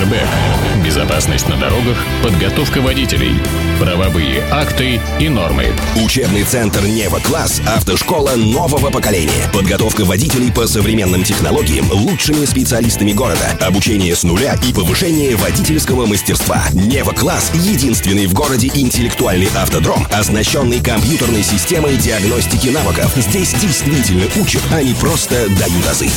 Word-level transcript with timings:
Airbag. 0.00 0.26
Безопасность 0.84 1.46
на 1.48 1.56
дорогах, 1.56 1.96
подготовка 2.22 2.80
водителей, 2.80 3.34
правовые 3.78 4.42
акты 4.50 5.00
и 5.18 5.28
нормы. 5.28 5.66
Учебный 6.02 6.42
центр 6.44 6.82
«Нева 6.86 7.18
Класс»– 7.18 7.60
автошкола 7.66 8.32
нового 8.36 8.90
поколения. 8.90 9.50
Подготовка 9.52 10.04
водителей 10.04 10.50
по 10.50 10.66
современным 10.66 11.22
технологиям 11.22 11.90
лучшими 11.90 12.46
специалистами 12.46 13.12
города. 13.12 13.56
Обучение 13.60 14.14
с 14.14 14.22
нуля 14.22 14.56
и 14.66 14.72
повышение 14.72 15.36
водительского 15.36 16.06
мастерства. 16.06 16.62
«Нева 16.72 17.12
Класс»– 17.12 17.50
единственный 17.54 18.26
в 18.26 18.32
городе 18.32 18.70
интеллектуальный 18.74 19.48
автодром, 19.54 20.06
оснащенный 20.12 20.80
компьютерной 20.82 21.42
системой 21.42 21.96
диагностики 21.96 22.68
навыков. 22.68 23.12
Здесь 23.16 23.52
действительно 23.54 24.24
учат, 24.36 24.62
а 24.72 24.82
не 24.82 24.94
просто 24.94 25.46
дают 25.58 25.86
азы. 25.86 26.08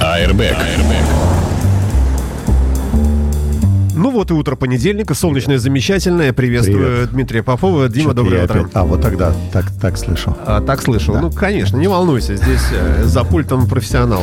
Airbag. 0.00 0.56
Airbag. 0.58 1.31
Вот 4.12 4.30
и 4.30 4.34
утро 4.34 4.56
понедельника, 4.56 5.14
солнечное, 5.14 5.56
замечательное. 5.58 6.34
Приветствую 6.34 6.78
Привет. 6.96 7.10
Дмитрия 7.12 7.42
Попова. 7.42 7.88
Дима, 7.88 8.10
Чё-то 8.10 8.14
доброе 8.16 8.44
утро. 8.44 8.60
опять- 8.60 8.70
А, 8.74 8.84
вот 8.84 9.00
тогда 9.00 9.32
так, 9.52 9.64
так 9.80 9.96
слышу. 9.96 10.36
А, 10.46 10.60
так 10.60 10.82
слышал. 10.82 11.16
Ну, 11.18 11.30
конечно, 11.30 11.78
не 11.78 11.88
волнуйся, 11.88 12.36
здесь 12.36 12.60
э, 12.72 13.04
за 13.04 13.24
пультом 13.24 13.66
профессионал. 13.66 14.22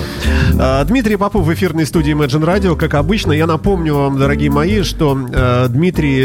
А, 0.60 0.84
Дмитрий 0.86 1.16
Попов 1.16 1.46
в 1.48 1.52
эфирной 1.54 1.88
студии 1.88 2.14
Imagine 2.14 2.46
Radio. 2.46 2.76
Как 2.76 2.94
обычно, 2.94 3.32
я 3.32 3.48
напомню 3.48 3.96
вам, 3.96 4.20
дорогие 4.20 4.52
мои, 4.52 4.84
что 4.84 5.18
э, 5.32 5.66
Дмитрий 5.70 6.20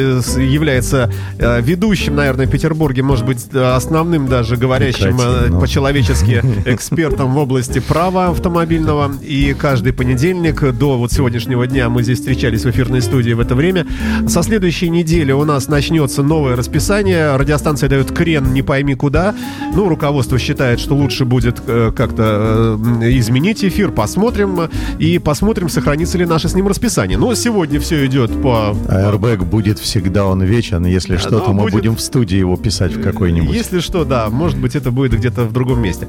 является 0.47 1.11
э, 1.39 1.61
ведущим, 1.63 2.17
наверное, 2.17 2.47
в 2.47 2.51
Петербурге, 2.51 3.03
может 3.03 3.25
быть, 3.25 3.47
основным 3.55 4.29
даже 4.29 4.57
говорящим 4.59 5.19
э, 5.19 5.47
ну. 5.49 5.61
по-человечески 5.61 6.43
экспертом 6.67 7.33
в 7.33 7.39
области 7.39 7.79
права 7.79 8.27
автомобильного. 8.29 9.11
И 9.23 9.55
каждый 9.59 9.95
понедельник 9.95 10.61
до 10.77 10.99
вот 10.99 11.13
сегодняшнего 11.13 11.67
дня 11.67 11.89
мы 11.89 12.03
здесь 12.03 12.19
встречались 12.19 12.65
в 12.65 12.71
эфирной 12.71 13.01
студии 13.01 13.33
в 13.33 13.41
это 13.55 13.57
время. 13.57 13.87
Со 14.29 14.43
следующей 14.43 14.91
недели 14.91 15.33
у 15.33 15.45
нас 15.45 15.69
начнется 15.69 16.23
новое 16.23 16.57
расписание. 16.57 17.37
Радиостанция 17.37 17.89
дает 17.89 18.11
крен 18.13 18.53
не 18.53 18.63
пойми 18.63 18.95
куда. 18.95 19.35
Ну, 19.75 19.89
руководство 19.89 20.39
считает, 20.39 20.81
что 20.81 20.95
лучше 20.95 21.25
будет 21.25 21.63
э, 21.67 21.93
как-то 21.97 22.79
э, 23.03 23.11
изменить 23.19 23.65
эфир. 23.65 23.93
Посмотрим. 23.93 24.69
И 24.99 25.19
посмотрим, 25.19 25.69
сохранится 25.69 26.19
ли 26.19 26.27
наше 26.27 26.49
с 26.49 26.55
ним 26.55 26.69
расписание. 26.69 27.17
Но 27.19 27.35
сегодня 27.35 27.81
все 27.81 28.05
идет 28.07 28.31
по... 28.43 28.75
Airbag 28.89 29.45
будет 29.45 29.79
всегда 29.79 30.27
он 30.27 30.43
вечен. 30.43 30.85
Если 30.85 31.17
что, 31.17 31.31
ну, 31.31 31.41
то 31.41 31.53
мы 31.53 31.63
будет- 31.63 31.73
будем 31.75 31.97
в 31.97 32.01
студии 32.01 32.37
его 32.37 32.57
писать 32.57 32.93
в 32.97 33.03
какой-нибудь. 33.03 33.55
Если 33.55 33.81
что, 33.81 34.05
да, 34.05 34.29
может 34.31 34.59
быть, 34.59 34.75
это 34.77 34.91
будет 34.91 35.15
где-то 35.15 35.45
в 35.45 35.53
другом 35.53 35.81
месте. 35.81 36.09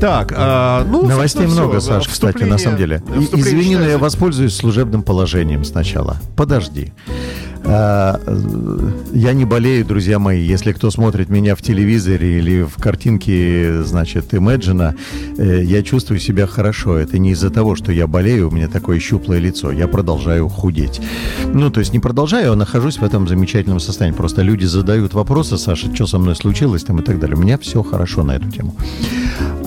Так, 0.00 0.32
а, 0.36 0.84
ну, 0.90 1.06
Новостей 1.06 1.46
много, 1.46 1.80
всё. 1.80 1.92
Саш, 1.92 2.08
кстати, 2.08 2.44
на 2.44 2.58
самом 2.58 2.78
деле. 2.78 3.02
Извини, 3.32 3.76
но 3.76 3.84
я 3.84 3.98
воспользуюсь 3.98 4.54
служебным 4.54 5.02
положением 5.02 5.64
сначала. 5.64 6.16
Подожди. 6.36 6.81
А, 6.82 7.10
э, 7.10 7.51
Я 7.64 9.32
не 9.34 9.44
болею, 9.44 9.84
друзья 9.84 10.18
мои. 10.18 10.42
Если 10.42 10.72
кто 10.72 10.90
смотрит 10.90 11.28
меня 11.28 11.54
в 11.54 11.62
телевизоре 11.62 12.38
или 12.38 12.62
в 12.62 12.74
картинке, 12.74 13.82
значит, 13.82 14.32
Imagine, 14.34 14.94
э, 15.38 15.62
я 15.62 15.82
чувствую 15.82 16.18
себя 16.18 16.46
хорошо. 16.46 16.96
Это 16.96 17.18
не 17.18 17.32
из-за 17.32 17.50
того, 17.50 17.76
что 17.76 17.92
я 17.92 18.06
болею, 18.06 18.48
у 18.48 18.50
меня 18.50 18.68
такое 18.68 18.98
щуплое 18.98 19.38
лицо. 19.38 19.70
Я 19.70 19.86
продолжаю 19.86 20.48
худеть. 20.48 21.00
Ну, 21.52 21.70
то 21.70 21.80
есть 21.80 21.92
не 21.92 22.00
продолжаю, 22.00 22.52
а 22.52 22.56
нахожусь 22.56 22.98
в 22.98 23.04
этом 23.04 23.28
замечательном 23.28 23.80
состоянии. 23.80 24.16
Просто 24.16 24.42
люди 24.42 24.64
задают 24.64 25.14
вопросы, 25.14 25.56
Саша, 25.56 25.94
что 25.94 26.06
со 26.06 26.18
мной 26.18 26.34
случилось 26.34 26.82
там 26.82 26.98
и 26.98 27.02
так 27.02 27.20
далее. 27.20 27.36
У 27.36 27.40
меня 27.40 27.58
все 27.58 27.82
хорошо 27.82 28.24
на 28.24 28.32
эту 28.32 28.50
тему. 28.50 28.74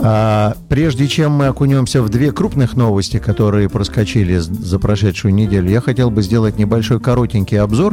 А, 0.08 0.56
прежде 0.70 1.08
чем 1.08 1.32
мы 1.32 1.48
окунемся 1.48 2.02
в 2.02 2.10
две 2.10 2.32
крупных 2.32 2.76
новости, 2.76 3.18
которые 3.18 3.70
проскочили 3.70 4.38
за 4.38 4.80
прошедшую 4.80 5.34
неделю, 5.34 5.70
я 5.70 5.82
хотел 5.82 6.12
бы 6.12 6.22
сделать 6.22 6.58
небольшой 6.58 7.00
коротенький 7.00 7.60
обзор 7.60 7.85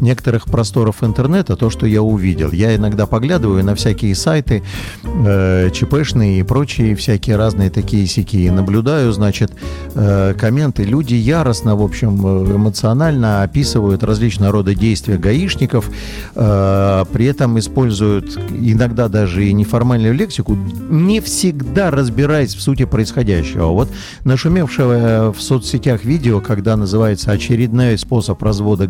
некоторых 0.00 0.44
просторов 0.44 1.02
интернета, 1.02 1.56
то, 1.56 1.70
что 1.70 1.86
я 1.86 2.02
увидел. 2.02 2.52
Я 2.52 2.76
иногда 2.76 3.06
поглядываю 3.06 3.64
на 3.64 3.74
всякие 3.74 4.14
сайты, 4.14 4.62
э, 5.04 5.70
ЧПшные 5.72 6.40
и 6.40 6.42
прочие 6.42 6.94
всякие 6.94 7.36
разные 7.36 7.70
такие 7.70 8.06
сики, 8.06 8.36
и 8.36 8.50
наблюдаю, 8.50 9.12
значит, 9.12 9.52
э, 9.94 10.34
комменты. 10.38 10.84
Люди 10.84 11.14
яростно, 11.14 11.76
в 11.76 11.82
общем, 11.82 12.26
э, 12.26 12.56
эмоционально 12.56 13.42
описывают 13.42 14.04
различного 14.04 14.52
рода 14.52 14.74
действия 14.74 15.16
гаишников, 15.16 15.90
э, 16.34 17.04
при 17.12 17.24
этом 17.26 17.58
используют 17.58 18.38
иногда 18.50 19.08
даже 19.08 19.44
и 19.44 19.52
неформальную 19.52 20.14
лексику, 20.14 20.56
не 20.90 21.20
всегда 21.20 21.90
разбираясь 21.90 22.54
в 22.54 22.60
сути 22.60 22.84
происходящего. 22.84 23.66
Вот 23.66 23.88
нашумевшего 24.24 25.32
в 25.36 25.40
соцсетях 25.40 26.04
видео, 26.04 26.40
когда 26.40 26.76
называется 26.76 27.32
очередной 27.32 27.98
способ 27.98 28.42
развода 28.42 28.86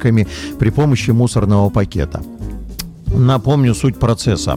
гаишниками 0.00 0.26
при 0.58 0.70
помощи 0.70 1.10
мусорного 1.12 1.70
пакета. 1.70 2.22
Напомню 3.06 3.74
суть 3.74 3.98
процесса. 3.98 4.56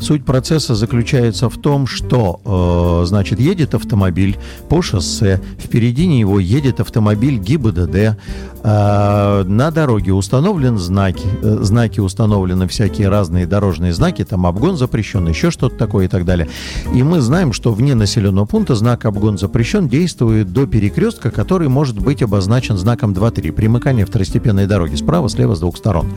Суть 0.00 0.24
процесса 0.24 0.74
заключается 0.74 1.48
в 1.48 1.56
том, 1.56 1.86
что, 1.86 2.40
э, 2.44 3.06
значит, 3.06 3.38
едет 3.40 3.74
автомобиль 3.74 4.36
по 4.68 4.82
шоссе, 4.82 5.40
впереди 5.58 6.08
него 6.08 6.40
едет 6.40 6.80
автомобиль 6.80 7.38
ГИБДД, 7.38 8.18
на 8.64 9.70
дороге 9.72 10.12
установлен 10.12 10.78
знаки, 10.78 11.26
э, 11.42 11.58
знаки 11.62 12.00
установлены 12.00 12.68
всякие 12.68 13.08
разные 13.08 13.46
дорожные 13.46 13.92
знаки, 13.92 14.24
там 14.24 14.46
обгон 14.46 14.76
запрещен, 14.76 15.26
еще 15.26 15.50
что-то 15.50 15.76
такое 15.76 16.04
и 16.04 16.08
так 16.08 16.24
далее. 16.24 16.48
И 16.94 17.02
мы 17.02 17.20
знаем, 17.20 17.52
что 17.52 17.72
вне 17.72 17.94
населенного 17.94 18.44
пункта 18.44 18.74
знак 18.74 19.04
обгон 19.04 19.36
запрещен 19.36 19.88
действует 19.88 20.52
до 20.52 20.66
перекрестка, 20.66 21.30
который 21.30 21.68
может 21.68 21.98
быть 21.98 22.22
обозначен 22.22 22.76
знаком 22.76 23.12
2-3, 23.12 23.52
примыкание 23.52 24.06
второстепенной 24.06 24.66
дороги 24.66 24.94
справа, 24.94 25.28
слева, 25.28 25.54
с 25.54 25.60
двух 25.60 25.76
сторон. 25.76 26.12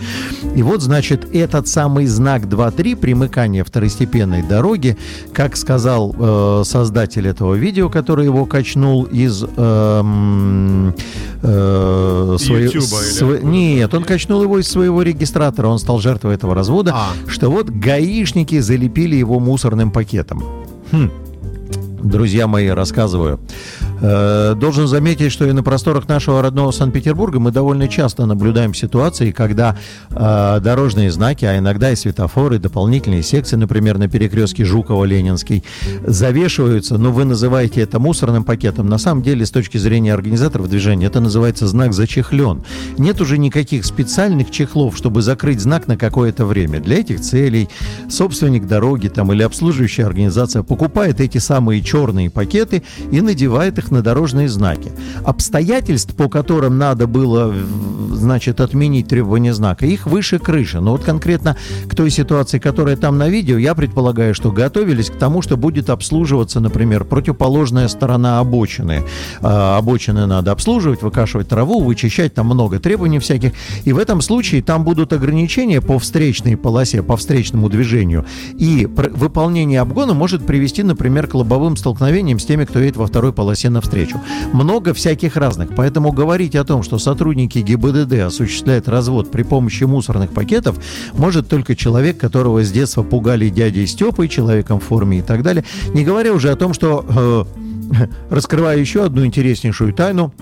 И 0.55 0.61
вот, 0.61 0.81
значит, 0.81 1.27
этот 1.33 1.67
самый 1.67 2.05
знак 2.05 2.43
2-3, 2.43 2.95
примыкание 2.95 3.63
второстепенной 3.63 4.43
дороги, 4.43 4.97
как 5.33 5.57
сказал 5.57 6.15
э, 6.17 6.63
создатель 6.63 7.27
этого 7.27 7.55
видео, 7.55 7.89
который 7.89 8.25
его 8.25 8.45
качнул 8.45 9.03
из... 9.03 9.43
эм, 9.57 10.93
э, 11.41 12.34
своей- 12.37 12.65
Ютуба 12.65 12.81
или 13.01 13.11
сво- 13.21 13.33
откуда? 13.35 13.51
Нет, 13.51 13.93
он 13.93 14.03
качнул 14.03 14.43
его 14.43 14.59
из 14.59 14.67
своего 14.67 15.01
регистратора, 15.01 15.67
он 15.67 15.79
стал 15.79 15.99
жертвой 15.99 16.35
этого 16.35 16.53
развода, 16.55 16.91
А. 16.95 17.09
что 17.27 17.49
вот 17.49 17.69
гаишники 17.69 18.59
залепили 18.59 19.15
его 19.15 19.39
мусорным 19.39 19.91
пакетом. 19.91 20.43
Хм. 20.91 21.09
Друзья 22.03 22.47
мои, 22.47 22.67
рассказываю. 22.67 23.39
Э, 24.01 24.55
Должен 24.55 24.87
заметить, 24.87 25.31
что 25.31 25.45
и 25.45 25.51
на 25.51 25.63
просторах 25.63 26.07
нашего 26.07 26.41
родного 26.41 26.71
Санкт-Петербурга 26.71 27.39
мы 27.39 27.51
довольно 27.51 27.87
часто 27.87 28.25
наблюдаем 28.25 28.73
ситуации, 28.73 29.31
когда 29.31 29.77
э, 30.09 30.59
дорожные 30.61 31.11
знаки, 31.11 31.45
а 31.45 31.57
иногда 31.57 31.91
и 31.91 31.95
светофоры, 31.95 32.57
дополнительные 32.59 33.23
секции, 33.23 33.55
например, 33.55 33.97
на 33.97 34.07
перекрестке 34.07 34.63
Жукова-Ленинский, 34.63 35.63
завешиваются, 36.05 36.97
но 36.97 37.11
вы 37.11 37.25
называете 37.25 37.81
это 37.81 37.99
мусорным 37.99 38.43
пакетом. 38.43 38.87
На 38.87 38.97
самом 38.97 39.23
деле, 39.23 39.45
с 39.45 39.51
точки 39.51 39.77
зрения 39.77 40.13
организаторов 40.13 40.69
движения, 40.69 41.07
это 41.07 41.19
называется 41.19 41.67
знак 41.67 41.93
зачехлен. 41.93 42.63
Нет 42.97 43.21
уже 43.21 43.37
никаких 43.37 43.85
специальных 43.85 44.51
чехлов, 44.51 44.97
чтобы 44.97 45.21
закрыть 45.21 45.61
знак 45.61 45.87
на 45.87 45.97
какое-то 45.97 46.45
время. 46.45 46.79
Для 46.79 46.99
этих 46.99 47.21
целей 47.21 47.69
собственник 48.09 48.67
дороги 48.67 49.07
там, 49.07 49.31
или 49.31 49.43
обслуживающая 49.43 50.05
организация 50.05 50.63
покупает 50.63 51.19
эти 51.19 51.37
самые 51.37 51.81
черные 51.81 52.29
пакеты 52.29 52.83
и 53.11 53.21
надевает 53.21 53.77
их 53.77 53.84
на 53.91 54.01
дорожные 54.01 54.49
знаки. 54.49 54.91
Обстоятельств, 55.23 56.15
по 56.15 56.29
которым 56.29 56.77
надо 56.77 57.07
было, 57.07 57.53
значит, 58.11 58.59
отменить 58.59 59.07
требования 59.07 59.53
знака, 59.53 59.85
их 59.85 60.05
выше 60.05 60.39
крыши. 60.39 60.79
Но 60.79 60.91
вот 60.91 61.03
конкретно 61.03 61.57
к 61.87 61.95
той 61.95 62.09
ситуации, 62.09 62.59
которая 62.59 62.95
там 62.95 63.17
на 63.17 63.29
видео, 63.29 63.57
я 63.57 63.75
предполагаю, 63.75 64.33
что 64.35 64.51
готовились 64.51 65.09
к 65.09 65.15
тому, 65.15 65.41
что 65.41 65.57
будет 65.57 65.89
обслуживаться, 65.89 66.59
например, 66.59 67.03
противоположная 67.05 67.87
сторона 67.87 68.39
обочины. 68.39 69.03
А, 69.41 69.77
обочины 69.77 70.25
надо 70.25 70.51
обслуживать, 70.51 71.01
выкашивать 71.01 71.47
траву, 71.47 71.81
вычищать, 71.81 72.33
там 72.33 72.47
много 72.47 72.79
требований 72.79 73.19
всяких. 73.19 73.53
И 73.83 73.93
в 73.93 73.97
этом 73.97 74.21
случае 74.21 74.61
там 74.61 74.83
будут 74.83 75.13
ограничения 75.13 75.81
по 75.81 75.99
встречной 75.99 76.57
полосе, 76.57 77.03
по 77.03 77.17
встречному 77.17 77.69
движению. 77.69 78.25
И 78.57 78.85
выполнение 78.85 79.81
обгона 79.81 80.13
может 80.13 80.45
привести, 80.45 80.83
например, 80.83 81.27
к 81.27 81.35
лобовым 81.35 81.77
столкновениям 81.77 82.39
с 82.39 82.45
теми, 82.45 82.65
кто 82.65 82.79
едет 82.79 82.97
во 82.97 83.07
второй 83.07 83.33
полосе 83.33 83.69
навстречу. 83.75 84.19
Много 84.53 84.93
всяких 84.93 85.37
разных. 85.37 85.75
Поэтому 85.75 86.11
говорить 86.11 86.55
о 86.55 86.63
том, 86.63 86.83
что 86.83 86.97
сотрудники 86.97 87.59
ГИБДД 87.59 88.13
осуществляют 88.25 88.87
развод 88.87 89.31
при 89.31 89.43
помощи 89.43 89.83
мусорных 89.83 90.31
пакетов, 90.31 90.77
может 91.13 91.47
только 91.47 91.75
человек, 91.75 92.17
которого 92.17 92.63
с 92.63 92.71
детства 92.71 93.03
пугали 93.03 93.49
дядей 93.49 93.85
Степой, 93.85 94.27
человеком 94.27 94.79
в 94.79 94.83
форме 94.83 95.19
и 95.19 95.21
так 95.21 95.43
далее. 95.43 95.63
Не 95.93 96.03
говоря 96.03 96.33
уже 96.33 96.49
о 96.49 96.55
том, 96.55 96.73
что, 96.73 97.05
э, 97.91 98.07
раскрывая 98.29 98.77
еще 98.77 99.05
одну 99.05 99.25
интереснейшую 99.25 99.93
тайну, 99.93 100.33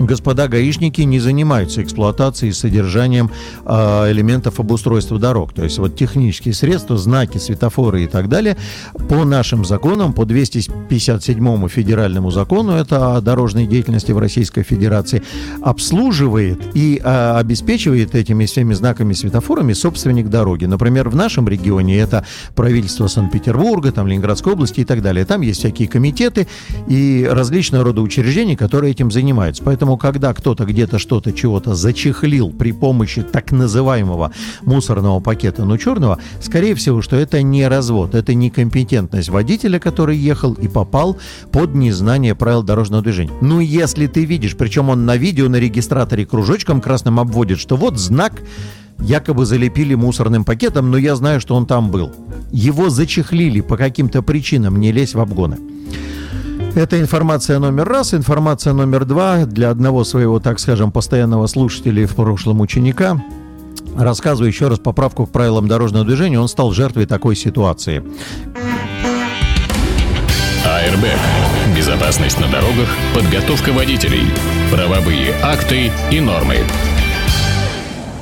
господа 0.00 0.48
гаишники 0.48 1.02
не 1.02 1.20
занимаются 1.20 1.82
эксплуатацией 1.82 2.50
и 2.50 2.52
содержанием 2.52 3.30
э, 3.64 4.10
элементов 4.10 4.60
обустройства 4.60 5.18
дорог. 5.18 5.52
То 5.52 5.64
есть 5.64 5.78
вот 5.78 5.96
технические 5.96 6.54
средства, 6.54 6.96
знаки, 6.96 7.38
светофоры 7.38 8.04
и 8.04 8.06
так 8.06 8.28
далее 8.28 8.56
по 9.08 9.24
нашим 9.24 9.64
законам, 9.64 10.12
по 10.12 10.24
257 10.24 11.68
федеральному 11.68 12.30
закону, 12.30 12.72
это 12.72 13.16
о 13.16 13.20
дорожной 13.20 13.66
деятельности 13.66 14.12
в 14.12 14.18
Российской 14.18 14.62
Федерации, 14.62 15.22
обслуживает 15.62 16.60
и 16.74 17.00
э, 17.02 17.36
обеспечивает 17.38 18.14
этими 18.14 18.46
всеми 18.46 18.74
знаками, 18.74 19.12
светофорами 19.12 19.72
собственник 19.72 20.28
дороги. 20.28 20.64
Например, 20.64 21.08
в 21.08 21.16
нашем 21.16 21.48
регионе 21.48 21.98
это 21.98 22.24
правительство 22.54 23.06
Санкт-Петербурга, 23.06 23.92
там 23.92 24.06
Ленинградской 24.06 24.52
области 24.52 24.80
и 24.80 24.84
так 24.84 25.02
далее. 25.02 25.24
Там 25.24 25.40
есть 25.40 25.60
всякие 25.60 25.88
комитеты 25.88 26.46
и 26.88 27.28
различного 27.30 27.84
рода 27.84 28.00
учреждения, 28.00 28.56
которые 28.56 28.92
этим 28.92 29.10
занимаются. 29.10 29.62
Поэтому 29.74 29.96
когда 29.96 30.32
кто-то 30.32 30.66
где-то 30.66 31.00
что-то 31.00 31.32
чего-то 31.32 31.74
зачехлил 31.74 32.50
при 32.50 32.70
помощи 32.70 33.22
так 33.22 33.50
называемого 33.50 34.30
мусорного 34.62 35.18
пакета, 35.18 35.64
ну, 35.64 35.76
черного, 35.78 36.20
скорее 36.40 36.76
всего, 36.76 37.02
что 37.02 37.16
это 37.16 37.42
не 37.42 37.66
развод, 37.66 38.14
это 38.14 38.34
некомпетентность 38.34 39.30
водителя, 39.30 39.80
который 39.80 40.16
ехал 40.16 40.52
и 40.52 40.68
попал 40.68 41.16
под 41.50 41.74
незнание 41.74 42.36
правил 42.36 42.62
дорожного 42.62 43.02
движения. 43.02 43.32
Ну, 43.40 43.58
если 43.58 44.06
ты 44.06 44.24
видишь, 44.24 44.56
причем 44.56 44.90
он 44.90 45.06
на 45.06 45.16
видео, 45.16 45.48
на 45.48 45.56
регистраторе 45.56 46.24
кружочком 46.24 46.80
красным 46.80 47.18
обводит, 47.18 47.58
что 47.58 47.76
вот 47.76 47.98
знак 47.98 48.34
якобы 49.00 49.44
залепили 49.44 49.96
мусорным 49.96 50.44
пакетом, 50.44 50.92
но 50.92 50.98
я 50.98 51.16
знаю, 51.16 51.40
что 51.40 51.56
он 51.56 51.66
там 51.66 51.90
был. 51.90 52.12
Его 52.52 52.90
зачехлили 52.90 53.60
по 53.60 53.76
каким-то 53.76 54.22
причинам, 54.22 54.78
не 54.78 54.92
лезь 54.92 55.14
в 55.14 55.20
обгоны. 55.20 55.58
Это 56.74 57.00
информация 57.00 57.60
номер 57.60 57.88
раз. 57.88 58.14
Информация 58.14 58.72
номер 58.72 59.04
два 59.04 59.44
для 59.44 59.70
одного 59.70 60.02
своего, 60.02 60.40
так 60.40 60.58
скажем, 60.58 60.90
постоянного 60.90 61.46
слушателя 61.46 62.04
в 62.06 62.16
прошлом 62.16 62.60
ученика. 62.60 63.22
Рассказываю 63.96 64.48
еще 64.48 64.66
раз 64.66 64.80
поправку 64.80 65.26
к 65.26 65.30
правилам 65.30 65.68
дорожного 65.68 66.04
движения. 66.04 66.40
Он 66.40 66.48
стал 66.48 66.72
жертвой 66.72 67.06
такой 67.06 67.36
ситуации. 67.36 68.02
АРБ. 70.66 71.76
Безопасность 71.76 72.40
на 72.40 72.48
дорогах, 72.48 72.88
подготовка 73.14 73.72
водителей, 73.72 74.24
правовые 74.72 75.32
акты 75.42 75.92
и 76.10 76.20
нормы. 76.20 76.56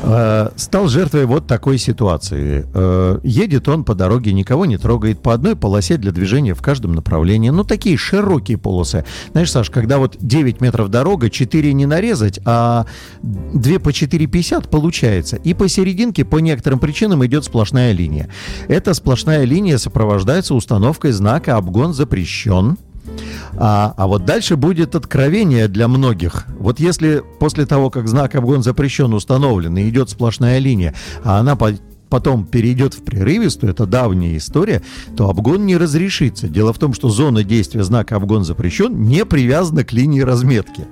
Э, 0.03 0.51
стал 0.57 0.89
жертвой 0.89 1.27
вот 1.27 1.47
такой 1.47 1.79
ситуации. 1.79 2.67
Э, 2.75 3.19
едет 3.23 3.69
он 3.69 3.85
по 3.85 3.95
дороге, 3.95 4.33
никого 4.33 4.67
не 4.67 4.77
трогает, 4.77 5.21
по 5.23 5.33
одной 5.33 5.55
полосе 5.55 5.97
для 5.97 6.11
движения 6.11 6.55
в 6.55 6.63
каждом 6.63 6.93
направлении. 6.93 7.51
Ну, 7.51 7.63
такие 7.63 7.97
широкие 7.97 8.59
полосы. 8.59 9.05
Знаешь, 9.31 9.51
Саш, 9.51 9.71
когда 9.71 9.99
вот 9.99 10.17
9 10.19 10.61
метров 10.61 10.89
дорога, 10.89 11.31
4 11.31 11.73
не 11.73 11.87
нарезать, 11.87 12.41
а 12.45 12.87
2 13.23 13.79
по 13.79 13.91
4,50 13.91 14.69
получается. 14.69 15.37
И 15.37 15.55
посерединке 15.55 16.25
по 16.25 16.39
некоторым 16.39 16.81
причинам 16.81 17.25
идет 17.25 17.45
сплошная 17.45 17.93
линия. 17.93 18.29
Эта 18.69 18.95
сплошная 18.95 19.45
линия 19.45 19.79
сопровождается 19.79 20.55
установкой 20.55 21.13
знака 21.13 21.57
«Обгон 21.57 21.95
запрещен». 21.95 22.77
А, 23.57 23.95
а 23.97 24.07
вот 24.07 24.25
дальше 24.25 24.57
будет 24.57 24.95
откровение 24.95 25.69
для 25.69 25.89
многих. 25.89 26.47
Вот 26.59 26.81
если 26.81 27.23
после 27.39 27.67
того, 27.67 27.91
как 27.91 28.09
знак 28.09 28.35
обгон 28.35 28.63
запрещен 28.63 29.13
установлен 29.15 29.77
и 29.77 29.89
идет 29.89 30.11
сплошная 30.11 30.59
линия, 30.59 30.95
а 31.25 31.39
она 31.39 31.57
по 31.57 31.73
потом 32.09 32.45
перейдет 32.45 32.93
в 32.93 33.05
прерывистую, 33.05 33.73
это 33.73 33.87
давняя 33.87 34.37
история, 34.37 34.83
то 35.17 35.31
обгон 35.31 35.65
не 35.65 35.79
разрешится. 35.79 36.47
Дело 36.47 36.75
в 36.75 36.79
том, 36.79 36.93
что 36.93 37.09
зона 37.09 37.43
действия 37.43 37.85
знака 37.85 38.17
обгон 38.17 38.45
запрещен 38.45 39.03
не 39.05 39.25
привязана 39.25 39.83
к 39.83 39.95
линии 39.95 40.21
разметки. 40.21 40.87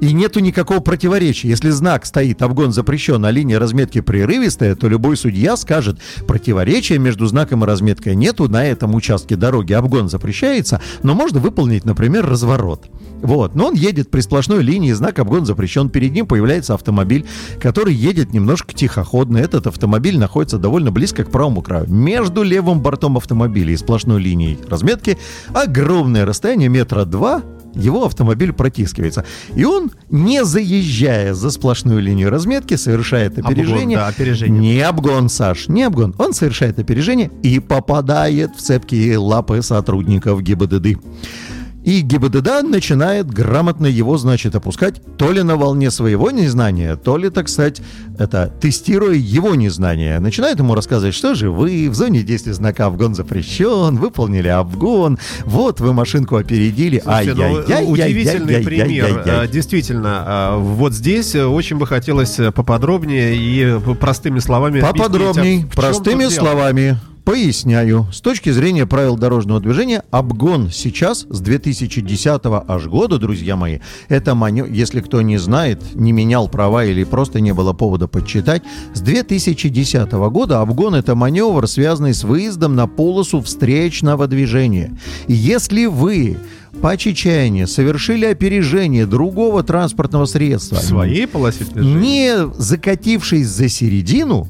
И 0.00 0.14
нету 0.14 0.40
никакого 0.40 0.80
противоречия. 0.80 1.48
Если 1.48 1.68
знак 1.68 2.06
стоит 2.06 2.40
«обгон 2.40 2.72
запрещен», 2.72 3.22
а 3.24 3.30
линия 3.30 3.58
разметки 3.58 4.00
прерывистая, 4.00 4.74
то 4.74 4.88
любой 4.88 5.16
судья 5.16 5.56
скажет, 5.58 5.98
противоречия 6.26 6.98
между 6.98 7.26
знаком 7.26 7.64
и 7.64 7.66
разметкой 7.66 8.16
нету, 8.16 8.48
на 8.48 8.64
этом 8.64 8.94
участке 8.94 9.36
дороги 9.36 9.74
обгон 9.74 10.08
запрещается, 10.08 10.80
но 11.02 11.14
можно 11.14 11.38
выполнить, 11.38 11.84
например, 11.84 12.26
разворот. 12.26 12.86
Вот, 13.20 13.54
но 13.54 13.66
он 13.66 13.74
едет 13.74 14.10
при 14.10 14.20
сплошной 14.22 14.62
линии, 14.62 14.92
знак 14.92 15.18
обгон 15.18 15.44
запрещен, 15.44 15.90
перед 15.90 16.12
ним 16.12 16.26
появляется 16.26 16.72
автомобиль, 16.72 17.26
который 17.60 17.92
едет 17.92 18.32
немножко 18.32 18.74
тихоходно. 18.74 19.36
Этот 19.36 19.66
автомобиль 19.66 20.18
находится 20.18 20.56
довольно 20.56 20.90
близко 20.90 21.24
к 21.24 21.30
правому 21.30 21.60
краю. 21.60 21.86
Между 21.88 22.42
левым 22.42 22.80
бортом 22.80 23.18
автомобиля 23.18 23.74
и 23.74 23.76
сплошной 23.76 24.22
линией 24.22 24.58
разметки 24.66 25.18
огромное 25.52 26.24
расстояние 26.24 26.70
метра 26.70 27.04
два 27.04 27.42
его 27.74 28.04
автомобиль 28.04 28.52
протискивается. 28.52 29.24
И 29.54 29.64
он, 29.64 29.90
не 30.10 30.44
заезжая 30.44 31.34
за 31.34 31.50
сплошную 31.50 32.00
линию 32.00 32.30
разметки, 32.30 32.74
совершает 32.74 33.38
опережение. 33.38 33.98
Обгон, 33.98 34.08
да, 34.08 34.08
опережение. 34.08 34.60
Не 34.60 34.80
обгон, 34.80 35.28
Саш, 35.28 35.68
не 35.68 35.82
обгон. 35.82 36.14
Он 36.18 36.32
совершает 36.32 36.78
опережение 36.78 37.30
и 37.42 37.58
попадает 37.60 38.56
в 38.56 38.60
цепкие 38.60 39.18
лапы 39.18 39.62
сотрудников 39.62 40.42
ГИБДД. 40.42 40.98
И 41.84 42.02
ГИБДД 42.02 42.62
начинает 42.62 43.30
грамотно 43.30 43.86
его, 43.86 44.18
значит, 44.18 44.54
опускать 44.54 45.00
то 45.16 45.32
ли 45.32 45.42
на 45.42 45.56
волне 45.56 45.90
своего 45.90 46.30
незнания, 46.30 46.96
то 46.96 47.16
ли, 47.16 47.30
так 47.30 47.48
сказать, 47.48 47.80
это 48.18 48.52
тестируя 48.60 49.14
его 49.14 49.54
незнание. 49.54 50.18
Начинает 50.18 50.58
ему 50.58 50.74
рассказывать, 50.74 51.14
что 51.14 51.34
же 51.34 51.50
вы 51.50 51.88
в 51.88 51.94
зоне 51.94 52.22
действия 52.22 52.52
знака 52.52 52.86
«Обгон 52.86 53.14
запрещен», 53.14 53.96
выполнили 53.96 54.48
обгон, 54.48 55.18
вот 55.44 55.80
вы 55.80 55.92
машинку 55.92 56.36
опередили, 56.36 57.02
ай-яй-яй. 57.04 57.84
Ну, 57.84 57.90
удивительный 57.90 58.62
пример. 58.62 59.48
Действительно, 59.48 60.24
а, 60.26 60.58
вот 60.58 60.92
здесь 60.92 61.34
очень 61.34 61.78
бы 61.78 61.86
хотелось 61.86 62.36
поподробнее 62.54 63.36
и 63.36 63.80
простыми 63.94 64.38
словами 64.40 64.80
Поподробней, 64.80 65.66
простыми 65.74 66.26
словами. 66.26 66.98
Поясняю. 67.30 68.08
С 68.12 68.20
точки 68.20 68.50
зрения 68.50 68.86
правил 68.86 69.16
дорожного 69.16 69.60
движения, 69.60 70.02
обгон 70.10 70.68
сейчас 70.68 71.26
с 71.30 71.38
2010 71.38 72.40
аж 72.66 72.86
года, 72.86 73.18
друзья 73.18 73.54
мои, 73.54 73.78
это 74.08 74.34
манё... 74.34 74.66
если 74.66 75.00
кто 75.00 75.22
не 75.22 75.38
знает, 75.38 75.80
не 75.94 76.10
менял 76.10 76.48
права 76.48 76.84
или 76.84 77.04
просто 77.04 77.38
не 77.38 77.54
было 77.54 77.72
повода 77.72 78.08
подчитать, 78.08 78.62
с 78.94 79.00
2010 79.00 80.10
года 80.10 80.60
обгон 80.60 80.96
это 80.96 81.14
маневр, 81.14 81.68
связанный 81.68 82.14
с 82.14 82.24
выездом 82.24 82.74
на 82.74 82.88
полосу 82.88 83.40
встречного 83.40 84.26
движения. 84.26 84.98
Если 85.28 85.86
вы 85.86 86.36
по 86.82 86.96
чечаянию 86.96 87.68
совершили 87.68 88.24
опережение 88.24 89.06
другого 89.06 89.62
транспортного 89.62 90.24
средства, 90.24 90.78
в 90.78 90.82
своей 90.82 91.28
полосе 91.28 91.62
движения? 91.62 91.94
не 91.94 92.52
закатившись 92.58 93.46
за 93.46 93.68
середину, 93.68 94.48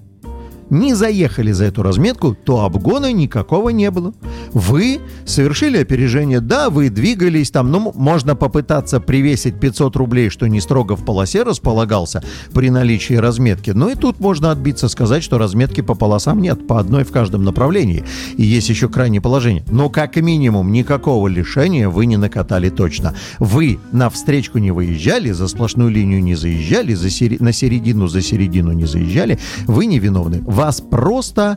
не 0.71 0.95
заехали 0.95 1.53
за 1.53 1.65
эту 1.65 1.83
разметку, 1.83 2.35
то 2.35 2.65
обгона 2.65 3.13
никакого 3.13 3.71
не 3.71 3.91
было. 3.91 4.13
Вы 4.53 5.01
совершили 5.27 5.79
опережение, 5.79 6.41
да, 6.41 6.71
вы 6.71 6.91
двигались 6.91 7.51
там, 7.51 7.71
ну, 7.71 7.93
можно 7.95 8.37
попытаться 8.37 9.01
привесить 9.01 9.59
500 9.59 9.97
рублей, 9.97 10.31
что 10.31 10.47
не 10.49 10.61
строго 10.61 10.97
в 10.97 11.05
полосе 11.05 11.43
располагался 11.43 12.23
при 12.55 12.71
наличии 12.71 13.15
разметки, 13.15 13.71
но 13.71 13.91
и 13.91 13.95
тут 13.95 14.21
можно 14.21 14.51
отбиться, 14.51 14.89
сказать, 14.89 15.23
что 15.23 15.39
разметки 15.39 15.81
по 15.81 15.95
полосам 15.95 16.41
нет, 16.41 16.67
по 16.67 16.79
одной 16.79 17.05
в 17.05 17.13
каждом 17.13 17.45
направлении. 17.45 18.05
И 18.37 18.45
есть 18.45 18.69
еще 18.69 18.89
крайнее 18.89 19.21
положение. 19.21 19.65
Но 19.71 19.89
как 19.89 20.17
минимум 20.17 20.73
никакого 20.73 21.29
лишения 21.29 21.89
вы 21.89 22.07
не 22.07 22.17
накатали 22.17 22.71
точно. 22.71 23.15
Вы 23.39 23.79
на 23.93 24.11
встречку 24.11 24.59
не 24.59 24.71
выезжали, 24.71 25.31
за 25.33 25.49
сплошную 25.49 25.91
линию 25.91 26.23
не 26.23 26.35
заезжали, 26.35 26.95
за 26.95 27.11
сери... 27.11 27.37
на 27.41 27.53
середину 27.53 28.09
за 28.09 28.23
середину 28.23 28.73
не 28.73 28.85
заезжали, 28.85 29.39
вы 29.67 29.87
не 29.87 29.99
виновны 29.99 30.43
вас 30.61 30.83
просто 30.83 31.57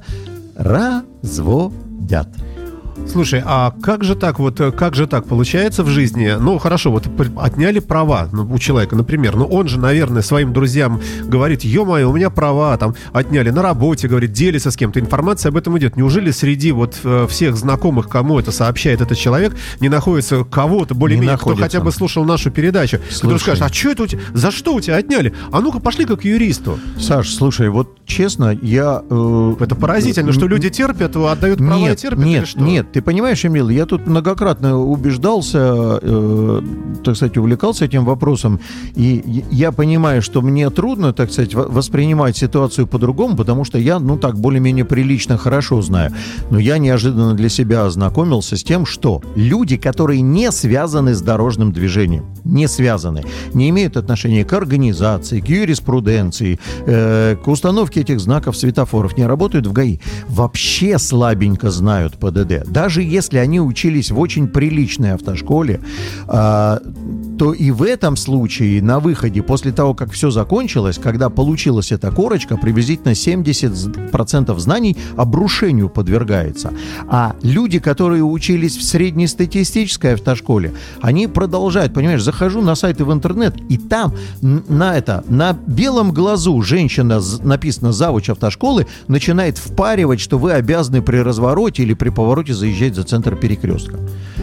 разводят. 0.56 2.28
Слушай, 3.08 3.44
а 3.46 3.74
как 3.82 4.04
же 4.04 4.16
так 4.16 4.40
вот, 4.40 4.60
как 4.76 4.96
же 4.96 5.08
так 5.08 5.28
получается 5.28 5.84
в 5.84 5.88
жизни? 5.88 6.36
Ну, 6.40 6.58
хорошо, 6.58 6.92
вот 6.92 7.08
отняли 7.38 7.80
права 7.80 8.30
ну, 8.32 8.48
у 8.52 8.58
человека, 8.58 8.96
например, 8.96 9.36
но 9.36 9.46
он 9.46 9.68
же, 9.68 9.80
наверное, 9.80 10.22
своим 10.22 10.54
друзьям 10.54 11.02
говорит, 11.24 11.64
ё-моё, 11.64 12.10
у 12.10 12.14
меня 12.14 12.30
права 12.30 12.76
там 12.78 12.96
отняли 13.12 13.50
на 13.50 13.62
работе, 13.62 14.08
говорит, 14.08 14.32
делится 14.32 14.72
с 14.72 14.78
кем-то, 14.78 15.00
информация 15.00 15.50
об 15.50 15.58
этом 15.58 15.78
идет. 15.78 15.96
Неужели 15.98 16.32
среди 16.32 16.72
вот 16.72 16.98
э, 17.04 17.28
всех 17.30 17.56
знакомых, 17.56 18.10
кому 18.10 18.40
это 18.40 18.52
сообщает 18.52 19.02
этот 19.02 19.18
человек, 19.18 19.56
не 19.80 19.90
находится 19.90 20.44
кого-то 20.44 20.96
более-менее, 20.96 21.38
кто 21.38 21.56
хотя 21.56 21.82
бы 21.82 21.92
слушал 21.92 22.26
нашу 22.26 22.52
передачу, 22.52 23.00
слушай. 23.10 23.22
который 23.22 23.40
скажет, 23.40 23.64
а 23.64 23.74
что 23.74 23.90
это 23.92 24.04
у 24.04 24.08
тебя, 24.08 24.22
за 24.34 24.52
что 24.52 24.74
у 24.74 24.82
тебя 24.82 24.96
отняли? 24.96 25.34
А 25.52 25.60
ну-ка, 25.60 25.80
пошли 25.80 26.06
как 26.06 26.22
к 26.22 26.24
юристу. 26.24 26.80
Саш, 27.00 27.34
слушай, 27.34 27.70
вот 27.70 27.98
честно, 28.06 28.58
я... 28.62 29.04
Э, 29.10 29.56
это 29.60 29.76
поразительно, 29.76 30.32
что 30.32 30.48
люди 30.48 30.70
терпят, 30.70 31.16
отдают 31.16 31.60
права 31.60 31.78
нет, 31.78 32.00
и 32.00 32.02
терпят, 32.02 32.26
нет, 32.26 32.56
нет, 32.56 32.93
Ты 32.94 33.02
понимаешь, 33.02 33.44
Эмил, 33.44 33.70
я 33.70 33.88
тут 33.88 34.06
многократно 34.06 34.78
убеждался, 34.78 36.00
э, 36.00 36.62
так 37.04 37.16
сказать, 37.16 37.38
увлекался 37.38 37.86
этим 37.86 38.06
вопросом, 38.06 38.60
и 38.96 39.44
я 39.50 39.72
понимаю, 39.72 40.22
что 40.22 40.44
мне 40.44 40.70
трудно, 40.70 41.12
так 41.12 41.32
сказать, 41.32 41.56
воспринимать 41.56 42.38
ситуацию 42.38 42.86
по-другому, 42.86 43.36
потому 43.36 43.66
что 43.66 43.80
я, 43.80 43.98
ну 43.98 44.18
так, 44.18 44.38
более-менее 44.38 44.86
прилично 44.86 45.38
хорошо 45.38 45.82
знаю. 45.82 46.14
Но 46.52 46.60
я 46.60 46.78
неожиданно 46.78 47.34
для 47.34 47.50
себя 47.50 47.86
ознакомился 47.86 48.58
с 48.58 48.64
тем, 48.64 48.86
что 48.86 49.24
люди, 49.36 49.78
которые 49.78 50.22
не 50.22 50.52
связаны 50.52 51.16
с 51.16 51.22
дорожным 51.22 51.72
движением, 51.72 52.26
не 52.44 52.68
связаны, 52.68 53.24
не 53.56 53.70
имеют 53.70 53.98
отношения 53.98 54.46
к 54.46 54.54
организации, 54.54 55.40
к 55.40 55.50
юриспруденции, 55.50 56.60
э, 56.86 57.38
к 57.44 57.48
установке 57.48 58.02
этих 58.02 58.20
знаков 58.20 58.56
светофоров, 58.56 59.18
не 59.18 59.26
работают 59.26 59.66
в 59.66 59.74
ГАИ, 59.74 59.98
вообще 60.28 61.00
слабенько 61.00 61.72
знают 61.72 62.20
ПДД. 62.20 62.72
Даже 62.84 63.02
если 63.02 63.38
они 63.38 63.62
учились 63.62 64.12
в 64.12 64.20
очень 64.20 64.50
приличной 64.50 65.14
автошколе, 65.14 65.80
э, 66.28 66.80
то 67.40 67.54
и 67.54 67.72
в 67.72 67.82
этом 67.82 68.18
случае 68.18 68.82
на 68.82 69.00
выходе, 69.00 69.42
после 69.42 69.72
того, 69.72 69.94
как 69.94 70.12
все 70.12 70.32
закончилось, 70.32 71.00
когда 71.02 71.30
получилась 71.30 71.94
эта 71.94 72.12
корочка, 72.12 72.58
приблизительно 72.58 73.14
70% 73.14 74.60
знаний 74.60 74.98
обрушению 75.16 75.88
подвергается. 75.88 76.74
А 77.08 77.38
люди, 77.42 77.80
которые 77.80 78.22
учились 78.22 78.76
в 78.76 78.84
среднестатистической 78.84 80.16
автошколе, 80.16 80.74
они 81.02 81.28
продолжают, 81.28 81.94
понимаешь, 81.94 82.22
захожу 82.22 82.62
на 82.62 82.76
сайты 82.76 83.06
в 83.06 83.14
интернет, 83.14 83.56
и 83.70 83.78
там 83.78 84.14
на 84.42 84.98
это, 84.98 85.24
на 85.30 85.54
белом 85.54 86.12
глазу 86.12 86.62
женщина, 86.62 87.22
написано 87.44 87.94
завуч 87.94 88.30
автошколы, 88.30 88.88
начинает 89.08 89.58
впаривать, 89.58 90.20
что 90.20 90.38
вы 90.38 90.52
обязаны 90.52 91.02
при 91.02 91.20
развороте 91.20 91.84
или 91.84 91.94
при 91.94 92.10
повороте 92.10 92.54
заезжать 92.54 92.73
за 92.74 93.04
центр 93.04 93.36
перекрестка. 93.36 93.98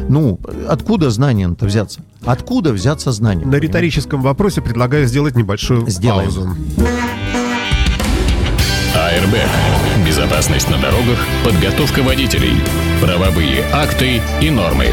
Ну, 0.09 0.39
откуда 0.69 1.11
знания-то 1.11 1.67
взяться? 1.67 2.01
Откуда 2.25 2.73
взяться 2.73 3.13
знания? 3.13 3.45
На 3.45 3.57
риторическом 3.57 4.23
вопросе 4.23 4.61
предлагаю 4.63 5.07
сделать 5.07 5.37
небольшую 5.37 5.89
Сделаем. 5.89 6.31
паузу. 6.31 6.57
АРБ. 8.95 10.07
Безопасность 10.07 10.69
на 10.69 10.79
дорогах, 10.79 11.19
подготовка 11.45 12.03
водителей, 12.03 12.55
правовые 13.01 13.65
акты 13.73 14.21
и 14.41 14.51
нормы. 14.51 14.87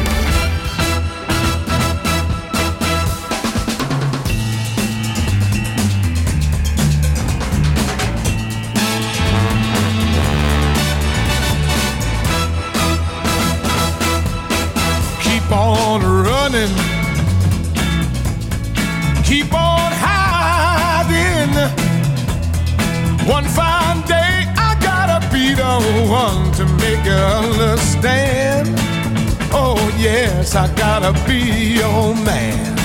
I 31.08 31.14
gotta 31.14 31.26
be 31.26 31.40
your 31.80 32.16
man. 32.16 32.76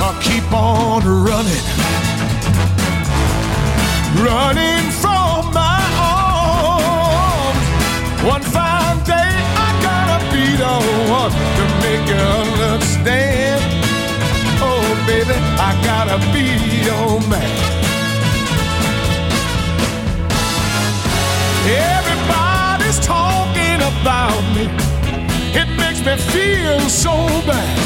I'll 0.00 0.22
keep 0.22 0.46
on 0.52 1.02
running, 1.02 1.66
running 4.22 4.90
from 5.02 5.52
my 5.52 5.82
arms. 5.98 7.58
One 8.24 8.42
fine 8.42 9.02
day, 9.02 9.32
I 9.66 9.70
gotta 9.82 10.18
be 10.32 10.54
the 10.54 10.74
one 11.10 11.32
to 11.56 11.64
make 11.82 12.06
you 12.06 12.14
understand 12.62 13.60
Oh, 14.62 14.86
baby, 15.08 15.34
I 15.58 15.74
gotta 15.82 16.18
be 16.32 16.46
your 16.86 17.28
man. 17.28 17.85
Me 26.06 26.16
feel 26.16 26.80
so 26.88 27.10
bad. 27.48 27.78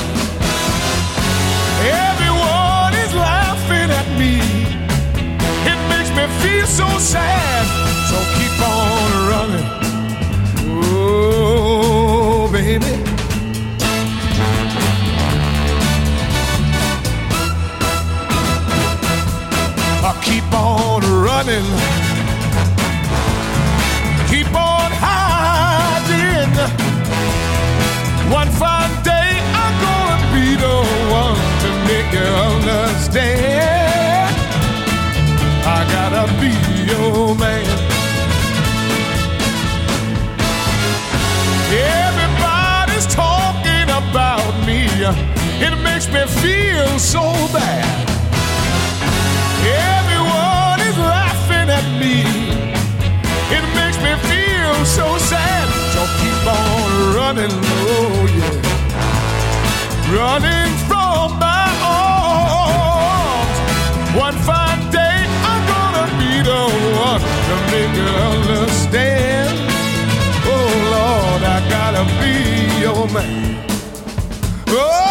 Everyone 1.81 2.93
is 3.05 3.15
laughing 3.15 3.91
at 4.01 4.09
me. 4.19 4.35
It 5.71 5.79
makes 5.89 6.11
me 6.11 6.27
feel 6.43 6.67
so 6.67 6.87
sad. 6.99 7.65
So 8.11 8.19
keep 8.37 8.57
on 8.61 9.11
running. 9.31 9.69
Oh, 10.85 12.51
baby. 12.53 12.93
I 20.09 20.13
keep 20.23 20.53
on 20.53 21.01
running, 21.25 21.65
understand. 33.11 34.37
I 35.67 35.85
gotta 35.93 36.27
be 36.41 36.53
your 36.91 37.35
man. 37.35 37.67
Everybody's 41.73 43.07
talking 43.07 43.89
about 43.91 44.55
me. 44.67 44.87
It 45.61 45.75
makes 45.83 46.07
me 46.09 46.25
feel 46.43 46.99
so 46.99 47.23
bad. 47.53 48.09
Everyone 49.67 50.81
is 50.89 50.97
laughing 50.99 51.69
at 51.71 51.87
me. 51.99 52.23
It 53.57 53.65
makes 53.75 53.99
me 53.99 54.15
feel 54.29 54.85
so 54.85 55.19
sad. 55.19 55.69
So 55.95 56.01
keep 56.21 56.47
on 56.47 57.15
running, 57.17 57.53
oh 57.53 58.27
yeah. 58.39 58.57
Running 60.17 60.73
from 60.89 61.00
Oh. 74.70 75.06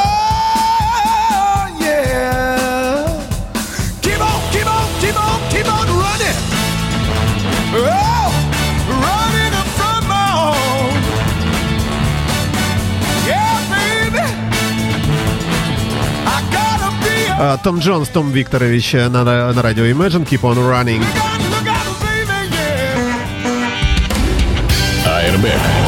А, 17.47 17.59
Том 17.59 17.79
Джонс, 17.79 18.09
Том 18.09 18.31
Викторович 18.31 18.95
э, 18.95 19.09
на, 19.09 19.23
на 19.25 19.63
радио 19.63 19.85
Imagine, 19.85 20.25
Keep 20.27 20.41
on 20.41 20.57
Running. 20.57 21.05
АРБ. 25.05 25.88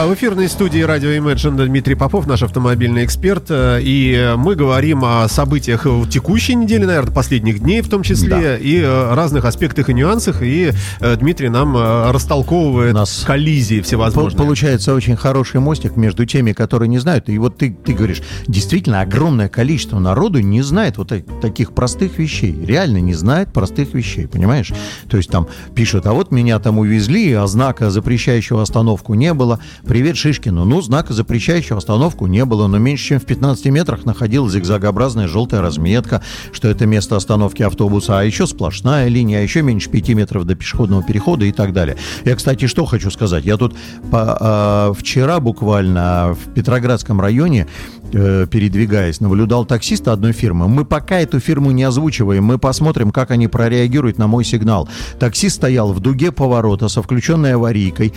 А 0.00 0.06
в 0.06 0.14
эфирной 0.14 0.48
студии 0.48 0.78
радио 0.78 1.08
Imagine 1.08 1.66
Дмитрий 1.66 1.96
Попов, 1.96 2.28
наш 2.28 2.44
автомобильный 2.44 3.04
эксперт. 3.04 3.46
Э, 3.48 3.80
и 3.82 4.32
мы 4.36 4.54
говорим 4.54 5.04
о 5.04 5.26
событиях 5.26 5.88
текущей 6.08 6.54
недели, 6.54 6.84
наверное, 6.84 7.12
последних 7.12 7.58
дней 7.58 7.80
в 7.80 7.88
том 7.88 8.04
числе, 8.04 8.28
да. 8.28 8.56
и 8.58 8.80
э, 8.80 9.14
разных 9.14 9.44
аспектах 9.44 9.88
и 9.88 9.94
нюансах. 9.94 10.40
И 10.44 10.70
э, 11.00 11.16
Дмитрий 11.16 11.48
нам 11.48 11.76
растолковывает 12.12 12.94
нас 12.94 13.24
коллизии 13.26 13.80
всевозможные. 13.80 14.38
Получается 14.38 14.94
очень 14.94 15.16
хороший 15.16 15.58
мостик 15.58 15.96
между 15.96 16.24
теми, 16.26 16.52
которые 16.52 16.88
не 16.88 16.98
знают. 16.98 17.28
И 17.28 17.36
вот 17.36 17.58
ты, 17.58 17.72
ты 17.72 17.92
говоришь, 17.92 18.22
действительно, 18.46 19.00
огромное 19.00 19.48
количество 19.48 19.98
народу 19.98 20.38
не 20.38 20.62
знает 20.62 20.96
вот 20.96 21.12
таких 21.42 21.72
простых 21.72 22.18
вещей. 22.18 22.56
Реально 22.64 22.98
не 22.98 23.14
знает 23.14 23.52
простых 23.52 23.94
вещей, 23.94 24.28
понимаешь? 24.28 24.72
То 25.08 25.16
есть 25.16 25.28
там 25.28 25.48
пишут, 25.74 26.06
а 26.06 26.12
вот 26.12 26.30
меня 26.30 26.60
там 26.60 26.78
увезли, 26.78 27.32
а 27.32 27.44
знака, 27.48 27.90
запрещающего 27.90 28.62
остановку, 28.62 29.14
не 29.14 29.34
было. 29.34 29.58
Привет 29.88 30.18
Шишкину. 30.18 30.66
Ну, 30.66 30.82
знака 30.82 31.14
запрещающего 31.14 31.78
остановку 31.78 32.26
не 32.26 32.44
было, 32.44 32.66
но 32.66 32.76
меньше 32.76 33.06
чем 33.06 33.20
в 33.20 33.24
15 33.24 33.64
метрах 33.66 34.04
находилась 34.04 34.52
зигзагообразная 34.52 35.28
желтая 35.28 35.62
разметка, 35.62 36.22
что 36.52 36.68
это 36.68 36.84
место 36.84 37.16
остановки 37.16 37.62
автобуса, 37.62 38.20
а 38.20 38.22
еще 38.22 38.46
сплошная 38.46 39.08
линия, 39.08 39.38
а 39.38 39.40
еще 39.40 39.62
меньше 39.62 39.88
5 39.88 40.10
метров 40.10 40.44
до 40.44 40.56
пешеходного 40.56 41.02
перехода 41.02 41.46
и 41.46 41.52
так 41.52 41.72
далее. 41.72 41.96
Я, 42.26 42.36
кстати, 42.36 42.66
что 42.66 42.84
хочу 42.84 43.10
сказать. 43.10 43.46
Я 43.46 43.56
тут 43.56 43.74
по, 44.10 44.92
э, 44.92 45.00
вчера 45.00 45.40
буквально 45.40 46.36
в 46.38 46.52
Петроградском 46.52 47.18
районе 47.18 47.66
э, 48.12 48.46
передвигаясь, 48.50 49.20
наблюдал 49.20 49.64
таксиста 49.64 50.12
одной 50.12 50.32
фирмы. 50.32 50.68
Мы 50.68 50.84
пока 50.84 51.18
эту 51.18 51.40
фирму 51.40 51.70
не 51.70 51.84
озвучиваем, 51.84 52.44
мы 52.44 52.58
посмотрим, 52.58 53.10
как 53.10 53.30
они 53.30 53.48
прореагируют 53.48 54.18
на 54.18 54.26
мой 54.26 54.44
сигнал. 54.44 54.86
Таксист 55.18 55.56
стоял 55.56 55.94
в 55.94 56.00
дуге 56.00 56.30
поворота 56.30 56.88
со 56.88 57.00
включенной 57.00 57.54
аварийкой, 57.54 58.12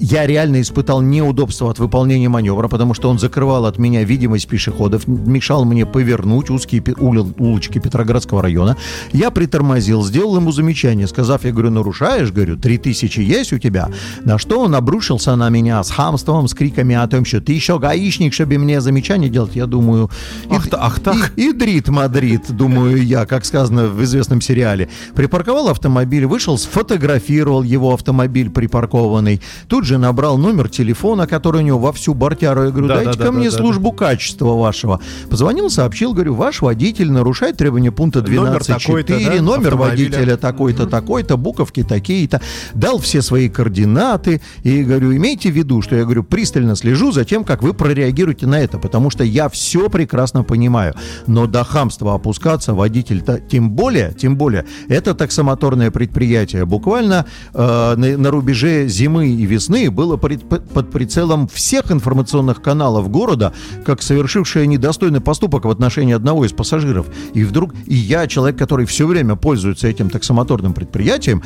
я 0.00 0.26
реально 0.26 0.60
испытал 0.60 1.00
неудобство 1.00 1.70
от 1.70 1.78
выполнения 1.78 2.28
маневра, 2.28 2.68
потому 2.68 2.94
что 2.94 3.08
он 3.08 3.18
закрывал 3.18 3.66
от 3.66 3.78
меня 3.78 4.02
видимость 4.02 4.48
пешеходов, 4.48 5.06
мешал 5.06 5.64
мне 5.64 5.86
повернуть 5.86 6.50
узкие 6.50 6.82
улочки 6.98 7.78
Петроградского 7.78 8.42
района. 8.42 8.76
Я 9.12 9.30
притормозил, 9.30 10.02
сделал 10.02 10.36
ему 10.36 10.52
замечание, 10.52 11.06
сказав, 11.06 11.44
я 11.44 11.52
говорю, 11.52 11.70
нарушаешь, 11.70 12.32
говорю, 12.32 12.56
три 12.56 12.78
тысячи 12.78 13.20
есть 13.20 13.52
у 13.52 13.58
тебя? 13.58 13.88
На 14.24 14.38
что 14.38 14.60
он 14.60 14.74
обрушился 14.74 15.36
на 15.36 15.48
меня 15.50 15.82
с 15.82 15.90
хамством, 15.90 16.48
с 16.48 16.54
криками 16.54 16.96
о 16.96 17.06
том, 17.06 17.24
что 17.24 17.40
ты 17.40 17.52
еще 17.52 17.78
гаишник, 17.78 18.32
чтобы 18.32 18.58
мне 18.58 18.80
замечание 18.80 19.30
делать. 19.30 19.54
Я 19.54 19.66
думаю, 19.66 20.10
ах, 20.50 20.66
и, 20.66 20.70
ах 20.72 21.00
так. 21.00 21.32
И, 21.36 21.50
идрит 21.50 21.88
Мадрид, 21.88 22.42
думаю 22.50 23.04
я, 23.04 23.26
как 23.26 23.44
сказано 23.44 23.86
в 23.86 24.02
известном 24.04 24.40
сериале. 24.40 24.88
Припарковал 25.14 25.68
автомобиль, 25.68 26.26
вышел, 26.26 26.58
сфотографировал 26.58 27.62
его 27.62 27.92
автомобиль 27.94 28.50
припаркованный, 28.50 29.40
Тут 29.68 29.84
же 29.84 29.98
набрал 29.98 30.38
номер 30.38 30.68
телефона, 30.68 31.26
который 31.26 31.58
у 31.58 31.64
него 31.64 31.78
во 31.78 31.92
всю 31.92 32.14
бортяру. 32.14 32.64
Я 32.64 32.70
говорю, 32.70 32.88
да, 32.88 32.94
дайте 32.96 33.18
да, 33.18 33.18
ко 33.18 33.24
да, 33.24 33.32
мне 33.32 33.50
да, 33.50 33.56
службу 33.56 33.90
да. 33.90 34.06
качества 34.06 34.54
вашего. 34.54 35.00
Позвонил, 35.28 35.70
сообщил, 35.70 36.12
говорю, 36.12 36.34
ваш 36.34 36.62
водитель 36.62 37.10
нарушает 37.10 37.56
требования 37.56 37.92
пункта 37.92 38.20
12.4, 38.20 39.40
номер, 39.40 39.42
номер 39.42 39.76
водителя 39.76 40.36
такой-то, 40.36 40.86
такой-то, 40.86 41.36
буковки 41.36 41.82
такие-то. 41.82 42.40
Дал 42.74 42.98
все 42.98 43.22
свои 43.22 43.48
координаты 43.48 44.40
и 44.62 44.82
говорю, 44.82 45.14
имейте 45.14 45.50
в 45.50 45.54
виду, 45.54 45.82
что 45.82 45.96
я 45.96 46.04
говорю, 46.04 46.22
пристально 46.24 46.76
слежу 46.76 47.12
за 47.12 47.24
тем, 47.24 47.44
как 47.44 47.62
вы 47.62 47.74
прореагируете 47.74 48.46
на 48.46 48.60
это, 48.60 48.78
потому 48.78 49.10
что 49.10 49.24
я 49.24 49.48
все 49.48 49.88
прекрасно 49.88 50.42
понимаю. 50.42 50.94
Но 51.26 51.46
до 51.46 51.64
хамства 51.64 52.14
опускаться 52.14 52.74
водитель-то 52.74 53.38
тем 53.38 53.70
более, 53.70 54.12
тем 54.12 54.36
более, 54.36 54.64
это 54.88 55.14
таксомоторное 55.14 55.90
предприятие. 55.90 56.64
Буквально 56.64 57.26
э, 57.52 57.94
на, 57.96 58.16
на 58.16 58.30
рубеже 58.30 58.88
зимы 58.88 59.28
и 59.28 59.46
весны 59.50 59.90
было 59.90 60.16
под 60.16 60.90
прицелом 60.90 61.48
всех 61.48 61.90
информационных 61.90 62.62
каналов 62.62 63.10
города, 63.10 63.52
как 63.84 64.02
совершившая 64.02 64.66
недостойный 64.66 65.20
поступок 65.20 65.64
в 65.64 65.70
отношении 65.70 66.14
одного 66.14 66.44
из 66.44 66.52
пассажиров. 66.52 67.06
И 67.34 67.44
вдруг, 67.44 67.74
и 67.86 67.94
я, 67.94 68.26
человек, 68.26 68.58
который 68.58 68.86
все 68.86 69.06
время 69.06 69.36
пользуется 69.36 69.88
этим 69.88 70.08
таксомоторным 70.08 70.72
предприятием, 70.72 71.42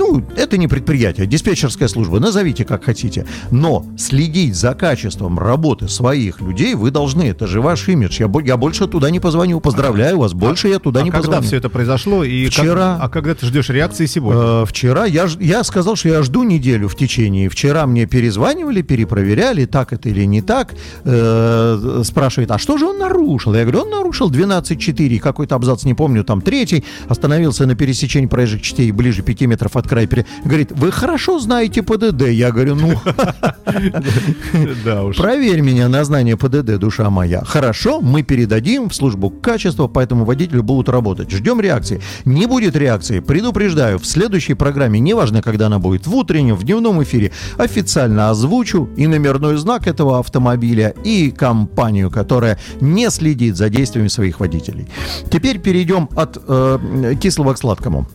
ну, 0.00 0.24
это 0.34 0.56
не 0.56 0.66
предприятие, 0.66 1.26
диспетчерская 1.26 1.86
служба, 1.86 2.20
назовите 2.20 2.64
как 2.64 2.84
хотите. 2.84 3.26
Но 3.50 3.84
следить 3.98 4.56
за 4.56 4.72
качеством 4.72 5.38
работы 5.38 5.88
своих 5.88 6.40
людей 6.40 6.74
вы 6.74 6.90
должны. 6.90 7.24
Это 7.24 7.46
же 7.46 7.60
ваш 7.60 7.86
имидж. 7.86 8.18
Я, 8.18 8.30
я 8.42 8.56
больше 8.56 8.86
туда 8.86 9.10
не 9.10 9.20
позвоню. 9.20 9.60
Поздравляю 9.60 10.18
вас. 10.18 10.32
Больше 10.32 10.68
я 10.68 10.78
туда 10.78 11.00
а 11.00 11.02
не 11.02 11.10
когда 11.10 11.18
позвоню. 11.18 11.36
когда 11.36 11.46
все 11.46 11.56
это 11.58 11.68
произошло? 11.68 12.24
И 12.24 12.46
вчера. 12.46 12.94
Как, 12.94 13.02
а 13.02 13.08
когда 13.10 13.34
ты 13.34 13.44
ждешь 13.44 13.68
реакции 13.68 14.06
сегодня? 14.06 14.62
Э, 14.62 14.64
вчера 14.66 15.04
я, 15.04 15.28
я 15.38 15.62
сказал, 15.64 15.96
что 15.96 16.08
я 16.08 16.22
жду 16.22 16.44
неделю 16.44 16.88
в 16.88 16.96
течение 16.96 17.50
вчера 17.50 17.86
мне 17.86 18.06
перезванивали, 18.06 18.80
перепроверяли, 18.80 19.66
так 19.66 19.92
это 19.92 20.08
или 20.08 20.24
не 20.24 20.40
так. 20.40 20.74
Э, 21.04 22.00
спрашивает, 22.04 22.50
а 22.52 22.58
что 22.58 22.78
же 22.78 22.86
он 22.86 22.98
нарушил? 22.98 23.54
Я 23.54 23.64
говорю, 23.64 23.82
он 23.82 23.90
нарушил 23.90 24.30
12.4, 24.30 25.18
какой-то 25.18 25.56
абзац, 25.56 25.84
не 25.84 25.92
помню, 25.92 26.24
там 26.24 26.40
третий, 26.40 26.84
остановился 27.06 27.66
на 27.66 27.74
пересечении 27.74 28.28
проезжих 28.28 28.62
частей 28.62 28.90
ближе 28.92 29.22
5 29.22 29.40
метров 29.42 29.76
от 29.76 29.89
края. 29.90 30.08
Говорит, 30.44 30.72
вы 30.72 30.92
хорошо 30.92 31.40
знаете 31.40 31.82
ПДД. 31.82 32.28
Я 32.28 32.52
говорю, 32.52 32.76
ну, 32.76 32.94
проверь 35.16 35.60
меня 35.60 35.88
на 35.88 36.04
знание 36.04 36.36
ПДД, 36.36 36.78
душа 36.78 37.10
моя. 37.10 37.42
Хорошо, 37.44 38.00
мы 38.00 38.22
передадим 38.22 38.88
в 38.88 38.94
службу 38.94 39.30
качества, 39.30 39.88
поэтому 39.88 40.24
водители 40.24 40.60
будут 40.60 40.88
работать. 40.88 41.30
Ждем 41.30 41.60
реакции. 41.60 42.00
Не 42.24 42.46
будет 42.46 42.76
реакции, 42.76 43.20
предупреждаю, 43.20 43.98
в 43.98 44.06
следующей 44.06 44.54
программе, 44.54 45.00
неважно, 45.00 45.42
когда 45.42 45.66
она 45.66 45.80
будет, 45.80 46.06
в 46.06 46.14
утреннем, 46.14 46.54
в 46.54 46.62
дневном 46.62 47.02
эфире, 47.02 47.32
официально 47.58 48.30
озвучу 48.30 48.88
и 48.96 49.08
номерной 49.08 49.56
знак 49.56 49.88
этого 49.88 50.20
автомобиля, 50.20 50.94
и 51.04 51.32
компанию, 51.32 52.10
которая 52.10 52.58
не 52.80 53.10
следит 53.10 53.56
за 53.56 53.68
действиями 53.68 54.08
своих 54.08 54.38
водителей. 54.38 54.86
Теперь 55.32 55.58
перейдем 55.58 56.08
от 56.14 56.38
э, 56.46 57.14
кислого 57.20 57.54
к 57.54 57.58
сладкому. 57.58 58.06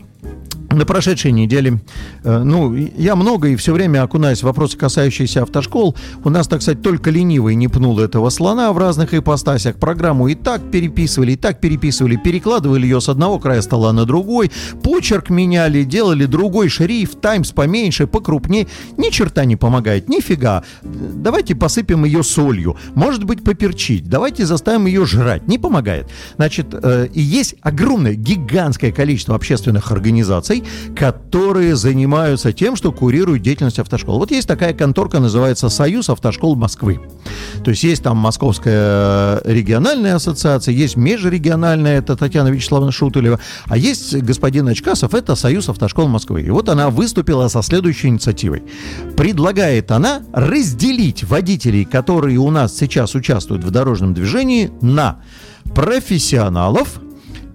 На 0.76 0.86
прошедшей 0.86 1.32
неделе, 1.32 1.80
э, 2.26 2.44
ну, 2.44 2.76
я 2.76 3.16
много 3.16 3.48
и 3.48 3.56
все 3.56 3.72
время 3.72 4.04
окунаюсь 4.04 4.40
в 4.40 4.44
вопросы, 4.44 4.78
касающиеся 4.78 5.44
автошкол. 5.44 5.96
У 6.26 6.30
нас, 6.30 6.50
так 6.50 6.62
сказать, 6.62 6.82
только 6.82 7.12
ленивый 7.12 7.56
не 7.56 7.70
пнул 7.70 7.98
этого 7.98 8.30
слона 8.30 8.74
в 8.74 8.78
разных 8.78 9.14
ипостасях. 9.14 9.78
Программу 9.78 10.28
и 10.28 10.36
так 10.36 10.70
переписывали, 10.72 11.32
и 11.32 11.36
так 11.38 11.62
переписывали, 11.62 12.18
перекладывали 12.18 12.84
ее 12.84 13.00
с 13.00 13.08
одного 13.08 13.40
края 13.40 13.62
стола 13.62 13.94
на 13.94 14.04
другой, 14.04 14.52
почерк 14.84 15.30
меняли, 15.30 15.84
делали 15.84 16.26
другой 16.26 16.68
шрифт, 16.68 17.22
таймс 17.22 17.52
поменьше, 17.52 18.06
покрупнее. 18.06 18.68
Ни 18.98 19.12
черта 19.12 19.46
не 19.46 19.56
помогает, 19.56 20.10
нифига. 20.10 20.66
Давайте 20.84 21.56
посыпем 21.56 22.04
ее 22.04 22.22
солью. 22.22 22.76
Может 22.96 23.24
быть, 23.24 23.46
поперчить. 23.46 24.10
Давайте 24.10 24.46
заставим 24.46 24.88
ее 24.88 25.06
жрать. 25.06 25.48
Не 25.48 25.58
помогает. 25.58 26.10
Значит, 26.36 26.68
э, 26.74 27.08
и 27.14 27.22
есть 27.22 27.56
огромное, 27.62 28.16
гигантское 28.16 28.92
количество 28.92 29.36
общественных 29.36 29.94
организаций, 29.94 30.65
которые 30.96 31.76
занимаются 31.76 32.54
тем, 32.54 32.76
что 32.76 32.92
курируют 32.92 33.42
деятельность 33.42 33.80
автошкол. 33.80 34.20
Вот 34.20 34.32
есть 34.32 34.48
такая 34.48 34.74
конторка, 34.74 35.20
называется 35.20 35.70
«Союз 35.70 36.10
автошкол 36.10 36.56
Москвы». 36.56 37.00
То 37.64 37.72
есть 37.72 37.84
есть 37.84 38.04
там 38.04 38.18
Московская 38.18 39.42
региональная 39.44 40.16
ассоциация, 40.16 40.74
есть 40.74 40.96
межрегиональная, 40.96 42.00
это 42.00 42.16
Татьяна 42.16 42.50
Вячеславовна 42.50 42.92
Шутулева, 42.92 43.40
а 43.66 43.78
есть 43.78 44.16
господин 44.16 44.68
Очкасов, 44.68 45.14
это 45.14 45.36
Союз 45.36 45.70
автошкол 45.70 46.08
Москвы. 46.08 46.42
И 46.42 46.50
вот 46.50 46.70
она 46.70 46.90
выступила 46.90 47.48
со 47.48 47.62
следующей 47.62 48.10
инициативой. 48.10 48.64
Предлагает 49.18 49.92
она 49.92 50.22
разделить 50.34 51.24
водителей, 51.24 51.86
которые 51.86 52.38
у 52.38 52.52
нас 52.52 52.76
сейчас 52.76 53.16
участвуют 53.16 53.64
в 53.64 53.72
дорожном 53.72 54.14
движении, 54.14 54.72
на 54.82 55.22
профессионалов, 55.74 57.00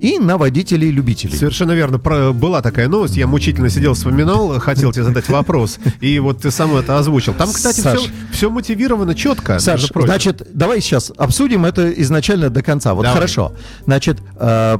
и 0.01 0.19
на 0.19 0.39
водителей-любителей. 0.39 1.37
Совершенно 1.37 1.73
верно. 1.73 1.99
Про, 1.99 2.33
была 2.33 2.63
такая 2.63 2.89
новость, 2.89 3.17
я 3.17 3.27
мучительно 3.27 3.69
сидел, 3.69 3.95
вспоминал, 3.95 4.59
хотел 4.61 4.93
тебе 4.93 5.05
задать 5.05 5.29
вопрос, 5.29 5.79
и 6.01 6.19
вот 6.19 6.41
ты 6.41 6.51
сам 6.51 6.75
это 6.77 6.99
озвучил. 6.99 7.35
Там, 7.35 7.53
кстати, 7.53 7.81
Саш, 7.81 7.99
все, 8.01 8.11
все 8.33 8.51
мотивировано 8.51 9.15
четко. 9.15 9.59
Саш, 9.59 9.91
значит, 9.95 10.49
давай 10.55 10.81
сейчас 10.81 11.13
обсудим 11.17 11.67
это 11.67 11.91
изначально 11.91 12.49
до 12.49 12.63
конца. 12.63 12.95
Вот 12.95 13.03
давай. 13.03 13.17
хорошо. 13.17 13.53
Значит, 13.85 14.19
э, 14.37 14.79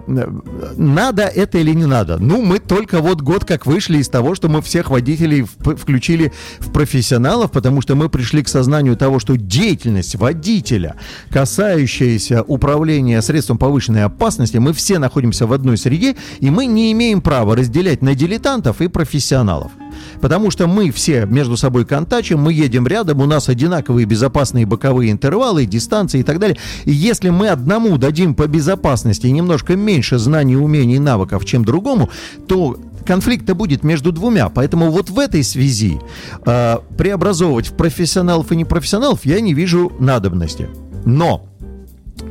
надо 0.77 1.23
это 1.25 1.59
или 1.59 1.73
не 1.73 1.87
надо? 1.87 2.17
Ну, 2.17 2.41
мы 2.43 2.59
только 2.59 3.01
вот 3.01 3.21
год 3.21 3.45
как 3.45 3.67
вышли 3.67 3.99
из 3.99 4.09
того, 4.09 4.35
что 4.35 4.49
мы 4.49 4.63
всех 4.63 4.91
водителей 4.91 5.43
в, 5.43 5.77
включили 5.77 6.33
в 6.61 6.73
профессионалов, 6.73 7.51
потому 7.51 7.83
что 7.83 7.95
мы 7.95 8.09
пришли 8.09 8.43
к 8.43 8.49
сознанию 8.49 8.97
того, 8.97 9.19
что 9.19 9.37
деятельность 9.37 10.15
водителя, 10.17 10.97
касающаяся 11.31 12.43
управления 12.43 13.21
средством 13.21 13.59
повышенной 13.59 14.05
опасности, 14.05 14.57
мы 14.57 14.73
все 14.73 14.99
на 14.99 15.10
находимся 15.11 15.49
в 15.49 15.53
одной 15.53 15.77
среде, 15.77 16.15
и 16.39 16.51
мы 16.51 16.67
не 16.67 16.93
имеем 16.93 17.21
права 17.21 17.57
разделять 17.57 18.01
на 18.01 18.15
дилетантов 18.15 18.81
и 18.81 18.87
профессионалов. 18.87 19.73
Потому 20.21 20.53
что 20.53 20.69
мы 20.69 20.93
все 20.93 21.27
между 21.27 21.57
собой 21.57 21.85
контачим, 21.85 22.39
мы 22.39 22.53
едем 22.53 22.87
рядом, 22.87 23.21
у 23.21 23.27
нас 23.27 23.49
одинаковые 23.49 24.07
безопасные 24.07 24.67
боковые 24.67 25.11
интервалы, 25.11 25.67
дистанции 25.67 26.21
и 26.21 26.23
так 26.23 26.39
далее. 26.39 26.57
И 26.85 26.93
если 26.93 27.31
мы 27.31 27.49
одному 27.49 27.99
дадим 27.99 28.37
по 28.37 28.47
безопасности 28.47 29.27
немножко 29.27 29.75
меньше 29.75 30.19
знаний, 30.19 30.57
умений 30.57 30.95
и 30.95 31.01
навыков, 31.01 31.45
чем 31.45 31.65
другому, 31.65 32.09
то 32.47 32.79
конфликт-то 33.05 33.57
будет 33.57 33.83
между 33.83 34.13
двумя. 34.13 34.49
Поэтому 34.49 34.93
вот 34.93 35.11
в 35.11 35.19
этой 35.19 35.43
связи 35.43 35.99
э, 36.47 36.77
преобразовывать 36.97 37.67
в 37.67 37.73
профессионалов 37.73 38.53
и 38.53 38.57
непрофессионалов 38.57 39.25
я 39.25 39.41
не 39.41 39.55
вижу 39.55 39.91
надобности. 39.99 40.69
Но 41.05 41.50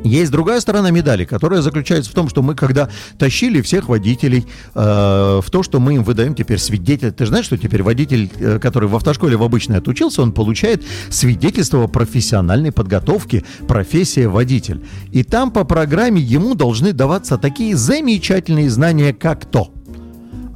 есть 0.04 0.32
другая 0.32 0.60
сторона 0.60 0.92
медали, 0.92 1.26
которая 1.26 1.62
заключается 1.62 2.12
в 2.12 2.14
том, 2.14 2.30
что 2.30 2.42
мы, 2.42 2.56
когда 2.56 2.90
тащили 3.18 3.62
всех 3.62 3.90
водителей 3.90 4.46
э, 4.76 5.42
в 5.44 5.50
то, 5.52 5.64
что 5.64 5.80
мы 5.80 5.96
им 5.96 6.04
выдаем 6.04 6.36
теперь 6.36 6.60
свидетель. 6.60 7.12
Ты 7.12 7.26
знаешь, 7.26 7.46
что 7.46 7.58
теперь 7.58 7.84
водитель, 7.84 8.30
э, 8.38 8.60
который 8.60 8.90
в 8.90 8.96
автошколе 8.96 9.38
в 9.38 9.44
обычной 9.44 9.78
отучился, 9.78 10.22
он 10.22 10.32
получает 10.32 10.84
свидетельство 11.10 11.84
о 11.84 11.88
профессиональной 11.88 12.72
подготовке, 12.72 13.44
профессия 13.68 14.28
водитель. 14.28 14.84
И 15.12 15.24
там 15.24 15.52
по 15.52 15.64
программе 15.64 16.22
ему 16.22 16.56
должны 16.56 16.94
даваться 16.94 17.38
такие 17.38 17.76
замечательные 17.76 18.70
знания, 18.70 19.14
как 19.14 19.46
то– 19.46 19.74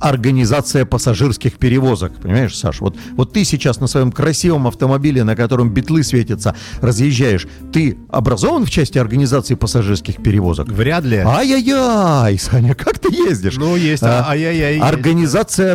организация 0.03 0.85
пассажирских 0.85 1.53
перевозок. 1.53 2.13
Понимаешь, 2.21 2.57
Саш? 2.57 2.81
Вот, 2.81 2.97
вот 3.11 3.31
ты 3.31 3.45
сейчас 3.45 3.79
на 3.79 3.87
своем 3.87 4.11
красивом 4.11 4.67
автомобиле, 4.67 5.23
на 5.23 5.35
котором 5.35 5.69
битлы 5.69 6.03
светятся, 6.03 6.55
разъезжаешь. 6.81 7.47
Ты 7.71 7.97
образован 8.09 8.65
в 8.65 8.69
части 8.69 8.97
организации 8.97 9.55
пассажирских 9.55 10.21
перевозок? 10.21 10.67
Вряд 10.67 11.05
ли. 11.05 11.17
Ай-яй-яй, 11.17 12.37
Саня, 12.37 12.75
как 12.75 12.99
ты 12.99 13.13
ездишь? 13.13 13.55
Ну, 13.55 13.77
есть, 13.77 14.03
а, 14.03 14.25
ай-яй-яй. 14.29 14.79
Организация 14.79 15.73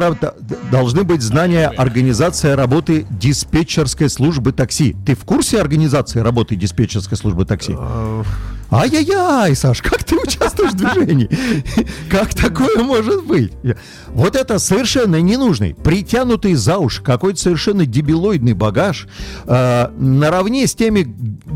должны 0.70 1.04
быть 1.04 1.22
знания 1.22 1.68
организация 1.68 2.54
работы 2.54 3.06
диспетчерской 3.10 4.10
службы 4.10 4.52
такси. 4.52 4.94
Ты 5.06 5.14
в 5.14 5.24
курсе 5.24 5.60
организации 5.60 6.20
работы 6.20 6.54
диспетчерской 6.54 7.16
службы 7.16 7.46
такси? 7.46 7.74
Ай-яй-яй, 8.70 9.56
Саш, 9.56 9.80
как 9.80 10.04
ты 10.04 10.16
участвуешь 10.16 10.72
в 10.72 10.76
движении? 10.76 11.30
Как 12.10 12.34
такое 12.34 12.82
может 12.82 13.24
быть? 13.24 13.52
Вот 14.08 14.36
это 14.36 14.58
совершенно 14.58 15.20
ненужный, 15.20 15.74
притянутый 15.74 16.54
за 16.54 16.76
уши, 16.76 17.02
какой-то 17.02 17.40
совершенно 17.40 17.86
дебилоидный 17.86 18.52
багаж, 18.52 19.06
э, 19.46 19.88
наравне 19.98 20.66
с 20.66 20.74
теми 20.74 21.06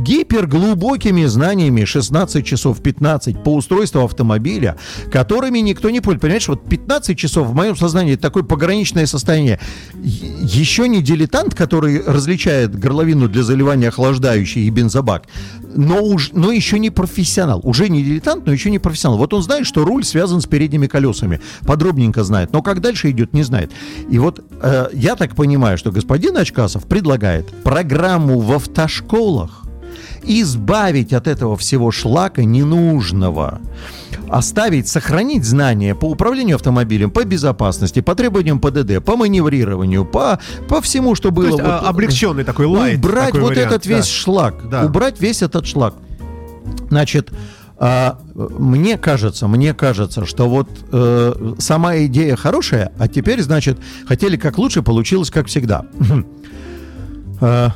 гиперглубокими 0.02 1.26
знаниями 1.26 1.84
16 1.84 2.46
часов 2.46 2.82
15 2.82 3.42
по 3.42 3.54
устройству 3.56 4.04
автомобиля, 4.04 4.76
которыми 5.10 5.58
никто 5.58 5.90
не 5.90 6.00
пользуется. 6.00 6.22
Понимаешь, 6.22 6.48
вот 6.48 6.68
15 6.68 7.18
часов 7.18 7.48
в 7.48 7.54
моем 7.54 7.76
сознании 7.76 8.16
такое 8.16 8.42
пограничное 8.42 9.06
состояние. 9.06 9.60
Еще 10.02 10.88
не 10.88 11.02
дилетант, 11.02 11.54
который 11.54 12.02
различает 12.02 12.78
горловину 12.78 13.28
для 13.28 13.42
заливания 13.42 13.88
охлаждающей 13.88 14.66
и 14.66 14.70
бензобак, 14.70 15.24
но, 15.74 16.02
уж, 16.02 16.30
но 16.32 16.52
еще 16.52 16.78
не 16.78 16.90
профессионал. 17.02 17.60
Уже 17.64 17.88
не 17.88 18.04
дилетант, 18.04 18.46
но 18.46 18.52
еще 18.52 18.70
не 18.70 18.78
профессионал. 18.78 19.18
Вот 19.18 19.34
он 19.34 19.42
знает, 19.42 19.66
что 19.66 19.84
руль 19.84 20.04
связан 20.04 20.40
с 20.40 20.46
передними 20.46 20.86
колесами. 20.86 21.40
Подробненько 21.66 22.22
знает. 22.22 22.52
Но 22.52 22.62
как 22.62 22.80
дальше 22.80 23.10
идет, 23.10 23.32
не 23.32 23.42
знает. 23.42 23.72
И 24.08 24.20
вот 24.20 24.44
э, 24.62 24.86
я 24.92 25.16
так 25.16 25.34
понимаю, 25.34 25.78
что 25.78 25.90
господин 25.90 26.36
Очкасов 26.36 26.84
предлагает 26.84 27.48
программу 27.64 28.38
в 28.38 28.52
автошколах 28.52 29.64
избавить 30.22 31.12
от 31.12 31.26
этого 31.26 31.56
всего 31.56 31.90
шлака 31.90 32.44
ненужного. 32.44 33.60
Оставить, 34.28 34.86
сохранить 34.86 35.44
знания 35.44 35.96
по 35.96 36.06
управлению 36.06 36.54
автомобилем, 36.54 37.10
по 37.10 37.24
безопасности, 37.24 38.00
по 38.00 38.14
требованиям 38.14 38.60
ПДД, 38.60 39.04
по 39.04 39.16
маневрированию, 39.16 40.04
по, 40.04 40.38
по 40.68 40.80
всему, 40.80 41.16
что 41.16 41.30
То 41.30 41.34
было. 41.34 41.46
есть 41.46 41.58
вот- 41.58 41.68
а, 41.68 41.80
облегченный 41.80 42.44
такой 42.44 42.66
лайт. 42.66 42.98
убрать 42.98 43.26
такой 43.26 43.40
вот 43.40 43.50
вариант, 43.50 43.72
этот 43.72 43.88
да. 43.88 43.96
весь 43.96 44.06
шлак. 44.06 44.68
Да. 44.70 44.84
Убрать 44.86 45.20
весь 45.20 45.42
этот 45.42 45.66
шлак. 45.66 45.94
Значит, 46.90 47.32
а, 47.78 48.18
мне 48.34 48.96
кажется, 48.96 49.48
мне 49.48 49.74
кажется, 49.74 50.24
что 50.24 50.48
вот 50.48 50.68
э, 50.92 51.54
сама 51.58 51.96
идея 52.04 52.36
хорошая, 52.36 52.92
а 52.98 53.08
теперь, 53.08 53.42
значит, 53.42 53.78
хотели 54.06 54.36
как 54.36 54.58
лучше, 54.58 54.82
получилось 54.82 55.30
как 55.30 55.46
всегда. 55.46 55.86
А, 57.44 57.72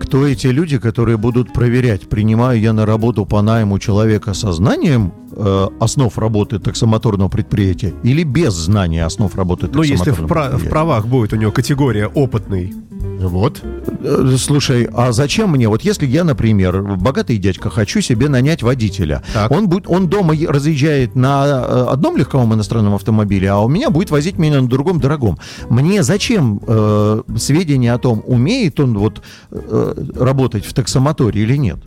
Кто 0.00 0.26
эти 0.26 0.48
люди, 0.48 0.78
которые 0.78 1.16
будут 1.16 1.52
проверять, 1.54 2.10
принимаю 2.10 2.60
я 2.60 2.74
на 2.74 2.84
работу 2.84 3.24
по 3.24 3.40
найму 3.40 3.78
человека 3.78 4.34
со 4.34 4.52
знанием 4.52 5.14
э, 5.32 5.66
основ 5.80 6.16
работы 6.18 6.58
таксомоторного 6.58 7.30
предприятия 7.30 7.94
или 8.02 8.22
без 8.22 8.52
знания 8.52 9.06
основ 9.06 9.34
работы 9.34 9.66
Ну, 9.72 9.82
если 9.82 10.10
в, 10.10 10.16
таксомоторного 10.16 10.46
в 10.48 10.50
предприятия? 10.50 10.70
правах 10.70 11.06
будет 11.06 11.32
у 11.32 11.36
него 11.36 11.52
категория 11.52 12.06
опытный. 12.06 12.74
Вот. 13.18 13.62
Э, 14.02 14.36
Слушай, 14.38 14.88
а 14.94 15.12
зачем 15.12 15.50
мне? 15.50 15.68
Вот 15.68 15.82
если 15.82 16.06
я, 16.06 16.24
например, 16.24 16.82
богатый 16.96 17.36
дядька, 17.38 17.68
хочу 17.70 18.00
себе 18.00 18.28
нанять 18.28 18.62
водителя, 18.62 19.22
Так. 19.34 19.50
он 19.50 19.68
будет, 19.68 19.88
он 19.88 20.08
дома 20.08 20.34
разъезжает 20.46 21.16
на 21.16 21.46
э, 21.46 21.86
одном 21.90 22.16
легковом 22.16 22.54
иностранном 22.54 22.94
автомобиле, 22.94 23.50
а 23.50 23.58
у 23.58 23.68
меня 23.68 23.90
будет 23.90 24.10
возить 24.10 24.38
меня 24.38 24.60
на 24.60 24.68
другом 24.68 25.00
дорогом. 25.00 25.38
Мне 25.68 26.02
зачем 26.02 26.60
э, 26.66 27.22
сведения 27.36 27.92
о 27.92 27.98
том, 27.98 28.22
умеет 28.26 28.78
он 28.80 28.96
вот 28.96 29.22
э, 29.50 29.94
работать 30.16 30.64
в 30.64 30.72
таксомоторе 30.72 31.42
или 31.42 31.56
нет? 31.56 31.78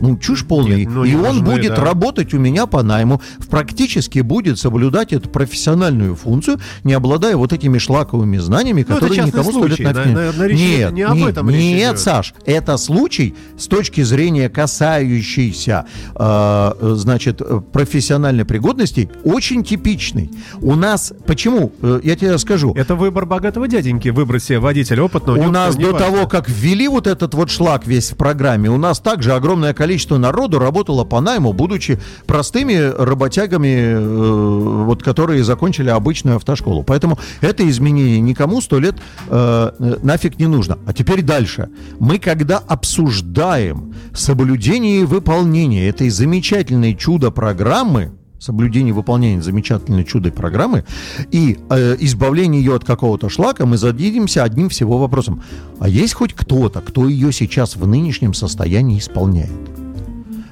Ну, 0.00 0.16
чушь 0.18 0.44
полная. 0.46 0.76
Нет, 0.78 0.88
ну, 0.90 1.04
и 1.04 1.14
он 1.14 1.38
нужны, 1.38 1.42
будет 1.44 1.74
да. 1.74 1.84
работать 1.84 2.34
у 2.34 2.38
меня 2.38 2.66
по 2.66 2.82
найму, 2.82 3.20
в- 3.38 3.48
практически 3.48 4.20
будет 4.20 4.58
соблюдать 4.58 5.12
эту 5.12 5.28
профессиональную 5.28 6.14
функцию, 6.16 6.58
не 6.84 6.92
обладая 6.94 7.36
вот 7.36 7.52
этими 7.52 7.78
шлаковыми 7.78 8.38
знаниями, 8.38 8.84
Ну, 8.88 8.94
которые 8.94 9.22
никому 9.24 9.50
сто 9.50 9.66
лет 9.66 9.76
случай, 9.76 9.84
на 9.84 9.92
на- 9.92 10.04
на- 10.04 10.32
на 10.32 10.46
речи- 10.46 10.58
Нет, 10.78 10.92
не 10.92 11.02
об 11.02 11.16
нет, 11.16 11.28
этом 11.30 11.48
нет, 11.50 11.92
идет. 11.92 11.98
Саш, 12.00 12.34
это 12.46 12.76
случай 12.76 13.34
с 13.58 13.66
точки 13.66 14.02
зрения 14.02 14.48
касающийся, 14.48 15.86
э, 16.14 16.72
значит, 16.96 17.40
профессиональной 17.72 18.44
пригодности, 18.44 19.10
очень 19.24 19.62
типичный. 19.64 20.30
У 20.60 20.74
нас, 20.76 21.12
почему? 21.26 21.72
Э, 21.82 22.00
Я 22.02 22.16
тебе 22.16 22.32
расскажу. 22.32 22.72
Это 22.74 22.94
выбор 22.94 23.26
богатого 23.26 23.68
дяденьки, 23.68 24.08
выбрать 24.08 24.42
себе 24.42 24.58
водителя 24.58 25.02
опытного. 25.04 25.38
У 25.38 25.50
нас 25.50 25.76
до 25.76 25.92
того, 25.92 26.26
как 26.26 26.48
ввели 26.48 26.88
вот 26.88 27.06
этот 27.06 27.34
вот 27.34 27.50
шлак 27.50 27.86
весь 27.86 28.10
в 28.12 28.16
программе, 28.16 28.70
у 28.70 28.78
нас 28.78 29.00
также 29.00 29.32
огромное 29.32 29.74
количество 29.74 29.89
народу 30.18 30.58
работало 30.58 31.04
по 31.04 31.20
найму, 31.20 31.52
будучи 31.52 32.00
простыми 32.26 32.92
работягами, 32.96 33.68
э, 33.68 34.84
вот, 34.84 35.02
которые 35.02 35.44
закончили 35.44 35.90
обычную 35.90 36.36
автошколу. 36.36 36.82
Поэтому 36.82 37.18
это 37.40 37.68
изменение 37.68 38.20
никому 38.20 38.60
сто 38.60 38.78
лет 38.78 38.96
э, 39.28 39.96
нафиг 40.02 40.38
не 40.38 40.46
нужно. 40.46 40.78
А 40.86 40.92
теперь 40.92 41.22
дальше. 41.22 41.68
Мы 41.98 42.18
когда 42.18 42.58
обсуждаем 42.58 43.94
соблюдение 44.14 45.00
и 45.00 45.04
выполнение 45.04 45.88
этой 45.88 46.10
замечательной 46.10 46.94
чудо-программы, 46.94 48.12
соблюдение 48.40 48.90
и 48.90 48.92
выполнение 48.92 49.42
замечательной 49.42 50.04
чудо 50.04 50.32
программы 50.32 50.84
и 51.30 51.58
э, 51.68 51.96
избавление 52.00 52.62
ее 52.62 52.74
от 52.74 52.84
какого-то 52.84 53.28
шлака, 53.28 53.66
мы 53.66 53.76
зададимся 53.76 54.42
одним 54.42 54.70
всего 54.70 54.98
вопросом. 54.98 55.42
А 55.78 55.88
есть 55.88 56.14
хоть 56.14 56.32
кто-то, 56.32 56.80
кто 56.80 57.06
ее 57.06 57.32
сейчас 57.32 57.76
в 57.76 57.86
нынешнем 57.86 58.34
состоянии 58.34 58.98
исполняет? 58.98 59.79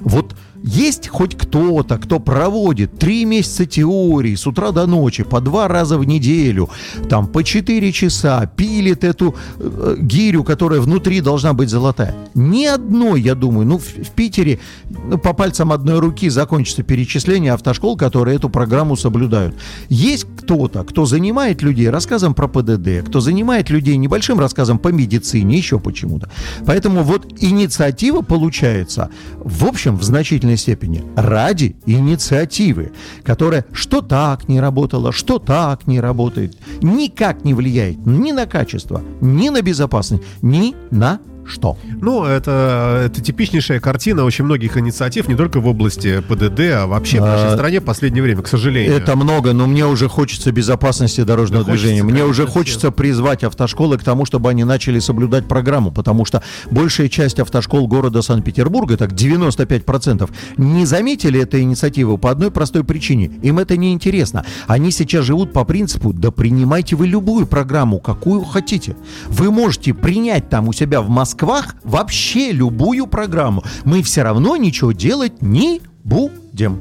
Вот 0.00 0.34
есть 0.62 1.08
хоть 1.08 1.36
кто-то, 1.36 1.98
кто 1.98 2.18
проводит 2.20 2.98
три 2.98 3.24
месяца 3.24 3.66
теории 3.66 4.34
с 4.34 4.46
утра 4.46 4.72
до 4.72 4.86
ночи, 4.86 5.24
по 5.24 5.40
два 5.40 5.68
раза 5.68 5.98
в 5.98 6.04
неделю, 6.04 6.70
там 7.08 7.26
по 7.26 7.44
четыре 7.44 7.92
часа, 7.92 8.46
пилит 8.46 9.04
эту 9.04 9.34
э, 9.58 9.96
гирю, 9.98 10.44
которая 10.44 10.80
внутри 10.80 11.20
должна 11.20 11.52
быть 11.52 11.68
золотая. 11.68 12.14
Ни 12.34 12.64
одной, 12.64 13.20
я 13.20 13.34
думаю, 13.34 13.66
ну 13.66 13.78
в, 13.78 13.84
в 13.84 14.10
Питере 14.10 14.58
ну, 14.90 15.18
по 15.18 15.32
пальцам 15.32 15.72
одной 15.72 16.00
руки 16.00 16.28
закончится 16.28 16.82
перечисление 16.82 17.52
автошкол, 17.52 17.96
которые 17.96 18.36
эту 18.36 18.48
программу 18.48 18.96
соблюдают. 18.96 19.56
Есть 19.88 20.26
кто-то, 20.38 20.84
кто 20.84 21.06
занимает 21.06 21.62
людей 21.62 21.88
рассказом 21.90 22.34
про 22.34 22.48
ПДД, 22.48 23.06
кто 23.06 23.20
занимает 23.20 23.70
людей 23.70 23.96
небольшим 23.96 24.40
рассказом 24.40 24.78
по 24.78 24.88
медицине, 24.88 25.56
еще 25.56 25.78
почему-то. 25.78 26.30
Поэтому 26.66 27.02
вот 27.02 27.26
инициатива 27.38 28.22
получается, 28.22 29.10
в 29.38 29.64
общем, 29.64 29.96
в 29.96 30.02
значительной 30.48 30.56
степени 30.56 31.04
ради 31.16 31.76
инициативы, 31.86 32.92
которая 33.24 33.64
что 33.72 34.00
так 34.00 34.48
не 34.48 34.60
работало, 34.60 35.12
что 35.12 35.38
так 35.38 35.86
не 35.86 36.00
работает, 36.00 36.56
никак 36.82 37.44
не 37.44 37.54
влияет 37.54 38.06
ни 38.06 38.32
на 38.32 38.46
качество, 38.46 39.02
ни 39.20 39.50
на 39.50 39.62
безопасность, 39.62 40.22
ни 40.42 40.74
на 40.90 41.20
что. 41.48 41.76
Ну, 42.00 42.24
это, 42.24 43.02
это 43.06 43.20
типичнейшая 43.20 43.80
картина 43.80 44.24
очень 44.24 44.44
многих 44.44 44.76
инициатив, 44.76 45.28
не 45.28 45.34
только 45.34 45.60
в 45.60 45.66
области 45.66 46.20
ПДД, 46.20 46.60
а 46.74 46.86
вообще 46.86 47.18
в 47.18 47.24
нашей 47.24 47.48
А, 47.48 47.54
стране 47.54 47.80
в 47.80 47.84
последнее 47.84 48.22
время, 48.22 48.42
к 48.42 48.48
сожалению. 48.48 48.94
Это 48.94 49.16
много, 49.16 49.52
но 49.52 49.66
мне 49.66 49.86
уже 49.86 50.08
хочется 50.08 50.52
безопасности 50.52 51.22
дорожного 51.22 51.64
Да 51.64 51.72
движения. 51.72 52.02
хочется, 52.02 52.14
Мне 52.14 52.24
уже 52.24 52.46
хочется 52.46 52.90
призвать 52.90 53.44
автошколы 53.44 53.98
к 53.98 54.04
тому, 54.04 54.24
чтобы 54.24 54.50
они 54.50 54.64
начали 54.64 54.98
соблюдать 54.98 55.46
программу, 55.48 55.90
потому 55.90 56.24
что 56.24 56.42
большая 56.70 57.08
часть 57.08 57.38
автошкол 57.40 57.88
города 57.88 58.22
Санкт-Петербурга, 58.22 58.96
так 58.96 59.12
95%, 59.12 60.28
не 60.56 60.86
заметили 60.86 61.40
этой 61.40 61.62
инициативы 61.62 62.18
по 62.18 62.30
одной 62.30 62.50
простой 62.50 62.84
причине. 62.84 63.30
Им 63.42 63.58
это 63.58 63.76
не 63.76 63.92
интересно. 63.92 64.44
Они 64.66 64.90
сейчас 64.90 65.24
живут 65.24 65.52
по 65.52 65.64
принципу, 65.64 66.12
да 66.12 66.30
принимайте 66.30 66.96
вы 66.96 67.06
любую 67.06 67.46
программу, 67.46 67.98
какую 67.98 68.42
хотите. 68.44 68.96
Вы 69.28 69.50
можете 69.50 69.94
принять 69.94 70.48
там 70.48 70.68
у 70.68 70.72
себя 70.72 71.00
в 71.00 71.08
Москвах 71.38 71.76
вообще 71.84 72.50
любую 72.50 73.06
программу. 73.06 73.62
Мы 73.84 74.02
все 74.02 74.22
равно 74.22 74.56
ничего 74.56 74.90
делать 74.90 75.40
не 75.40 75.80
будем. 76.02 76.80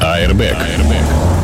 Airbag. 0.00 0.56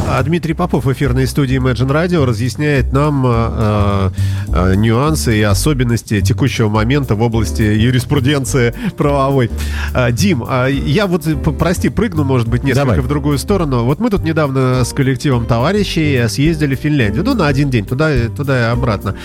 А 0.08 0.22
Дмитрий 0.22 0.54
Попов 0.54 0.84
в 0.84 0.92
эфирной 0.92 1.26
студии 1.26 1.58
Imagine 1.58 1.88
Radio 1.90 2.24
разъясняет 2.24 2.92
нам 2.92 3.24
э, 3.26 4.10
э, 4.48 4.74
нюансы 4.76 5.36
и 5.36 5.42
особенности 5.42 6.20
текущего 6.20 6.68
момента 6.68 7.16
в 7.16 7.22
области 7.22 7.62
юриспруденции 7.62 8.72
правовой. 8.96 9.50
А, 9.92 10.12
Дим, 10.12 10.44
а 10.48 10.68
я 10.68 11.06
вот, 11.08 11.26
э, 11.26 11.34
прости, 11.34 11.88
прыгну, 11.88 12.22
может 12.22 12.46
быть, 12.48 12.62
несколько 12.62 12.86
Давай. 12.86 13.00
в 13.00 13.08
другую 13.08 13.36
сторону. 13.38 13.82
Вот 13.84 13.98
мы 13.98 14.08
тут 14.10 14.22
недавно 14.22 14.84
с 14.84 14.92
коллективом 14.92 15.44
товарищей 15.44 16.26
съездили 16.28 16.76
в 16.76 16.78
Финляндию, 16.78 17.24
ну, 17.24 17.34
на 17.34 17.48
один 17.48 17.68
день, 17.68 17.84
туда, 17.84 18.14
и- 18.14 18.28
туда 18.28 18.60
и 18.60 18.72
обратно. 18.72 19.16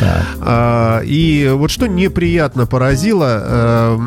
А, 0.41 1.01
и 1.05 1.47
вот 1.53 1.69
что 1.69 1.87
неприятно 1.87 2.65
поразило, 2.65 3.39
э, 3.43 3.97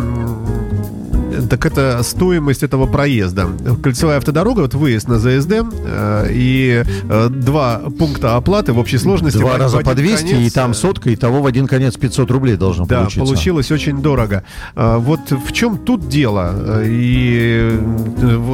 Так 1.48 1.66
это 1.66 2.00
стоимость 2.02 2.62
этого 2.62 2.86
проезда. 2.86 3.48
Кольцевая 3.82 4.18
автодорога, 4.18 4.60
вот 4.60 4.74
выезд 4.74 5.08
на 5.08 5.18
ЗСД 5.18 5.52
э, 5.86 6.28
и 6.30 6.82
э, 7.08 7.28
два 7.28 7.82
пункта 7.98 8.36
оплаты 8.36 8.72
в 8.72 8.78
общей 8.78 8.98
сложности. 8.98 9.38
Два 9.38 9.58
раза 9.58 9.78
по 9.78 9.94
200, 9.94 10.26
конец, 10.30 10.52
и 10.52 10.54
там 10.54 10.70
э, 10.72 10.74
сотка, 10.74 11.10
и 11.10 11.16
того 11.16 11.42
в 11.42 11.46
один 11.46 11.66
конец 11.66 11.96
500 11.96 12.30
рублей 12.30 12.56
должно 12.56 12.86
Да, 12.86 13.00
получиться. 13.00 13.20
получилось 13.20 13.70
очень 13.72 14.00
дорого. 14.02 14.44
Вот 14.74 15.30
в 15.30 15.52
чем 15.52 15.78
тут 15.78 16.08
дело? 16.08 16.82
И 16.84 17.78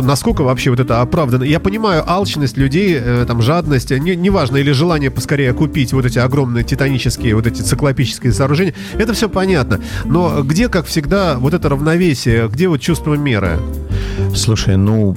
насколько 0.03 0.43
вообще 0.43 0.71
вот 0.71 0.81
это 0.81 1.01
оправдано? 1.01 1.45
Я 1.45 1.61
понимаю 1.61 2.03
алчность 2.07 2.57
людей, 2.57 3.01
там 3.27 3.43
жадность, 3.43 3.91
не- 3.91 4.17
неважно, 4.17 4.57
или 4.57 4.73
желание 4.73 5.11
поскорее 5.11 5.53
купить 5.53 5.93
вот 5.93 6.05
эти 6.07 6.19
огромные 6.19 6.65
титанические, 6.65 7.35
вот 7.35 7.47
эти 7.47 7.61
циклопические 7.63 8.33
сооружения. 8.33 8.75
Это 8.95 9.13
все 9.13 9.29
понятно. 9.29 9.81
Но 10.05 10.43
где, 10.43 10.69
как 10.69 10.87
всегда, 10.87 11.39
вот 11.39 11.55
это 11.55 11.69
равновесие, 11.69 12.49
где 12.49 12.69
вот 12.71 12.81
чувство 12.81 13.15
меры? 13.15 13.59
Слушай, 14.35 14.77
ну, 14.77 15.15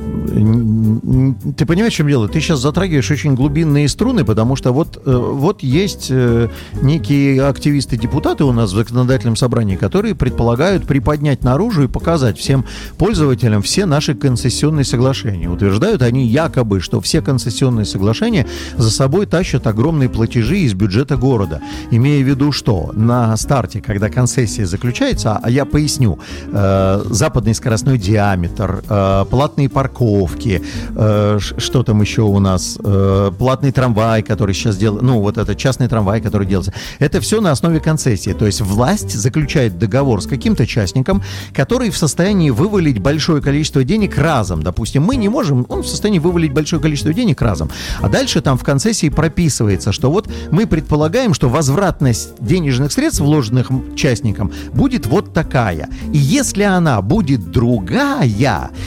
ты 1.58 1.66
понимаешь, 1.66 1.94
в 1.94 1.96
чем 1.98 2.08
дело? 2.08 2.28
Ты 2.28 2.42
сейчас 2.42 2.60
затрагиваешь 2.60 3.10
очень 3.12 3.36
глубинные 3.36 3.88
струны, 3.88 4.26
потому 4.26 4.56
что 4.56 4.72
вот, 4.72 5.02
э, 5.06 5.16
вот 5.16 5.62
есть 5.62 6.08
э, 6.10 6.50
некие 6.82 7.44
активисты-депутаты 7.44 8.44
у 8.44 8.52
нас 8.52 8.72
в 8.72 8.76
законодательном 8.76 9.36
собрании, 9.36 9.76
которые 9.76 10.16
предполагают 10.16 10.86
приподнять 10.88 11.44
наружу 11.44 11.84
и 11.84 11.88
показать 11.88 12.38
всем 12.38 12.66
пользователям 12.98 13.62
все 13.62 13.86
наши 13.86 14.16
концессионные 14.16 14.84
соглашения. 14.84 15.48
Утверждают 15.48 16.02
они 16.02 16.28
якобы, 16.28 16.80
что 16.80 17.00
все 17.00 17.22
концессионные 17.22 17.86
соглашения 17.86 18.48
за 18.78 18.90
собой 18.90 19.26
тащат 19.26 19.68
огромные 19.68 20.10
платежи 20.10 20.60
из 20.60 20.74
бюджета 20.74 21.18
города. 21.18 21.62
Имея 21.92 22.24
в 22.24 22.28
виду, 22.28 22.52
что 22.52 22.92
на 22.94 23.36
старте, 23.38 23.82
когда 23.82 24.10
концессия 24.10 24.66
заключается, 24.66 25.40
а 25.42 25.50
я 25.50 25.66
поясню, 25.66 26.20
э, 26.52 27.04
западный 27.10 27.54
скоростной 27.54 27.98
диаметр, 27.98 28.84
платные 29.30 29.70
парковки, 29.70 30.62
э, 30.96 31.38
что 31.40 31.84
там 31.84 32.02
еще 32.02 32.22
у 32.22 32.40
нас, 32.40 32.78
э, 32.84 33.32
платный 33.38 33.72
трамвай, 33.72 34.24
который 34.24 34.54
сейчас 34.56 34.78
делает, 34.78 35.04
ну 35.04 35.20
вот 35.20 35.38
это 35.38 35.56
частный 35.56 35.88
трамвай, 35.88 36.22
который 36.22 36.48
делается, 36.48 36.74
это 37.00 37.20
все 37.22 37.42
на 37.42 37.52
основе 37.52 37.80
концессии. 37.80 38.34
То 38.34 38.46
есть 38.46 38.62
власть 38.62 39.12
заключает 39.12 39.78
договор 39.78 40.22
с 40.22 40.28
каким-то 40.28 40.66
частником, 40.66 41.22
который 41.54 41.90
в 41.90 41.98
состоянии 41.98 42.50
вывалить 42.50 43.00
большое 43.00 43.42
количество 43.42 43.84
денег 43.84 44.18
разом. 44.18 44.64
Допустим, 44.64 45.04
мы 45.04 45.16
не 45.16 45.30
можем, 45.30 45.66
он 45.70 45.84
в 45.84 45.88
состоянии 45.88 46.20
вывалить 46.20 46.54
большое 46.54 46.82
количество 46.82 47.14
денег 47.14 47.42
разом. 47.42 47.70
А 48.02 48.10
дальше 48.10 48.42
там 48.42 48.58
в 48.58 48.64
концессии 48.64 49.10
прописывается, 49.10 49.92
что 49.92 50.12
вот 50.12 50.30
мы 50.52 50.66
предполагаем, 50.68 51.34
что 51.34 51.50
возвратность 51.50 52.34
денежных 52.40 52.92
средств, 52.92 53.22
вложенных 53.22 53.72
м- 53.72 53.96
частникам, 53.96 54.52
будет 54.74 55.06
вот 55.06 55.34
такая. 55.34 55.90
И 56.12 56.18
если 56.18 56.64
она 56.64 57.02
будет 57.02 57.52
другая, 57.52 58.72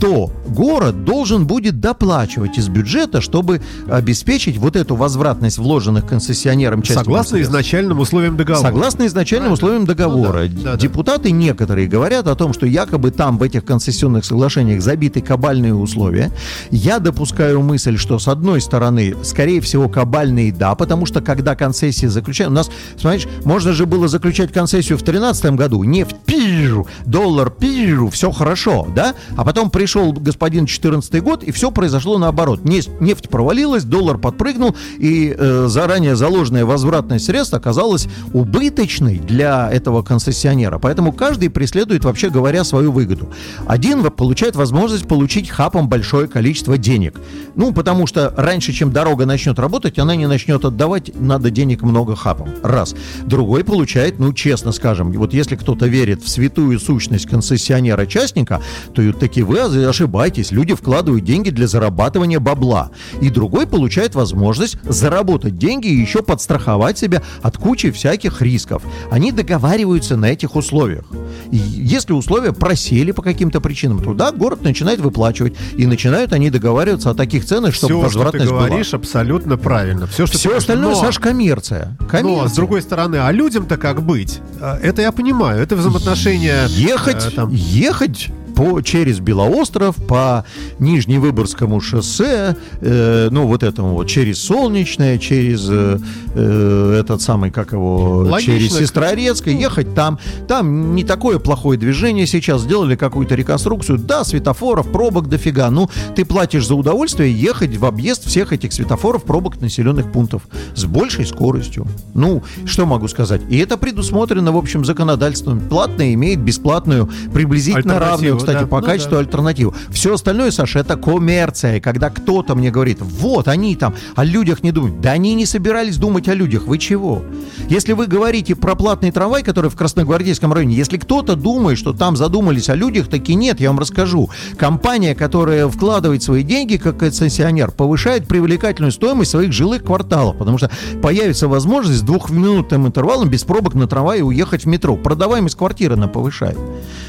то 0.00 0.30
город 0.46 1.04
должен 1.04 1.46
будет 1.46 1.80
доплачивать 1.80 2.58
из 2.58 2.68
бюджета, 2.68 3.20
чтобы 3.20 3.60
обеспечить 3.90 4.56
вот 4.56 4.76
эту 4.76 4.96
возвратность 4.96 5.58
вложенных 5.58 6.06
концессионерам 6.06 6.82
частникам 6.82 7.04
Согласно 7.04 7.42
изначальным 7.42 8.00
условиям 8.00 8.36
договора. 8.36 8.62
Согласно 8.62 9.06
изначальным 9.06 9.52
условиям 9.52 9.86
договора, 9.86 10.42
Ну 10.42 10.48
да, 10.48 10.62
да, 10.62 10.72
да. 10.72 10.78
депутаты 10.78 11.30
некоторые 11.30 11.88
говорят 11.88 12.26
о 12.28 12.34
том, 12.34 12.52
что 12.52 12.66
якобы 12.66 13.10
там 13.10 13.38
в 13.38 13.42
этих 13.42 13.64
концессионных 13.64 14.24
соглашениях 14.24 14.82
забиты 14.82 15.20
кабальные 15.20 15.74
условия. 15.74 16.32
Я 16.70 16.98
допускаю 16.98 17.62
мысль, 17.62 17.96
что 17.96 18.18
с 18.18 18.28
одной 18.28 18.60
стороны, 18.60 19.14
скорее 19.22 19.60
всего, 19.60 19.88
кабальные 19.88 20.52
да, 20.52 20.74
потому 20.74 21.06
что 21.06 21.20
когда 21.20 21.54
концессии 21.54 22.06
заключают, 22.06 22.52
у 22.52 22.54
нас, 22.54 22.70
смотришь, 22.96 23.26
можно 23.44 23.72
же 23.72 23.86
было 23.86 24.08
заключать 24.08 24.52
концессию 24.52 24.98
в 24.98 25.02
2013 25.02 25.56
году, 25.56 25.82
нефть 25.84 26.16
пиру, 26.26 26.86
доллар 27.04 27.50
пиру, 27.50 28.10
все 28.10 28.30
хорошо, 28.30 28.86
да? 28.94 29.14
А 29.36 29.44
потом 29.44 29.70
пришел 29.88 30.12
господин 30.12 30.66
14 30.66 31.22
год, 31.22 31.42
и 31.42 31.50
все 31.50 31.70
произошло 31.70 32.18
наоборот. 32.18 32.62
Нефть, 32.62 33.30
провалилась, 33.30 33.84
доллар 33.84 34.18
подпрыгнул, 34.18 34.76
и 34.98 35.34
э, 35.36 35.66
заранее 35.68 36.14
заложенная 36.14 36.66
возвратность 36.66 37.24
средств 37.24 37.54
оказалась 37.54 38.06
убыточной 38.34 39.18
для 39.18 39.70
этого 39.72 40.02
концессионера. 40.02 40.78
Поэтому 40.78 41.12
каждый 41.12 41.48
преследует, 41.48 42.04
вообще 42.04 42.28
говоря, 42.28 42.64
свою 42.64 42.92
выгоду. 42.92 43.30
Один 43.66 44.02
получает 44.10 44.56
возможность 44.56 45.08
получить 45.08 45.48
хапом 45.48 45.88
большое 45.88 46.28
количество 46.28 46.76
денег. 46.76 47.18
Ну, 47.54 47.72
потому 47.72 48.06
что 48.06 48.34
раньше, 48.36 48.74
чем 48.74 48.92
дорога 48.92 49.24
начнет 49.24 49.58
работать, 49.58 49.98
она 49.98 50.16
не 50.16 50.26
начнет 50.26 50.66
отдавать, 50.66 51.18
надо 51.18 51.50
денег 51.50 51.80
много 51.80 52.14
хапом. 52.14 52.50
Раз. 52.62 52.94
Другой 53.24 53.64
получает, 53.64 54.18
ну, 54.18 54.34
честно 54.34 54.72
скажем, 54.72 55.12
вот 55.12 55.32
если 55.32 55.56
кто-то 55.56 55.86
верит 55.86 56.22
в 56.22 56.28
святую 56.28 56.78
сущность 56.78 57.26
концессионера-частника, 57.26 58.60
то 58.92 59.00
и 59.00 59.12
таки 59.12 59.42
вы 59.42 59.60
ошибаетесь. 59.86 60.50
Люди 60.52 60.74
вкладывают 60.74 61.24
деньги 61.24 61.50
для 61.50 61.66
зарабатывания 61.66 62.40
бабла. 62.40 62.90
И 63.20 63.30
другой 63.30 63.66
получает 63.66 64.14
возможность 64.14 64.76
заработать 64.84 65.58
деньги 65.58 65.88
и 65.88 65.94
еще 66.00 66.22
подстраховать 66.22 66.98
себя 66.98 67.22
от 67.42 67.56
кучи 67.58 67.90
всяких 67.90 68.40
рисков. 68.42 68.82
Они 69.10 69.32
договариваются 69.32 70.16
на 70.16 70.26
этих 70.26 70.56
условиях. 70.56 71.04
И 71.50 71.56
если 71.56 72.12
условия 72.12 72.52
просели 72.52 73.12
по 73.12 73.22
каким-то 73.22 73.60
причинам, 73.60 74.02
то 74.02 74.14
да, 74.14 74.32
город 74.32 74.62
начинает 74.62 75.00
выплачивать. 75.00 75.54
И 75.76 75.86
начинают 75.86 76.32
они 76.32 76.50
договариваться 76.50 77.10
о 77.10 77.14
таких 77.14 77.44
ценах, 77.44 77.74
чтобы 77.74 77.94
Все, 77.94 78.00
что 78.00 78.08
ты 78.10 78.16
возвратность 78.16 78.50
была. 78.50 78.66
говоришь, 78.66 78.94
абсолютно 78.94 79.56
правильно. 79.56 80.06
Все, 80.06 80.26
что 80.26 80.38
Все 80.38 80.48
говоришь. 80.48 80.62
остальное, 80.64 80.94
Но- 80.94 81.00
Саш, 81.00 81.18
коммерция. 81.18 81.96
коммерция. 82.08 82.22
Но, 82.42 82.48
с 82.48 82.52
другой 82.52 82.82
стороны, 82.82 83.16
а 83.16 83.30
людям-то 83.32 83.76
как 83.76 84.02
быть? 84.02 84.40
А, 84.60 84.78
Это 84.82 85.02
я 85.02 85.12
понимаю, 85.12 85.60
это 85.62 85.76
взаимоотношения... 85.76 86.66
Ехать, 86.68 87.26
э, 87.26 87.30
там, 87.30 87.50
ехать 87.52 88.28
по, 88.58 88.80
через 88.80 89.20
Белоостров, 89.20 89.94
по 90.08 90.44
Нижневыборгскому 90.80 91.80
шоссе, 91.80 92.56
э, 92.80 93.28
ну 93.30 93.46
вот 93.46 93.62
этому 93.62 93.94
вот, 93.94 94.08
через 94.08 94.42
Солнечное, 94.42 95.18
через 95.18 95.68
э, 95.70 96.00
э, 96.34 96.98
этот 97.00 97.22
самый, 97.22 97.52
как 97.52 97.70
его, 97.70 98.24
Логично. 98.28 98.54
через 98.54 98.76
Сестрорецкое, 98.76 99.54
ехать 99.54 99.94
там. 99.94 100.18
Там 100.48 100.96
не 100.96 101.04
такое 101.04 101.38
плохое 101.38 101.78
движение 101.78 102.26
сейчас, 102.26 102.62
сделали 102.62 102.96
какую-то 102.96 103.36
реконструкцию. 103.36 103.98
Да, 103.98 104.24
светофоров, 104.24 104.90
пробок 104.90 105.28
дофига. 105.28 105.70
Ну, 105.70 105.88
ты 106.16 106.24
платишь 106.24 106.66
за 106.66 106.74
удовольствие 106.74 107.32
ехать 107.32 107.76
в 107.76 107.84
объезд 107.84 108.26
всех 108.26 108.52
этих 108.52 108.72
светофоров, 108.72 109.22
пробок 109.22 109.60
населенных 109.60 110.10
пунктов 110.10 110.42
с 110.74 110.84
большей 110.84 111.26
скоростью. 111.26 111.86
Ну, 112.14 112.42
что 112.64 112.86
могу 112.86 113.06
сказать? 113.06 113.40
И 113.48 113.58
это 113.58 113.76
предусмотрено, 113.76 114.50
в 114.50 114.56
общем, 114.56 114.84
законодательством. 114.84 115.60
Платное 115.60 116.12
имеет 116.14 116.40
бесплатную, 116.40 117.08
приблизительно 117.32 117.94
Альтернативу, 117.94 118.10
равную, 118.10 118.47
кстати, 118.48 118.64
да. 118.64 118.66
по 118.68 118.80
Ну 118.80 118.86
качеству 118.86 119.12
да. 119.12 119.18
альтернативу. 119.20 119.74
Все 119.90 120.14
остальное, 120.14 120.50
Саша, 120.50 120.80
это 120.80 120.96
коммерция. 120.96 121.76
И 121.76 121.80
Когда 121.80 122.10
кто-то 122.10 122.54
мне 122.54 122.70
говорит, 122.70 122.98
вот 123.00 123.48
они 123.48 123.76
там 123.76 123.94
о 124.16 124.24
людях 124.24 124.62
не 124.62 124.72
думают. 124.72 125.00
Да 125.00 125.12
они 125.12 125.34
не 125.34 125.46
собирались 125.46 125.96
думать 125.96 126.28
о 126.28 126.34
людях. 126.34 126.64
Вы 126.64 126.78
чего? 126.78 127.22
Если 127.68 127.92
вы 127.92 128.06
говорите 128.06 128.54
про 128.54 128.74
платный 128.74 129.10
трамвай, 129.10 129.42
который 129.42 129.70
в 129.70 129.76
Красногвардейском 129.76 130.52
районе, 130.52 130.74
если 130.74 130.96
кто-то 130.96 131.36
думает, 131.36 131.78
что 131.78 131.92
там 131.92 132.16
задумались 132.16 132.68
о 132.68 132.74
людях, 132.74 133.08
таки 133.08 133.34
нет, 133.34 133.60
я 133.60 133.68
вам 133.68 133.78
расскажу. 133.78 134.30
Компания, 134.56 135.14
которая 135.14 135.68
вкладывает 135.68 136.22
свои 136.22 136.42
деньги 136.42 136.76
как 136.76 136.98
концессионер, 136.98 137.70
повышает 137.70 138.26
привлекательную 138.26 138.92
стоимость 138.92 139.30
своих 139.30 139.52
жилых 139.52 139.84
кварталов, 139.84 140.36
потому 140.38 140.58
что 140.58 140.70
появится 141.02 141.48
возможность 141.48 142.00
с 142.00 142.02
двухминутным 142.02 142.86
интервалом 142.86 143.28
без 143.28 143.44
пробок 143.44 143.74
на 143.74 143.86
трамвае 143.86 144.24
уехать 144.24 144.64
в 144.64 144.68
метро. 144.68 144.96
Продаваемость 144.96 145.56
квартиры 145.56 145.94
она 145.94 146.08
повышает. 146.08 146.58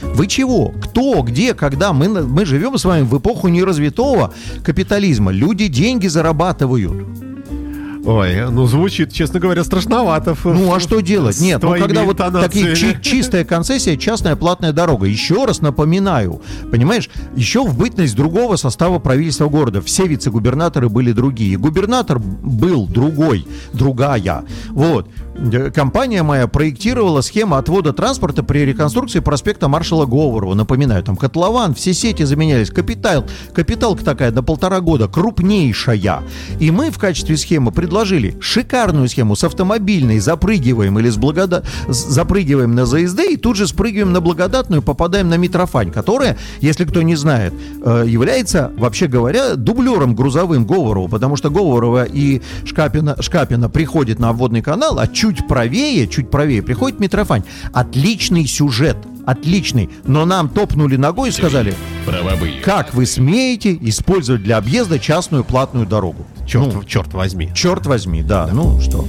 Вы 0.01 0.27
чего? 0.27 0.73
Кто, 0.81 1.21
где, 1.29 1.53
когда? 1.53 1.93
Мы, 1.93 2.09
мы 2.09 2.45
живем 2.45 2.77
с 2.77 2.85
вами 2.85 3.03
в 3.03 3.17
эпоху 3.17 3.47
неразвитого 3.47 4.33
капитализма. 4.63 5.31
Люди 5.31 5.67
деньги 5.67 6.07
зарабатывают. 6.07 7.28
Ой, 8.05 8.49
ну 8.49 8.65
звучит, 8.65 9.11
честно 9.11 9.39
говоря, 9.39 9.63
страшновато. 9.63 10.35
Ну 10.43 10.73
а 10.73 10.79
что 10.79 11.01
делать? 11.01 11.39
Нет, 11.41 11.61
ну 11.61 11.71
когда 11.77 12.03
вот 12.03 12.17
такие 12.17 12.75
чи- 12.75 12.97
чистая 13.01 13.43
концессия, 13.43 13.97
частная 13.97 14.35
платная 14.35 14.71
дорога. 14.71 15.05
Еще 15.05 15.45
раз 15.45 15.61
напоминаю, 15.61 16.41
понимаешь, 16.71 17.09
еще 17.35 17.63
в 17.63 17.77
бытность 17.77 18.15
другого 18.15 18.55
состава 18.55 18.99
правительства 18.99 19.49
города. 19.49 19.81
Все 19.81 20.07
вице-губернаторы 20.07 20.89
были 20.89 21.11
другие. 21.11 21.57
Губернатор 21.57 22.19
был 22.19 22.87
другой, 22.87 23.45
другая. 23.73 24.43
Вот. 24.69 25.07
Компания 25.73 26.21
моя 26.21 26.47
проектировала 26.47 27.21
схему 27.21 27.55
отвода 27.55 27.93
транспорта 27.93 28.43
при 28.43 28.59
реконструкции 28.59 29.19
проспекта 29.19 29.69
маршала 29.69 30.05
Говорова. 30.05 30.53
Напоминаю, 30.53 31.01
там 31.01 31.15
котлован, 31.15 31.73
все 31.73 31.93
сети 31.93 32.23
заменялись. 32.23 32.69
Капитал, 32.69 33.25
капиталка 33.53 34.03
такая 34.03 34.31
на 34.31 34.43
полтора 34.43 34.81
года, 34.81 35.07
крупнейшая. 35.07 36.23
И 36.59 36.71
мы 36.71 36.91
в 36.91 36.97
качестве 36.99 37.37
схемы 37.37 37.71
предложили 37.89 38.37
шикарную 38.39 39.09
схему 39.09 39.35
с 39.35 39.43
автомобильной, 39.43 40.19
запрыгиваем 40.19 40.99
или 40.99 41.09
с 41.09 41.17
благода... 41.17 41.63
запрыгиваем 41.87 42.75
на 42.75 42.85
ЗСД 42.85 43.21
и 43.31 43.35
тут 43.35 43.55
же 43.55 43.65
спрыгиваем 43.65 44.13
на 44.13 44.21
благодатную, 44.21 44.83
попадаем 44.83 45.27
на 45.27 45.37
Митрофань, 45.37 45.91
которая, 45.91 46.37
если 46.61 46.85
кто 46.85 47.01
не 47.01 47.15
знает, 47.15 47.51
э, 47.83 48.03
является, 48.07 48.71
вообще 48.77 49.07
говоря, 49.07 49.55
дублером 49.55 50.13
грузовым 50.13 50.67
Говорова, 50.67 51.07
потому 51.07 51.35
что 51.35 51.49
Говорова 51.49 52.03
и 52.03 52.43
Шкапина, 52.63 53.19
Шкапина 53.19 53.69
приходит 53.69 54.19
на 54.19 54.29
обводный 54.29 54.61
канал, 54.61 54.99
а 54.99 55.07
чуть 55.07 55.47
правее, 55.47 56.07
чуть 56.07 56.29
правее 56.29 56.61
приходит 56.61 56.99
Митрофань. 56.99 57.41
Отличный 57.73 58.45
сюжет. 58.45 58.97
отличный, 59.25 59.89
но 60.05 60.25
нам 60.25 60.49
топнули 60.49 60.95
ногой 60.95 61.29
и 61.29 61.31
сказали, 61.31 61.75
Правовые. 62.05 62.61
как 62.61 62.95
вы 62.95 63.05
смеете 63.05 63.77
использовать 63.81 64.41
для 64.41 64.57
объезда 64.57 64.97
частную 64.97 65.43
платную 65.43 65.85
дорогу? 65.85 66.25
Черт, 66.49 66.87
черт 66.87 67.13
возьми. 67.13 67.51
Черт 67.53 67.85
возьми, 67.85 68.23
да, 68.23 68.49
ну 68.51 68.81
что. 68.81 69.05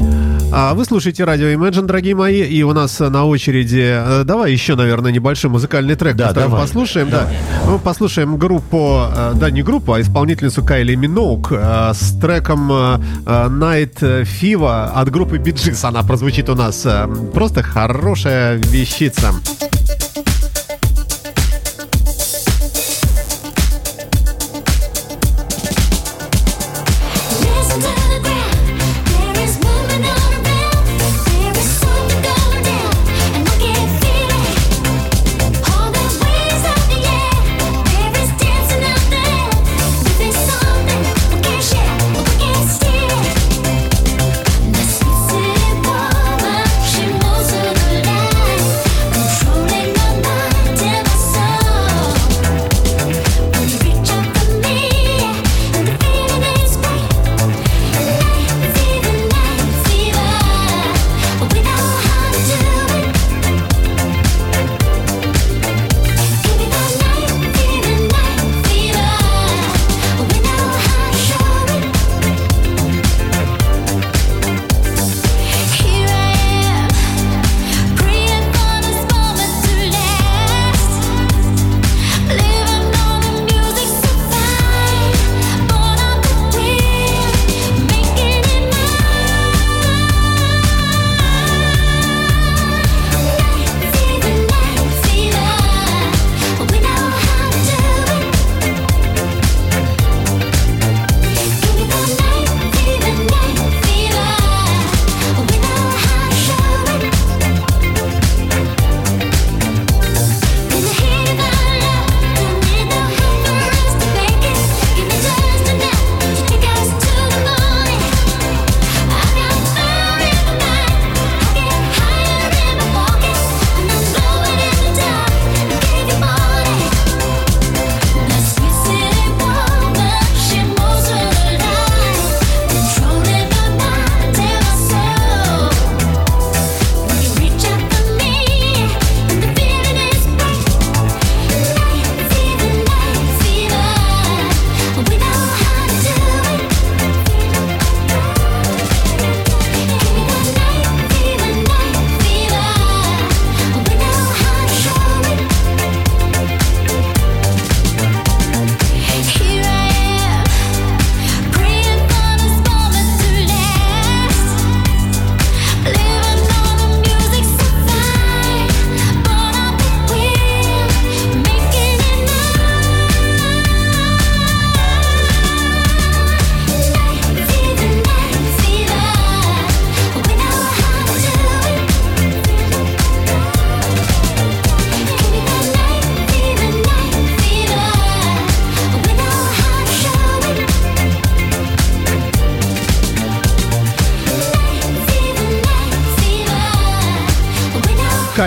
А 0.52 0.74
вы 0.74 0.84
слушаете 0.84 1.24
радио 1.24 1.46
Imagine, 1.46 1.86
дорогие 1.86 2.14
мои, 2.14 2.42
и 2.42 2.62
у 2.62 2.74
нас 2.74 2.98
на 3.00 3.24
очереди, 3.24 3.94
э, 3.94 4.24
давай 4.24 4.52
еще, 4.52 4.74
наверное, 4.74 5.10
небольшой 5.10 5.48
музыкальный 5.50 5.94
трек 5.94 6.16
Да, 6.16 6.26
поставим, 6.28 6.50
давай. 6.50 6.62
послушаем, 6.66 7.08
да. 7.08 7.28
Мы 7.66 7.78
послушаем 7.78 8.36
группу, 8.36 9.06
э, 9.10 9.32
да, 9.36 9.50
не 9.50 9.62
группу, 9.62 9.94
а 9.94 10.00
исполнительницу 10.02 10.62
Кайли 10.62 10.94
Миноук 10.96 11.48
э, 11.52 11.92
с 11.94 12.18
треком 12.20 12.70
э, 12.70 12.98
э, 13.24 13.48
Night 13.48 14.00
Fever 14.00 14.90
от 14.94 15.10
группы 15.10 15.38
Биджис. 15.38 15.82
Она 15.84 16.02
прозвучит 16.02 16.50
у 16.50 16.54
нас 16.54 16.82
э, 16.84 17.08
просто 17.32 17.62
хорошая 17.62 18.56
вещица. 18.56 19.32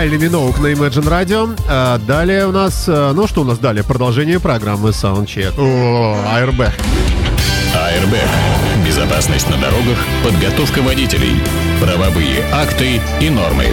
Кайли 0.04 0.18
Миноук 0.18 0.58
на 0.58 0.66
Imagine 0.66 1.08
Radio. 1.08 1.58
А 1.66 1.96
далее 1.96 2.46
у 2.46 2.52
нас, 2.52 2.84
э, 2.88 3.12
ну 3.14 3.26
что 3.26 3.40
у 3.40 3.44
нас 3.44 3.56
далее? 3.56 3.82
Продолжение 3.82 4.38
программы 4.38 4.90
Soundcheck. 4.90 5.58
О, 5.58 6.18
Airbag. 6.36 6.74
АРБ. 7.74 8.14
Безопасность 8.86 9.48
на 9.48 9.56
дорогах, 9.56 9.96
подготовка 10.22 10.82
водителей, 10.82 11.40
правовые 11.80 12.44
акты 12.52 13.00
и 13.18 13.30
нормы. 13.30 13.68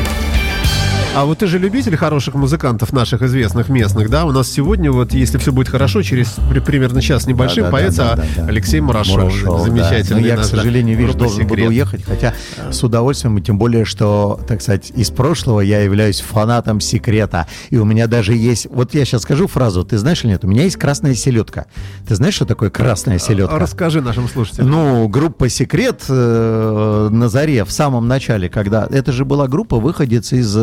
А 1.14 1.26
вот 1.26 1.40
ты 1.40 1.48
же 1.48 1.60
любитель 1.60 1.98
хороших 1.98 2.36
музыкантов 2.36 2.94
наших 2.94 3.22
известных 3.22 3.68
местных, 3.68 4.10
да? 4.10 4.24
У 4.24 4.32
нас 4.32 4.50
сегодня 4.50 4.94
вот, 4.94 5.14
если 5.14 5.38
все 5.40 5.52
будет 5.52 5.68
хорошо, 5.68 6.02
через 6.04 6.38
при- 6.50 6.62
примерно 6.62 7.02
час 7.02 7.28
небольшим 7.28 7.64
Да, 7.64 7.68
да, 7.70 7.72
появится 7.72 8.02
да, 8.04 8.16
да, 8.16 8.24
да. 8.38 8.46
Алексей 8.48 8.80
Мурашов, 8.80 9.18
Мурашов, 9.18 9.58
да. 9.58 9.64
замечательный. 9.66 10.22
Но 10.22 10.28
я, 10.28 10.34
к 10.36 10.38
наш, 10.38 10.50
да, 10.50 10.58
сожалению, 10.58 10.98
группа 10.98 11.18
должен 11.20 11.44
буду 11.44 11.56
«Секрет». 11.56 11.70
уехать, 11.70 12.06
хотя 12.06 12.34
с 12.72 12.82
удовольствием, 12.82 13.38
и 13.38 13.42
тем 13.42 13.58
более, 13.58 13.84
что, 13.84 14.40
так 14.48 14.62
сказать, 14.62 14.94
из 14.96 15.10
прошлого 15.10 15.60
я 15.60 15.82
являюсь 15.82 16.22
фанатом 16.22 16.80
секрета. 16.80 17.46
И 17.72 17.78
у 17.78 17.84
меня 17.84 18.08
даже 18.08 18.34
есть, 18.34 18.68
вот 18.72 18.94
я 18.94 19.04
сейчас 19.04 19.24
скажу 19.24 19.48
фразу, 19.48 19.84
ты 19.84 19.98
знаешь 19.98 20.24
или 20.24 20.32
нет, 20.32 20.46
у 20.46 20.48
меня 20.48 20.64
есть 20.64 20.78
красная 20.78 21.14
селедка. 21.14 21.66
Ты 22.08 22.16
знаешь, 22.16 22.36
что 22.36 22.46
такое 22.46 22.70
красная 22.70 23.20
селедка? 23.20 23.60
Расскажи 23.60 24.02
нашим 24.02 24.30
слушателям. 24.30 24.70
Ну, 24.72 25.10
группа 25.10 25.50
«Секрет» 25.50 26.04
э, 26.08 27.10
на 27.12 27.28
заре, 27.28 27.66
в 27.66 27.72
самом 27.72 28.08
начале, 28.08 28.48
когда... 28.48 28.88
Это 28.90 29.12
же 29.12 29.26
была 29.26 29.50
группа 29.50 29.76
выходец 29.76 30.32
из 30.32 30.56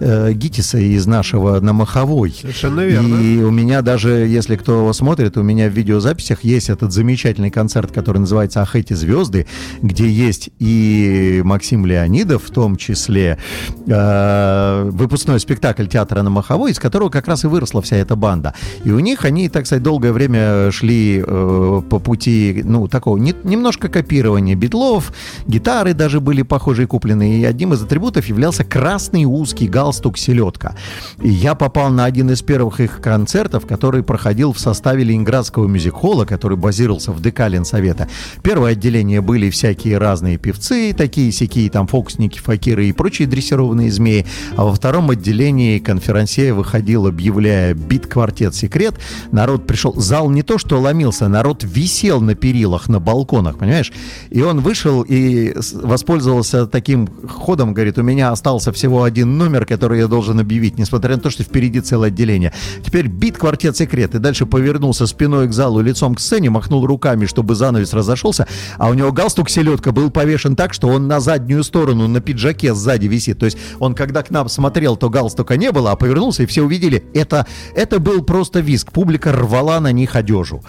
э, 0.00 0.32
ГИТИСа, 0.32 0.78
из 0.78 1.06
нашего 1.06 1.60
на 1.60 1.72
Маховой. 1.72 2.34
Совершенно 2.40 2.80
верно. 2.80 3.16
И 3.20 3.38
у 3.42 3.50
меня 3.50 3.82
даже, 3.82 4.10
если 4.10 4.56
кто 4.56 4.92
смотрит, 4.92 5.36
у 5.36 5.42
меня 5.42 5.68
в 5.68 5.72
видеозаписях 5.72 6.44
есть 6.44 6.70
этот 6.70 6.92
замечательный 6.92 7.50
концерт, 7.50 7.92
который 7.92 8.18
называется 8.18 8.62
«Ах, 8.62 8.76
эти 8.76 8.92
звезды», 8.94 9.46
где 9.82 10.08
есть 10.08 10.50
и 10.58 11.42
Максим 11.44 11.86
Леонидов, 11.86 12.44
в 12.44 12.50
том 12.50 12.76
числе 12.76 13.38
э, 13.86 14.90
выпускной 14.90 15.40
спектакль 15.40 15.86
театра 15.86 16.22
на 16.22 16.30
Маховой, 16.30 16.72
из 16.72 16.78
которого 16.78 17.08
как 17.08 17.28
раз 17.28 17.44
и 17.44 17.46
выросла 17.46 17.82
вся 17.82 17.96
эта 17.96 18.16
банда. 18.16 18.54
И 18.84 18.90
у 18.90 18.98
них 18.98 19.24
они, 19.24 19.48
так 19.48 19.66
сказать, 19.66 19.82
долгое 19.82 20.12
время 20.12 20.70
шли 20.70 21.22
э, 21.26 21.82
по 21.88 21.98
пути, 21.98 22.62
ну, 22.64 22.88
такого 22.88 23.16
не- 23.16 23.34
немножко 23.44 23.88
копирования 23.88 24.54
битлов, 24.54 25.12
гитары 25.46 25.94
даже 25.94 26.20
были 26.20 26.42
похожие 26.42 26.86
куплены, 26.86 27.40
и 27.40 27.44
одним 27.44 27.72
из 27.72 27.82
атрибутов 27.82 28.26
являлся 28.26 28.64
красный 28.64 29.24
узкий 29.24 29.68
галстук 29.76 30.16
селедка. 30.16 30.74
И 31.20 31.28
я 31.28 31.54
попал 31.54 31.90
на 31.90 32.06
один 32.06 32.30
из 32.30 32.40
первых 32.40 32.80
их 32.80 33.02
концертов, 33.02 33.66
который 33.66 34.02
проходил 34.02 34.54
в 34.54 34.58
составе 34.58 35.04
Ленинградского 35.04 35.66
мюзик-холла, 35.66 36.24
который 36.24 36.56
базировался 36.56 37.12
в 37.12 37.20
ДК 37.20 37.40
Ленсовета. 37.48 38.08
Первое 38.42 38.72
отделение 38.72 39.20
были 39.20 39.50
всякие 39.50 39.98
разные 39.98 40.38
певцы, 40.38 40.94
такие 40.96 41.30
сякие 41.30 41.68
там 41.68 41.86
фокусники, 41.88 42.38
факиры 42.38 42.86
и 42.86 42.92
прочие 42.92 43.28
дрессированные 43.28 43.90
змеи. 43.90 44.24
А 44.56 44.64
во 44.64 44.72
втором 44.72 45.10
отделении 45.10 45.78
конферансье 45.78 46.54
выходил, 46.54 47.06
объявляя 47.06 47.74
бит-квартет 47.74 48.54
«Секрет». 48.54 48.94
Народ 49.30 49.66
пришел. 49.66 49.94
Зал 49.96 50.30
не 50.30 50.42
то 50.42 50.56
что 50.56 50.80
ломился, 50.80 51.28
народ 51.28 51.64
висел 51.64 52.22
на 52.22 52.34
перилах, 52.34 52.88
на 52.88 52.98
балконах, 52.98 53.58
понимаешь? 53.58 53.92
И 54.30 54.40
он 54.40 54.60
вышел 54.60 55.02
и 55.02 55.54
воспользовался 55.82 56.66
таким 56.66 57.08
ходом, 57.28 57.74
говорит, 57.74 57.98
у 57.98 58.02
меня 58.02 58.32
остался 58.32 58.72
всего 58.72 59.02
один 59.02 59.36
номер, 59.36 59.65
который 59.66 59.98
я 60.00 60.06
должен 60.06 60.38
объявить, 60.40 60.78
несмотря 60.78 61.16
на 61.16 61.22
то, 61.22 61.30
что 61.30 61.42
впереди 61.42 61.80
целое 61.80 62.08
отделение. 62.08 62.52
Теперь 62.84 63.08
бит 63.08 63.38
квартет 63.38 63.76
секрет. 63.76 64.14
И 64.14 64.18
дальше 64.18 64.46
повернулся 64.46 65.06
спиной 65.06 65.48
к 65.48 65.52
залу, 65.52 65.80
лицом 65.80 66.14
к 66.14 66.20
сцене, 66.20 66.50
махнул 66.50 66.86
руками, 66.86 67.26
чтобы 67.26 67.54
занавес 67.54 67.92
разошелся, 67.92 68.46
а 68.78 68.88
у 68.88 68.94
него 68.94 69.12
галстук 69.12 69.50
селедка 69.50 69.92
был 69.92 70.10
повешен 70.10 70.56
так, 70.56 70.74
что 70.74 70.88
он 70.88 71.06
на 71.08 71.20
заднюю 71.20 71.64
сторону, 71.64 72.08
на 72.08 72.20
пиджаке 72.20 72.74
сзади 72.74 73.06
висит. 73.06 73.38
То 73.38 73.46
есть 73.46 73.58
он, 73.78 73.94
когда 73.94 74.22
к 74.22 74.30
нам 74.30 74.48
смотрел, 74.48 74.96
то 74.96 75.10
галстука 75.10 75.56
не 75.56 75.72
было, 75.72 75.92
а 75.92 75.96
повернулся, 75.96 76.42
и 76.42 76.46
все 76.46 76.62
увидели. 76.62 77.04
Это, 77.14 77.46
это 77.74 77.98
был 77.98 78.22
просто 78.22 78.60
виск. 78.60 78.92
Публика 78.92 79.32
рвала 79.32 79.80
на 79.80 79.92
них 79.92 80.16
одежу. 80.16 80.62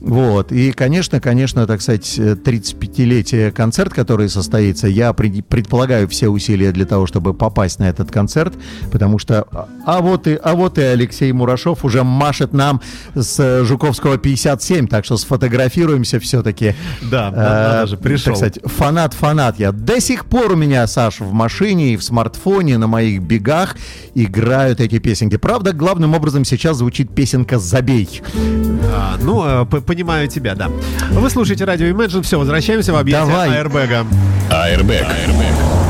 Вот. 0.00 0.52
И, 0.52 0.72
конечно, 0.72 1.20
конечно, 1.20 1.66
так 1.66 1.80
сказать, 1.80 2.18
э, 2.18 2.34
35-летие 2.34 3.50
концерт, 3.50 3.94
который 3.94 4.28
состоится, 4.28 4.88
я 4.88 5.12
пред- 5.12 5.46
предполагаю 5.46 6.08
все 6.08 6.28
усилия 6.28 6.72
для 6.72 6.84
того, 6.84 7.06
чтобы 7.06 7.32
попасть 7.34 7.78
на 7.78 7.88
этот 7.88 8.10
концерт, 8.10 8.43
потому 8.92 9.18
что, 9.18 9.46
а- 9.52 9.68
а 9.86 10.00
вот 10.00 10.26
и, 10.26 10.38
а 10.42 10.54
вот 10.54 10.78
и 10.78 10.82
Алексей 10.82 11.32
Мурашов 11.32 11.84
уже 11.84 12.02
машет 12.04 12.52
нам 12.52 12.80
с 13.14 13.38
э, 13.40 13.64
Жуковского 13.64 14.18
57, 14.18 14.86
так 14.88 15.04
что 15.04 15.16
сфотографируемся 15.16 16.20
все-таки. 16.20 16.74
Да, 17.02 17.30
надо 17.30 17.86
же, 17.86 17.96
пришел. 17.96 18.34
Так 18.34 18.36
сказать, 18.36 18.58
фанат-фанат 18.64 19.58
я. 19.58 19.72
До 19.72 20.00
сих 20.00 20.26
пор 20.26 20.52
у 20.52 20.56
меня, 20.56 20.86
Саш, 20.86 21.20
в 21.20 21.32
машине 21.32 21.94
и 21.94 21.96
в 21.96 22.02
смартфоне 22.04 22.78
на 22.78 22.86
моих 22.86 23.22
бегах 23.22 23.76
играют 24.14 24.80
эти 24.80 24.98
песенки. 24.98 25.36
Правда, 25.36 25.72
главным 25.72 26.14
образом 26.14 26.44
сейчас 26.44 26.78
звучит 26.78 27.14
песенка 27.14 27.58
«Забей». 27.58 28.22
А, 28.92 29.16
ну, 29.20 29.44
э, 29.44 29.64
понимаю 29.64 30.28
тебя, 30.28 30.54
да. 30.54 30.68
Вы 31.10 31.30
слушаете 31.30 31.64
радио 31.64 31.86
Imagine. 31.86 32.22
Все, 32.22 32.38
возвращаемся 32.38 32.92
в 32.92 32.96
объятия 32.96 33.26
Давай. 33.26 33.58
аэрбэга. 33.58 34.06
Airbag. 34.50 35.83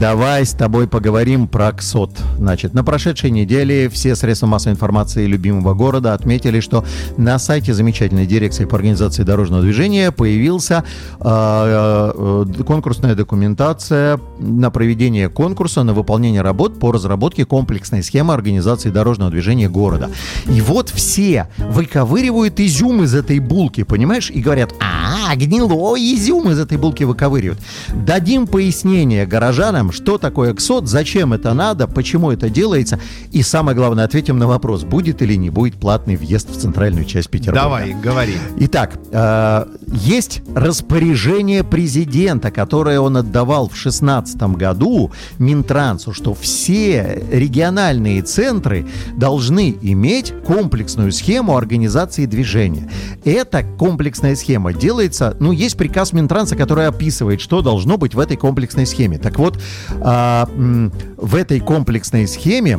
Давай 0.00 0.44
с 0.44 0.52
тобой 0.52 0.88
поговорим 0.88 1.46
про 1.46 1.70
КСОТ. 1.70 2.10
Значит, 2.36 2.74
на 2.74 2.82
прошедшей 2.82 3.30
неделе 3.30 3.88
все 3.88 4.16
средства 4.16 4.46
массовой 4.46 4.74
информации 4.74 5.24
любимого 5.24 5.74
города 5.74 6.14
отметили, 6.14 6.58
что 6.58 6.84
на 7.16 7.38
сайте 7.38 7.72
замечательной 7.72 8.26
дирекции 8.26 8.64
по 8.64 8.74
организации 8.74 9.22
дорожного 9.22 9.62
движения 9.62 10.10
появился 10.10 10.82
э, 11.20 11.24
э, 11.24 12.62
конкурсная 12.66 13.14
документация 13.14 14.18
на 14.40 14.70
проведение 14.70 15.28
конкурса 15.28 15.84
на 15.84 15.94
выполнение 15.94 16.42
работ 16.42 16.80
по 16.80 16.90
разработке 16.90 17.44
комплексной 17.44 18.02
схемы 18.02 18.34
организации 18.34 18.90
дорожного 18.90 19.30
движения 19.30 19.68
города. 19.68 20.10
И 20.46 20.60
вот 20.60 20.90
все 20.90 21.48
выковыривают 21.58 22.58
изюм 22.58 23.04
из 23.04 23.14
этой 23.14 23.38
булки, 23.38 23.84
понимаешь, 23.84 24.30
и 24.30 24.40
говорят, 24.40 24.74
а, 24.80 25.34
гнилой 25.36 26.00
изюм 26.14 26.50
из 26.50 26.58
этой 26.58 26.78
булки 26.78 27.04
выковыривают. 27.04 27.60
Дадим 27.94 28.48
пояснение 28.48 29.24
горожанам, 29.24 29.83
что 29.92 30.18
такое 30.18 30.54
КСОТ, 30.54 30.88
зачем 30.88 31.32
это 31.32 31.54
надо, 31.54 31.86
почему 31.86 32.30
это 32.30 32.48
делается, 32.48 33.00
и 33.32 33.42
самое 33.42 33.76
главное, 33.76 34.04
ответим 34.04 34.38
на 34.38 34.46
вопрос, 34.46 34.84
будет 34.84 35.22
или 35.22 35.34
не 35.34 35.50
будет 35.50 35.74
платный 35.74 36.16
въезд 36.16 36.50
в 36.50 36.58
центральную 36.58 37.04
часть 37.04 37.30
Петербурга. 37.30 37.62
Давай, 37.62 37.94
говори. 37.94 38.34
Итак, 38.58 38.98
э, 39.10 39.66
есть 39.92 40.42
распоряжение 40.54 41.64
президента, 41.64 42.50
которое 42.50 43.00
он 43.00 43.16
отдавал 43.16 43.66
в 43.66 43.72
2016 43.72 44.42
году 44.56 45.10
Минтрансу, 45.38 46.12
что 46.12 46.34
все 46.34 47.22
региональные 47.30 48.22
центры 48.22 48.86
должны 49.16 49.76
иметь 49.82 50.32
комплексную 50.44 51.12
схему 51.12 51.56
организации 51.56 52.26
движения. 52.26 52.90
Эта 53.24 53.62
комплексная 53.62 54.36
схема 54.36 54.72
делается, 54.72 55.36
ну, 55.40 55.52
есть 55.52 55.76
приказ 55.76 56.12
Минтранса, 56.12 56.56
который 56.56 56.86
описывает, 56.86 57.40
что 57.40 57.62
должно 57.62 57.96
быть 57.96 58.14
в 58.14 58.18
этой 58.18 58.36
комплексной 58.36 58.86
схеме. 58.86 59.18
Так 59.18 59.38
вот, 59.38 59.60
а, 60.00 60.48
в 61.16 61.34
этой 61.34 61.60
комплексной 61.60 62.26
схеме 62.26 62.78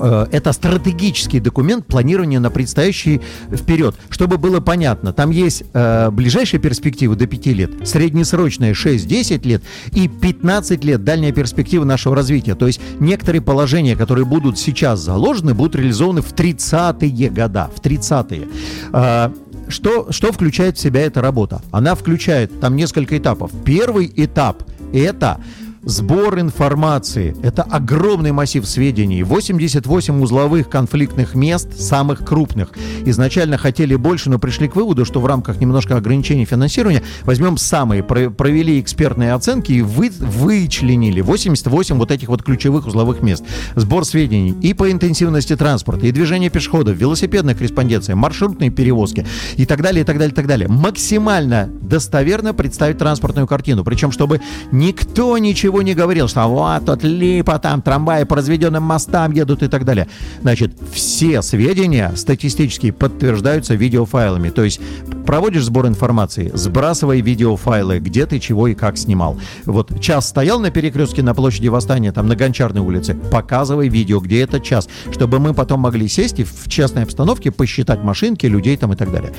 это 0.00 0.52
стратегический 0.52 1.40
документ 1.40 1.86
планирования 1.86 2.40
на 2.40 2.50
предстоящий 2.50 3.20
вперед. 3.52 3.94
Чтобы 4.10 4.38
было 4.38 4.60
понятно, 4.60 5.12
там 5.12 5.30
есть 5.30 5.64
э, 5.72 6.10
ближайшие 6.10 6.60
перспективы 6.60 7.16
до 7.16 7.26
5 7.26 7.46
лет, 7.46 7.70
среднесрочные 7.88 8.72
6-10 8.72 9.46
лет 9.46 9.62
и 9.92 10.08
15 10.08 10.84
лет 10.84 11.04
дальняя 11.04 11.32
перспектива 11.32 11.84
нашего 11.84 12.14
развития. 12.14 12.54
То 12.54 12.66
есть 12.66 12.80
некоторые 13.00 13.42
положения, 13.42 13.96
которые 13.96 14.24
будут 14.24 14.58
сейчас 14.58 15.00
заложены, 15.00 15.54
будут 15.54 15.76
реализованы 15.76 16.22
в 16.22 16.32
30-е 16.32 17.30
года, 17.30 17.70
в 17.74 17.80
30-е. 17.80 18.48
Э, 18.92 19.30
что, 19.68 20.12
что 20.12 20.32
включает 20.32 20.76
в 20.76 20.80
себя 20.80 21.00
эта 21.02 21.20
работа? 21.20 21.60
Она 21.72 21.94
включает 21.94 22.60
там 22.60 22.76
несколько 22.76 23.18
этапов. 23.18 23.50
Первый 23.64 24.12
этап– 24.14 24.62
это 24.92 25.40
Сбор 25.88 26.40
информации– 26.40 27.36
это 27.44 27.62
огромный 27.62 28.32
массив 28.32 28.66
сведений. 28.66 29.22
88 29.22 30.20
узловых 30.20 30.68
конфликтных 30.68 31.36
мест, 31.36 31.78
самых 31.78 32.24
крупных. 32.24 32.70
Изначально 33.04 33.56
хотели 33.56 33.94
больше, 33.94 34.28
но 34.28 34.40
пришли 34.40 34.66
к 34.66 34.74
выводу, 34.74 35.04
что 35.04 35.20
в 35.20 35.26
рамках 35.26 35.60
немножко 35.60 35.96
ограничений 35.96 36.44
финансирования 36.44 37.04
возьмем 37.22 37.56
самые, 37.56 38.02
про- 38.02 38.30
провели 38.30 38.80
экспертные 38.80 39.32
оценки 39.32 39.70
и 39.70 39.82
вы, 39.82 40.10
вычленили 40.10 41.20
88 41.20 41.96
вот 41.98 42.10
этих 42.10 42.30
вот 42.30 42.42
ключевых 42.42 42.88
узловых 42.88 43.22
мест. 43.22 43.44
Сбор 43.76 44.04
сведений 44.04 44.56
и 44.60 44.74
по 44.74 44.90
интенсивности 44.90 45.54
транспорта, 45.54 46.06
и 46.06 46.10
движения 46.10 46.50
пешеходов, 46.50 46.96
велосипедная 46.96 47.54
корреспонденция, 47.54 48.16
маршрутные 48.16 48.70
перевозки 48.70 49.24
и 49.54 49.64
так 49.66 49.82
далее, 49.82 50.02
и 50.02 50.04
так 50.04 50.18
далее, 50.18 50.32
и 50.32 50.34
так 50.34 50.48
далее. 50.48 50.66
Максимально 50.68 51.70
достоверно 51.80 52.54
представить 52.54 52.98
транспортную 52.98 53.46
картину. 53.46 53.84
Причем, 53.84 54.10
чтобы 54.10 54.40
никто 54.72 55.38
ничего 55.38 55.75
не 55.82 55.94
говорил, 55.94 56.28
что 56.28 56.46
вот 56.46 56.84
тут 56.84 57.02
липа, 57.02 57.58
там 57.58 57.82
трамваи 57.82 58.24
по 58.24 58.36
разведенным 58.36 58.82
мостам 58.82 59.32
едут 59.32 59.62
и 59.62 59.68
так 59.68 59.84
далее. 59.84 60.08
Значит, 60.42 60.72
все 60.92 61.42
сведения 61.42 62.12
статистически 62.16 62.90
подтверждаются 62.90 63.74
видеофайлами. 63.74 64.50
То 64.50 64.64
есть 64.64 64.80
проводишь 65.26 65.64
сбор 65.64 65.86
информации, 65.86 66.50
сбрасывай 66.54 67.20
видеофайлы, 67.20 67.98
где 67.98 68.26
ты 68.26 68.38
чего 68.38 68.68
и 68.68 68.74
как 68.74 68.96
снимал. 68.96 69.38
Вот 69.64 70.00
час 70.00 70.28
стоял 70.28 70.60
на 70.60 70.70
перекрестке 70.70 71.22
на 71.22 71.34
площади 71.34 71.68
Восстания, 71.68 72.12
там 72.12 72.28
на 72.28 72.36
Гончарной 72.36 72.80
улице, 72.80 73.14
показывай 73.14 73.88
видео, 73.88 74.20
где 74.20 74.42
этот 74.42 74.62
час, 74.62 74.88
чтобы 75.12 75.38
мы 75.38 75.52
потом 75.54 75.80
могли 75.80 76.08
сесть 76.08 76.38
и 76.38 76.44
в 76.44 76.68
частной 76.68 77.02
обстановке 77.02 77.50
посчитать 77.50 78.02
машинки, 78.02 78.46
людей 78.46 78.76
там 78.76 78.92
и 78.92 78.96
так 78.96 79.10
далее. 79.12 79.32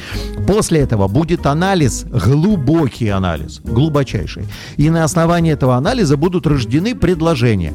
После 0.45 0.81
этого 0.81 1.07
будет 1.07 1.45
анализ, 1.45 2.03
глубокий 2.03 3.07
анализ, 3.07 3.61
глубочайший. 3.63 4.43
И 4.75 4.89
на 4.89 5.03
основании 5.03 5.53
этого 5.53 5.75
анализа 5.75 6.17
будут 6.27 6.45
рождены 6.45 6.93
предложения. 6.93 7.73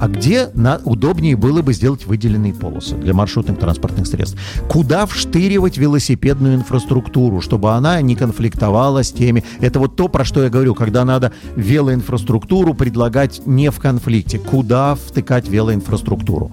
А 0.00 0.08
где 0.08 0.48
на, 0.54 0.80
удобнее 0.84 1.36
было 1.36 1.62
бы 1.62 1.72
сделать 1.72 2.06
выделенные 2.06 2.52
полосы 2.52 2.96
для 2.96 3.14
маршрутных 3.14 3.58
транспортных 3.58 4.06
средств? 4.06 4.38
Куда 4.68 5.06
вштыривать 5.06 5.78
велосипедную 5.78 6.56
инфраструктуру, 6.56 7.40
чтобы 7.40 7.72
она 7.72 8.00
не 8.00 8.16
конфликтовала 8.16 9.02
с 9.04 9.12
теми... 9.12 9.44
Это 9.60 9.78
вот 9.78 9.96
то, 9.96 10.08
про 10.08 10.24
что 10.24 10.42
я 10.42 10.50
говорю, 10.50 10.74
когда 10.74 11.04
надо 11.04 11.32
велоинфраструктуру 11.56 12.74
предлагать 12.74 13.42
не 13.46 13.70
в 13.70 13.78
конфликте. 13.78 14.38
Куда 14.38 14.94
втыкать 14.94 15.48
велоинфраструктуру? 15.48 16.50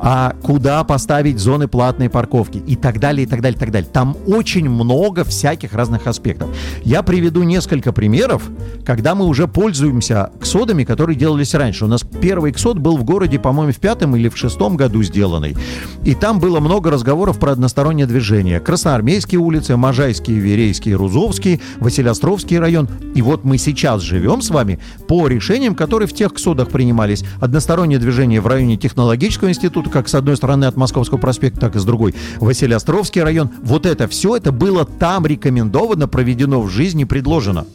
А 0.00 0.34
куда 0.42 0.84
поставить 0.84 1.38
зоны 1.38 1.68
платной 1.68 2.08
парковки? 2.08 2.58
И 2.58 2.76
так 2.76 3.00
далее, 3.00 3.24
и 3.24 3.28
так 3.28 3.40
далее, 3.40 3.56
и 3.56 3.60
так 3.60 3.70
далее. 3.70 3.90
Там 3.92 4.16
очень 4.26 4.68
много 4.68 5.24
всяких 5.24 5.72
разных 5.72 6.06
аспектов. 6.06 6.50
Я 6.84 7.02
приведу 7.02 7.42
несколько 7.42 7.92
примеров, 7.92 8.42
когда 8.84 9.14
мы 9.14 9.26
уже 9.26 9.48
пользуемся 9.48 10.30
ксодами, 10.40 10.84
которые 10.84 11.16
делались 11.16 11.54
раньше. 11.54 11.84
У 11.84 11.88
нас 11.88 12.02
первый 12.20 12.52
ксод 12.52 12.78
был 12.82 12.96
в 12.96 13.04
городе, 13.04 13.38
по-моему, 13.38 13.72
в 13.72 13.78
пятом 13.78 14.16
или 14.16 14.28
в 14.28 14.36
шестом 14.36 14.76
году 14.76 15.02
сделанный. 15.02 15.56
И 16.04 16.14
там 16.14 16.40
было 16.40 16.60
много 16.60 16.90
разговоров 16.90 17.38
про 17.38 17.52
одностороннее 17.52 18.06
движение. 18.06 18.60
Красноармейские 18.60 19.40
улицы, 19.40 19.76
Можайские, 19.76 20.38
Верейские, 20.38 20.96
Рузовские, 20.96 21.60
Василиостровский 21.78 22.58
район. 22.58 22.88
И 23.14 23.22
вот 23.22 23.44
мы 23.44 23.58
сейчас 23.58 24.02
живем 24.02 24.42
с 24.42 24.50
вами 24.50 24.78
по 25.08 25.28
решениям, 25.28 25.74
которые 25.74 26.08
в 26.08 26.12
тех 26.12 26.34
ксодах 26.34 26.68
принимались. 26.68 27.24
Одностороннее 27.40 27.98
движение 27.98 28.40
в 28.40 28.46
районе 28.46 28.76
технологического 28.76 29.48
института, 29.48 29.90
как 29.90 30.08
с 30.08 30.14
одной 30.14 30.36
стороны 30.36 30.64
от 30.64 30.76
Московского 30.76 31.18
проспекта, 31.18 31.60
так 31.60 31.76
и 31.76 31.78
с 31.78 31.84
другой. 31.84 32.14
Василиостровский 32.40 33.22
район. 33.22 33.50
Вот 33.62 33.86
это 33.86 34.08
все, 34.08 34.36
это 34.36 34.52
было 34.52 34.84
там 34.84 35.26
рекомендовано, 35.26 36.08
проведено 36.08 36.60
в 36.60 36.68
жизни, 36.68 37.04
предложено. 37.04 37.66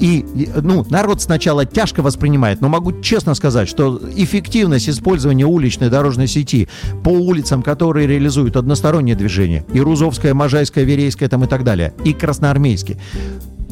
И, 0.00 0.24
ну, 0.62 0.84
народ 0.88 1.20
сначала 1.20 1.66
тяжко 1.66 2.02
воспринимает, 2.02 2.62
но 2.62 2.68
могу 2.70 3.00
честно 3.02 3.34
сказать, 3.34 3.68
что 3.68 4.00
эффективность 4.16 4.88
использования 4.88 5.44
уличной 5.44 5.90
дорожной 5.90 6.26
сети 6.26 6.68
по 7.04 7.10
улицам, 7.10 7.62
которые 7.62 8.06
реализуют 8.06 8.56
одностороннее 8.56 9.14
движение, 9.14 9.64
и 9.74 9.80
Рузовская, 9.80 10.32
Можайская, 10.32 10.84
Верейская 10.84 11.28
там 11.28 11.44
и 11.44 11.46
так 11.46 11.64
далее, 11.64 11.92
и 12.02 12.14
Красноармейский, 12.14 12.96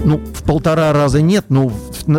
ну, 0.05 0.19
в 0.19 0.43
полтора 0.45 0.93
раза 0.93 1.21
нет, 1.21 1.47
но 1.49 1.71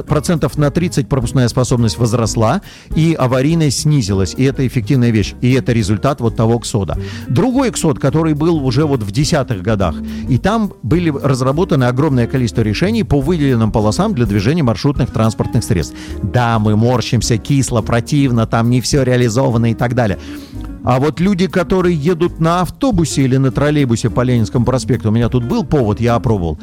процентов 0.07 0.57
на 0.57 0.69
30 0.71 1.07
пропускная 1.07 1.47
способность 1.47 1.97
возросла, 1.97 2.61
и 2.95 3.13
аварийность 3.13 3.82
снизилась. 3.82 4.34
И 4.38 4.43
это 4.43 4.65
эффективная 4.65 5.11
вещь. 5.11 5.34
И 5.41 5.53
это 5.53 5.71
результат 5.71 6.21
вот 6.21 6.36
того 6.36 6.59
КСОДа. 6.59 6.97
Другой 7.27 7.71
КСОД, 7.71 7.99
который 7.99 8.34
был 8.34 8.63
уже 8.65 8.86
вот 8.86 9.03
в 9.03 9.11
десятых 9.11 9.61
годах, 9.61 9.95
и 10.27 10.38
там 10.38 10.73
были 10.84 11.09
разработаны 11.09 11.86
огромное 11.86 12.27
количество 12.27 12.61
решений 12.61 13.03
по 13.03 13.19
выделенным 13.21 13.71
полосам 13.71 14.13
для 14.13 14.25
движения 14.25 14.63
маршрутных 14.63 15.11
транспортных 15.11 15.63
средств. 15.63 15.95
Да, 16.21 16.59
мы 16.59 16.75
морщимся, 16.75 17.38
кисло, 17.38 17.82
противно, 17.82 18.45
там 18.45 18.69
не 18.69 18.82
все 18.82 19.03
реализовано 19.03 19.71
и 19.71 19.73
так 19.73 19.95
далее. 19.95 20.19
А 20.84 20.99
вот 20.99 21.19
люди, 21.19 21.47
которые 21.47 21.95
едут 21.95 22.39
на 22.39 22.61
автобусе 22.61 23.23
или 23.23 23.38
на 23.38 23.51
троллейбусе 23.51 24.09
по 24.09 24.21
Ленинскому 24.21 24.65
проспекту, 24.65 25.09
у 25.09 25.11
меня 25.11 25.30
тут 25.30 25.43
был 25.43 25.63
повод, 25.63 25.99
я 25.99 26.15
опробовал, 26.15 26.57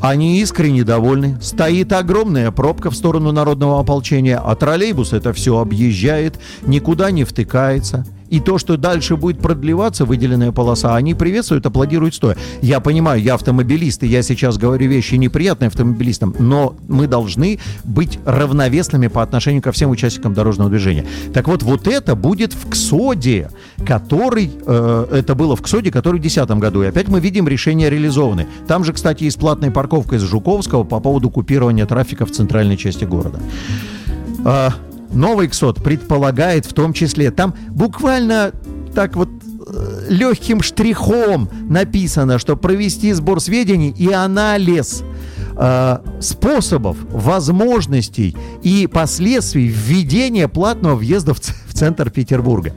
они 0.00 0.40
искренне 0.40 0.84
довольны. 0.84 1.38
Стоит 1.40 1.92
огромная 1.92 2.50
пробка 2.50 2.90
в 2.90 2.94
сторону 2.94 3.32
народного 3.32 3.80
ополчения, 3.80 4.38
а 4.38 4.54
троллейбус 4.54 5.12
это 5.12 5.32
все 5.32 5.58
объезжает, 5.58 6.38
никуда 6.66 7.10
не 7.10 7.24
втыкается. 7.24 8.04
И 8.34 8.40
то, 8.40 8.58
что 8.58 8.76
дальше 8.76 9.14
будет 9.14 9.38
продлеваться 9.38 10.04
выделенная 10.04 10.50
полоса, 10.50 10.96
они 10.96 11.14
приветствуют, 11.14 11.66
аплодируют 11.66 12.16
стоя. 12.16 12.36
Я 12.62 12.80
понимаю, 12.80 13.22
я 13.22 13.34
автомобилист, 13.34 14.02
и 14.02 14.08
я 14.08 14.22
сейчас 14.22 14.58
говорю 14.58 14.88
вещи 14.88 15.14
неприятные 15.14 15.68
автомобилистам, 15.68 16.34
но 16.40 16.74
мы 16.88 17.06
должны 17.06 17.60
быть 17.84 18.18
равновесными 18.24 19.06
по 19.06 19.22
отношению 19.22 19.62
ко 19.62 19.70
всем 19.70 19.90
участникам 19.90 20.34
дорожного 20.34 20.68
движения. 20.68 21.06
Так 21.32 21.46
вот, 21.46 21.62
вот 21.62 21.86
это 21.86 22.16
будет 22.16 22.54
в 22.54 22.68
КСОДе, 22.68 23.50
который, 23.86 24.50
э, 24.66 25.06
это 25.12 25.36
было 25.36 25.54
в 25.54 25.62
КСОДе, 25.62 25.92
который 25.92 26.18
в 26.18 26.22
2010 26.22 26.58
году. 26.58 26.82
И 26.82 26.86
опять 26.86 27.06
мы 27.06 27.20
видим 27.20 27.46
решения 27.46 27.88
реализованы. 27.88 28.48
Там 28.66 28.82
же, 28.82 28.92
кстати, 28.92 29.22
есть 29.22 29.38
платная 29.38 29.70
парковка 29.70 30.16
из 30.16 30.22
Жуковского 30.22 30.82
по 30.82 30.98
поводу 30.98 31.30
купирования 31.30 31.86
трафика 31.86 32.26
в 32.26 32.32
центральной 32.32 32.76
части 32.76 33.04
города. 33.04 33.38
Новый 35.14 35.48
КСОД 35.48 35.82
предполагает 35.82 36.66
в 36.66 36.72
том 36.72 36.92
числе, 36.92 37.30
там 37.30 37.54
буквально 37.70 38.52
так 38.94 39.16
вот 39.16 39.28
э, 39.66 40.06
легким 40.08 40.62
штрихом 40.62 41.48
написано, 41.68 42.38
что 42.38 42.56
провести 42.56 43.12
сбор 43.12 43.40
сведений 43.40 43.94
и 43.96 44.10
анализ 44.12 45.02
э, 45.56 45.98
способов, 46.20 46.96
возможностей 47.10 48.36
и 48.62 48.86
последствий 48.86 49.66
введения 49.66 50.48
платного 50.48 50.96
въезда 50.96 51.34
в, 51.34 51.40
в 51.40 51.74
центр 51.74 52.10
Петербурга. 52.10 52.72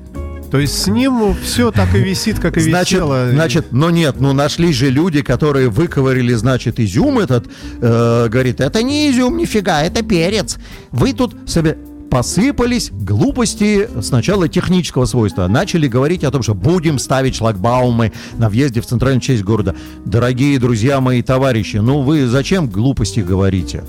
То 0.50 0.60
есть 0.60 0.82
с 0.82 0.88
ним 0.88 1.36
все 1.44 1.72
так 1.72 1.94
и 1.94 2.00
висит, 2.00 2.40
как 2.40 2.58
и 2.58 2.60
Значит, 2.62 3.00
висело. 3.00 3.30
значит, 3.32 3.72
но 3.72 3.90
нет, 3.90 4.16
ну 4.20 4.34
нашли 4.34 4.72
же 4.72 4.90
люди, 4.90 5.22
которые 5.22 5.70
выковырили, 5.70 6.34
значит, 6.34 6.80
изюм 6.80 7.20
этот, 7.20 7.48
э, 7.82 8.28
говорит, 8.30 8.62
это 8.62 8.82
не 8.82 9.12
изюм, 9.12 9.38
нифига, 9.38 9.84
это 9.84 10.04
перец. 10.04 10.58
Вы 10.92 11.14
тут 11.14 11.36
себе 11.46 11.78
посыпались 12.10 12.92
глупости 12.92 13.90
сначала 14.02 14.48
технического 14.48 15.06
свойства. 15.06 15.48
Начали 15.48 15.88
говорить 15.88 16.24
о 16.24 16.32
том, 16.32 16.44
что 16.44 16.54
будем 16.54 17.00
ставить 17.00 17.36
шлагбаумы 17.36 18.14
на 18.38 18.50
въезде 18.50 18.82
в 18.82 18.86
центральную 18.86 19.22
часть 19.22 19.44
города. 19.44 19.76
Дорогие 20.06 20.60
друзья 20.60 21.02
мои 21.02 21.22
товарищи, 21.22 21.78
ну 21.78 22.02
вы 22.02 22.28
зачем 22.28 22.68
глупости 22.68 23.20
говорите? 23.20 23.84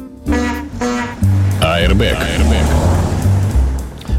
Airbag. 1.60 2.87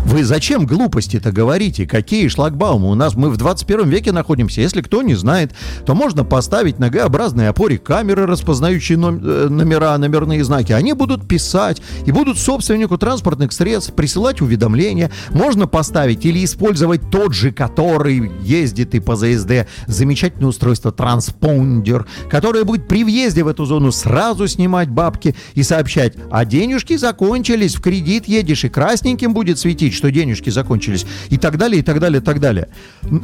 Вы 0.09 0.23
зачем 0.23 0.65
глупости-то 0.65 1.31
говорите? 1.31 1.85
Какие 1.85 2.29
шлагбаумы? 2.29 2.89
У 2.89 2.95
нас 2.95 3.13
мы 3.13 3.29
в 3.29 3.37
21 3.37 3.89
веке 3.89 4.11
находимся. 4.11 4.59
Если 4.59 4.81
кто 4.81 5.03
не 5.03 5.13
знает, 5.13 5.53
то 5.85 5.93
можно 5.93 6.23
поставить 6.23 6.79
на 6.79 6.89
Г-образной 6.89 7.47
опоре 7.47 7.77
камеры, 7.77 8.25
распознающие 8.25 8.97
э, 8.97 9.49
номера, 9.49 9.95
номерные 9.99 10.43
знаки. 10.43 10.71
Они 10.71 10.93
будут 10.93 11.27
писать 11.27 11.83
и 12.07 12.11
будут 12.11 12.39
собственнику 12.39 12.97
транспортных 12.97 13.51
средств 13.51 13.93
присылать 13.93 14.41
уведомления. 14.41 15.11
Можно 15.29 15.67
поставить 15.67 16.25
или 16.25 16.43
использовать 16.43 17.11
тот 17.11 17.35
же, 17.35 17.51
который 17.51 18.31
ездит 18.41 18.95
и 18.95 18.99
по 18.99 19.15
ЗСД. 19.15 19.67
Замечательное 19.85 20.49
устройство 20.49 20.91
транспондер, 20.91 22.07
которое 22.31 22.63
будет 22.63 22.87
при 22.87 23.03
въезде 23.03 23.43
в 23.43 23.47
эту 23.47 23.65
зону 23.65 23.91
сразу 23.91 24.47
снимать 24.47 24.89
бабки 24.89 25.35
и 25.53 25.61
сообщать, 25.61 26.15
а 26.31 26.45
денежки 26.45 26.97
закончились, 26.97 27.75
в 27.75 27.81
кредит 27.81 28.27
едешь, 28.27 28.63
и 28.63 28.69
красненьким 28.69 29.35
будет 29.35 29.59
светить, 29.59 29.98
что 29.99 30.11
денежки 30.11 30.49
закончились, 30.49 31.05
и 31.29 31.37
так 31.37 31.57
далее, 31.57 31.81
и 31.81 31.83
так 31.83 31.99
далее, 31.99 32.21
и 32.21 32.23
так 32.23 32.39
далее. 32.39 32.69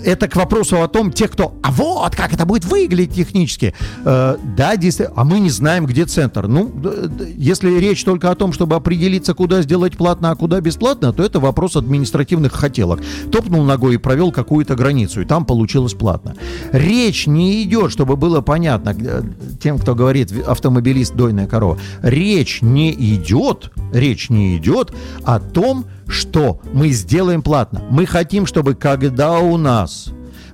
Это 0.04 0.28
к 0.28 0.36
вопросу 0.36 0.82
о 0.82 0.88
том, 0.88 1.12
те, 1.12 1.28
кто, 1.28 1.56
а 1.64 1.72
вот 1.72 2.16
как 2.16 2.34
это 2.34 2.46
будет 2.46 2.66
выглядеть 2.66 3.16
технически. 3.16 3.74
Э, 4.04 4.38
да, 4.58 4.76
действительно, 4.76 5.22
а 5.22 5.24
мы 5.24 5.40
не 5.40 5.50
знаем, 5.50 5.86
где 5.86 6.06
центр. 6.06 6.48
Ну, 6.48 6.72
если 7.38 7.80
речь 7.80 8.04
только 8.04 8.30
о 8.30 8.36
том, 8.36 8.54
чтобы 8.54 8.76
определиться, 8.76 9.34
куда 9.34 9.62
сделать 9.62 9.98
платно, 9.98 10.32
а 10.32 10.36
куда 10.36 10.62
бесплатно, 10.62 11.14
то 11.14 11.24
это 11.24 11.40
вопрос 11.40 11.76
административных 11.76 12.52
хотелок. 12.52 13.02
Топнул 13.32 13.64
ногой 13.64 13.96
и 13.96 13.98
провел 13.98 14.32
какую-то 14.32 14.76
границу, 14.76 15.22
и 15.22 15.26
там 15.26 15.46
получилось 15.46 15.94
платно. 15.94 16.36
Речь 16.72 17.26
не 17.26 17.64
идет, 17.64 17.92
чтобы 17.92 18.18
было 18.18 18.42
понятно 18.42 18.96
тем, 19.62 19.80
кто 19.80 19.96
говорит 19.96 20.32
автомобилист 20.46 21.16
дойная 21.16 21.48
корова. 21.48 21.80
Речь 22.02 22.62
не 22.62 22.92
идет, 22.92 23.72
речь 23.94 24.30
не 24.30 24.58
идет 24.58 24.94
о 25.24 25.40
том, 25.40 25.86
что 26.08 26.60
мы 26.74 26.90
сделаем 26.90 27.42
платно. 27.42 27.84
Мы 27.90 28.06
хотим, 28.06 28.46
чтобы 28.46 28.76
когда 28.76 29.40
у 29.40 29.58
нас 29.58 30.10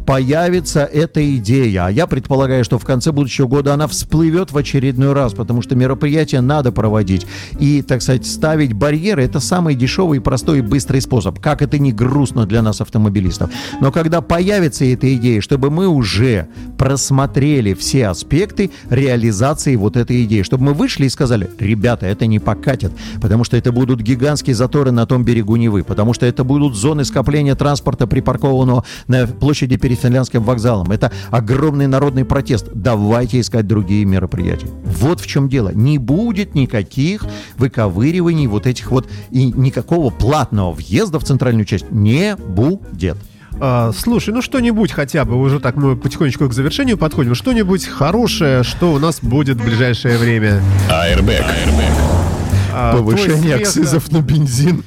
появится 0.05 0.83
эта 0.83 1.35
идея, 1.37 1.85
а 1.85 1.91
я 1.91 2.07
предполагаю, 2.07 2.63
что 2.63 2.77
в 2.79 2.85
конце 2.85 3.11
будущего 3.11 3.47
года 3.47 3.73
она 3.73 3.87
всплывет 3.87 4.51
в 4.51 4.57
очередной 4.57 5.13
раз, 5.13 5.33
потому 5.33 5.61
что 5.61 5.75
мероприятие 5.75 6.41
надо 6.41 6.71
проводить. 6.71 7.25
И, 7.59 7.81
так 7.81 8.01
сказать, 8.01 8.25
ставить 8.25 8.73
барьеры– 8.73 9.23
это 9.25 9.39
самый 9.39 9.75
дешевый, 9.75 10.21
простой 10.21 10.59
и 10.59 10.61
быстрый 10.61 11.01
способ. 11.01 11.39
Как 11.39 11.61
это 11.61 11.77
не 11.77 11.91
грустно 11.91 12.45
для 12.45 12.61
нас, 12.61 12.81
автомобилистов. 12.81 13.51
Но 13.79 13.91
когда 13.91 14.21
появится 14.21 14.85
эта 14.85 15.13
идея, 15.15 15.41
чтобы 15.41 15.69
мы 15.69 15.87
уже 15.87 16.47
просмотрели 16.77 17.73
все 17.73 18.07
аспекты 18.07 18.71
реализации 18.89 19.75
вот 19.75 19.97
этой 19.97 20.23
идеи, 20.25 20.41
чтобы 20.41 20.65
мы 20.65 20.73
вышли 20.73 21.05
и 21.05 21.09
сказали, 21.09 21.49
ребята, 21.59 22.05
это 22.05 22.25
не 22.25 22.39
покатит, 22.39 22.91
потому 23.21 23.43
что 23.43 23.57
это 23.57 23.71
будут 23.71 24.01
гигантские 24.01 24.55
заторы 24.55 24.91
на 24.91 25.05
том 25.05 25.23
берегу 25.23 25.55
Невы, 25.55 25.83
потому 25.83 26.13
что 26.13 26.25
это 26.25 26.43
будут 26.43 26.75
зоны 26.75 27.05
скопления 27.05 27.55
транспорта, 27.55 28.07
припаркованного 28.07 28.83
на 29.07 29.27
площади 29.27 29.77
перед 29.77 29.90
Финляндским 29.95 30.43
вокзалом. 30.43 30.91
Это 30.91 31.11
огромный 31.29 31.87
народный 31.87 32.25
протест. 32.25 32.67
Давайте 32.73 33.39
искать 33.39 33.67
другие 33.67 34.05
мероприятия. 34.05 34.67
Вот 34.83 35.19
в 35.19 35.27
чем 35.27 35.49
дело. 35.49 35.71
Не 35.73 35.97
будет 35.97 36.55
никаких 36.55 37.25
выковыриваний 37.57 38.47
вот 38.47 38.67
этих 38.67 38.91
вот 38.91 39.09
и 39.29 39.45
никакого 39.45 40.09
платного 40.09 40.71
въезда 40.71 41.19
в 41.19 41.23
центральную 41.23 41.65
часть 41.65 41.91
не 41.91 42.35
будет. 42.35 43.17
А, 43.59 43.91
слушай, 43.95 44.33
ну 44.33 44.41
что-нибудь 44.41 44.91
хотя 44.91 45.25
бы, 45.25 45.39
уже 45.39 45.59
так 45.59 45.75
мы 45.75 45.95
потихонечку 45.95 46.47
к 46.47 46.53
завершению 46.53 46.97
подходим, 46.97 47.35
что-нибудь 47.35 47.85
хорошее, 47.85 48.63
что 48.63 48.93
у 48.93 48.99
нас 48.99 49.19
будет 49.21 49.57
в 49.57 49.63
ближайшее 49.63 50.17
время. 50.17 50.61
А, 52.73 52.97
твой 52.97 53.15
Повышение 53.15 53.55
акцизов 53.55 54.11
на 54.11 54.21
бензин. 54.21 54.83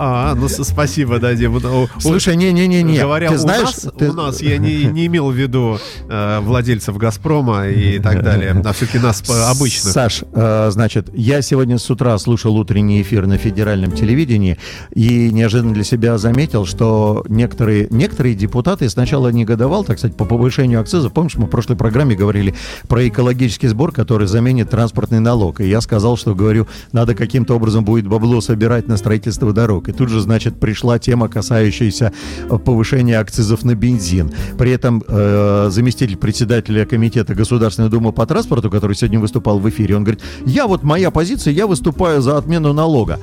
А, 0.00 0.34
ну 0.36 0.48
спасибо, 0.48 1.18
да, 1.18 1.34
Дим. 1.34 1.58
Ну, 1.60 1.88
Слушай, 1.98 2.36
не-не-не-не. 2.36 3.00
Говоря 3.00 3.30
Ты 3.30 3.34
у, 3.34 3.38
знаешь, 3.38 3.62
нас, 3.62 3.88
ты- 3.98 4.10
у 4.10 4.12
нас, 4.12 4.40
я 4.40 4.56
не, 4.56 4.84
не 4.84 5.06
имел 5.06 5.30
в 5.30 5.34
виду 5.34 5.80
э, 6.08 6.38
владельцев 6.40 6.96
«Газпрома» 6.96 7.66
и 7.66 7.98
так 7.98 8.22
далее, 8.22 8.52
а 8.64 8.72
все-таки 8.72 9.00
нас 9.00 9.22
обычных. 9.28 9.92
Саш, 9.92 10.22
э, 10.32 10.68
значит, 10.70 11.08
я 11.14 11.42
сегодня 11.42 11.78
с 11.78 11.90
утра 11.90 12.16
слушал 12.18 12.56
утренний 12.56 13.02
эфир 13.02 13.26
на 13.26 13.38
федеральном 13.38 13.90
телевидении 13.90 14.56
и 14.94 15.32
неожиданно 15.32 15.74
для 15.74 15.82
себя 15.82 16.16
заметил, 16.16 16.64
что 16.64 17.24
некоторые, 17.28 17.88
некоторые 17.90 18.36
депутаты 18.36 18.88
сначала 18.88 19.30
негодовал, 19.30 19.82
так 19.82 19.98
сказать, 19.98 20.16
по 20.16 20.24
повышению 20.26 20.80
акциза. 20.80 21.10
Помнишь, 21.10 21.34
мы 21.34 21.46
в 21.46 21.50
прошлой 21.50 21.76
программе 21.76 22.14
говорили 22.14 22.54
про 22.86 23.08
экологический 23.08 23.66
сбор, 23.66 23.90
который 23.90 24.28
заменит 24.28 24.70
транспортный 24.70 25.18
налог. 25.18 25.60
И 25.60 25.68
я 25.68 25.80
сказал, 25.80 26.16
что, 26.16 26.36
говорю, 26.36 26.68
надо 26.92 27.16
каким-то 27.16 27.56
образом 27.56 27.84
будет 27.84 28.06
бабло 28.06 28.40
собирать 28.40 28.86
на 28.86 28.96
строительство 28.96 29.52
дорог. 29.52 29.87
И 29.88 29.92
тут 29.92 30.10
же, 30.10 30.20
значит, 30.20 30.60
пришла 30.60 30.98
тема, 30.98 31.28
касающаяся 31.28 32.12
э, 32.48 32.58
повышения 32.58 33.18
акцизов 33.18 33.64
на 33.64 33.74
бензин. 33.74 34.30
При 34.58 34.70
этом 34.70 35.02
э, 35.08 35.68
заместитель 35.70 36.16
председателя 36.16 36.84
комитета 36.84 37.34
Государственной 37.34 37.88
Думы 37.88 38.12
по 38.12 38.26
транспорту, 38.26 38.70
который 38.70 38.94
сегодня 38.94 39.18
выступал 39.18 39.58
в 39.58 39.68
эфире, 39.68 39.96
он 39.96 40.04
говорит, 40.04 40.22
я 40.44 40.66
вот 40.66 40.82
моя 40.82 41.10
позиция, 41.10 41.54
я 41.54 41.66
выступаю 41.66 42.20
за 42.20 42.36
отмену 42.36 42.72
налога. 42.72 43.18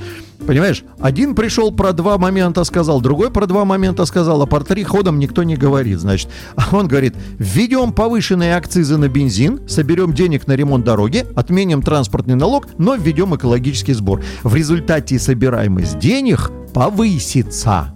Понимаешь, 0.45 0.83
один 0.99 1.33
пришел 1.33 1.71
про 1.71 1.91
два 1.91 2.17
момента 2.17 2.63
сказал, 2.63 3.01
другой 3.01 3.31
про 3.31 3.47
два 3.47 3.65
момента 3.65 4.05
сказал, 4.05 4.41
а 4.41 4.45
про 4.45 4.61
три 4.61 4.83
ходом 4.83 5.17
никто 5.17 5.43
не 5.43 5.55
говорит, 5.55 5.99
значит. 5.99 6.29
А 6.55 6.75
он 6.75 6.87
говорит, 6.87 7.15
введем 7.39 7.91
повышенные 7.91 8.55
акцизы 8.55 8.97
на 8.97 9.07
бензин, 9.07 9.67
соберем 9.67 10.13
денег 10.13 10.45
на 10.45 10.53
ремонт 10.53 10.85
дороги, 10.85 11.25
отменим 11.35 11.81
транспортный 11.81 12.35
налог, 12.35 12.67
но 12.77 12.95
введем 12.95 13.35
экологический 13.35 13.93
сбор. 13.93 14.23
В 14.43 14.53
результате 14.53 15.17
собираемость 15.17 15.97
денег 15.97 16.51
повысится. 16.73 17.94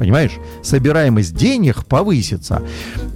Понимаешь? 0.00 0.32
Собираемость 0.62 1.34
денег 1.36 1.84
повысится. 1.84 2.62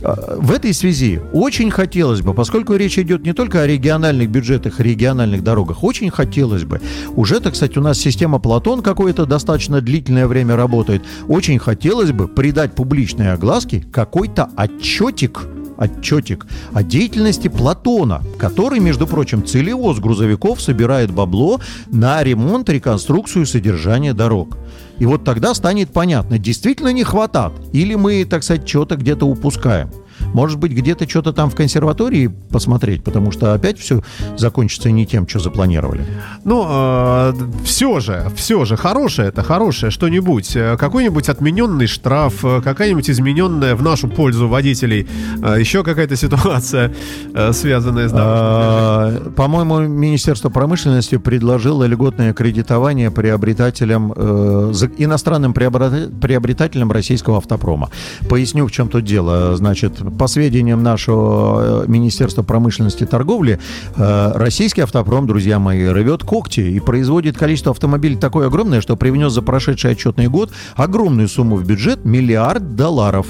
Э, 0.03 0.37
В 0.37 0.53
этой 0.53 0.75
связи 0.75 1.19
очень 1.33 1.71
хотелось 1.71 2.21
бы, 2.21 2.35
поскольку 2.35 2.75
речь 2.75 2.99
идет 2.99 3.25
не 3.25 3.33
только 3.33 3.63
о 3.63 3.67
региональных 3.67 4.29
бюджетах, 4.29 4.81
региональных 4.81 5.43
дорогах, 5.43 5.83
очень 5.83 6.11
хотелось 6.11 6.65
бы, 6.65 6.83
уже, 7.17 7.41
так 7.41 7.57
сказать, 7.57 7.79
у 7.79 7.81
нас 7.81 7.99
система 7.99 8.39
Платон 8.39 8.83
какое-то 8.83 9.25
достаточно 9.25 9.81
длительное 9.81 10.27
время 10.27 10.57
работает, 10.57 11.03
очень 11.27 11.59
хотелось 11.59 12.13
бы 12.13 12.29
придать 12.29 12.75
публичной 12.75 13.33
огласке 13.33 13.83
какой-то 13.91 14.51
отчетик, 14.55 15.41
отчетик 15.79 16.47
о 16.75 16.83
деятельности 16.83 17.49
Платона, 17.49 18.21
который, 18.39 18.79
между 18.79 19.07
прочим, 19.07 19.43
целево 19.43 19.95
с 19.95 20.01
грузовиков 20.01 20.61
собирает 20.61 21.11
бабло 21.11 21.61
на 21.87 22.23
ремонт, 22.23 22.69
реконструкцию 22.69 23.45
и 23.45 23.47
содержание 23.47 24.13
дорог. 24.13 24.59
И 24.99 25.07
вот 25.07 25.25
тогда 25.25 25.55
станет 25.55 25.93
понятно, 25.93 26.39
действительно 26.39 26.93
не 26.93 27.05
хватает, 27.05 27.53
или 27.73 27.95
мы, 27.95 28.25
так 28.25 28.43
сказать, 28.43 28.69
что-то 28.69 28.97
где-то 28.97 29.27
упускаем. 29.27 29.91
Может 30.35 30.59
быть, 30.59 30.73
где-то 30.73 31.09
что-то 31.09 31.33
там 31.33 31.49
в 31.49 31.55
консерватории 31.55 32.27
посмотреть, 32.51 33.03
потому 33.03 33.33
что 33.33 33.55
опять 33.55 33.79
все 33.79 34.03
закончится 34.37 34.91
не 34.91 35.07
тем, 35.07 35.27
что 35.27 35.39
запланировали. 35.39 36.05
Ну, 36.45 37.33
все 37.65 38.01
же, 38.01 38.31
все 38.37 38.65
же, 38.67 38.77
хорошее 38.77 39.29
это 39.29 39.43
хорошее 39.43 39.91
что-нибудь. 39.91 40.57
Э, 40.57 40.77
Какой-нибудь 40.77 41.29
отмененный 41.29 41.87
штраф, 41.87 42.45
э, 42.45 42.61
какая-нибудь 42.63 43.09
измененная 43.09 43.77
в 43.77 43.83
нашу 43.83 44.09
пользу 44.09 44.49
водителей, 44.49 45.09
э, 45.43 45.61
еще 45.61 45.83
какая-то 45.83 46.17
ситуация, 46.17 46.93
э, 47.35 47.53
связанная 47.53 48.09
с 48.09 48.13
дорожным 48.13 48.35
А, 48.37 49.31
По-моему, 49.37 49.81
Министерство 49.81 50.51
промышленности 50.51 51.17
предложило 51.17 51.85
льготное 51.85 52.33
кредитование 52.33 53.11
приобретателям, 53.11 54.13
э, 54.17 54.73
иностранным 54.99 55.53
приобрета- 55.53 56.11
приобретателям 56.21 56.91
российского 56.93 57.39
автопрома. 57.39 57.91
Поясню, 58.29 58.67
в 58.67 58.73
чем 58.73 58.89
тут 58.89 59.05
дело. 59.05 59.57
Значит, 59.57 60.01
по 60.25 60.29
сведениям 60.29 60.83
нашего 60.83 61.83
э, 61.83 61.87
Министерства 61.87 62.43
промышленности 62.43 63.03
и 63.03 63.07
торговли, 63.07 63.61
э, 63.95 64.33
российский 64.35 64.81
автопром, 64.81 65.27
друзья 65.27 65.59
мои, 65.59 65.85
рвет 65.87 66.25
когти 66.25 66.61
и 66.61 66.81
производит 66.81 67.37
количество 67.37 67.73
автомобилей 67.73 68.17
такое 68.17 68.47
огромное, 68.47 68.81
что 68.81 68.97
привнес 68.97 69.33
за 69.35 69.43
прошедший 69.43 69.91
отчетный 69.91 70.29
год 70.29 70.51
огромную 70.77 71.29
сумму 71.29 71.57
в 71.57 71.67
бюджет 71.67 72.07
миллиард 72.07 72.75
долларов. 72.75 73.27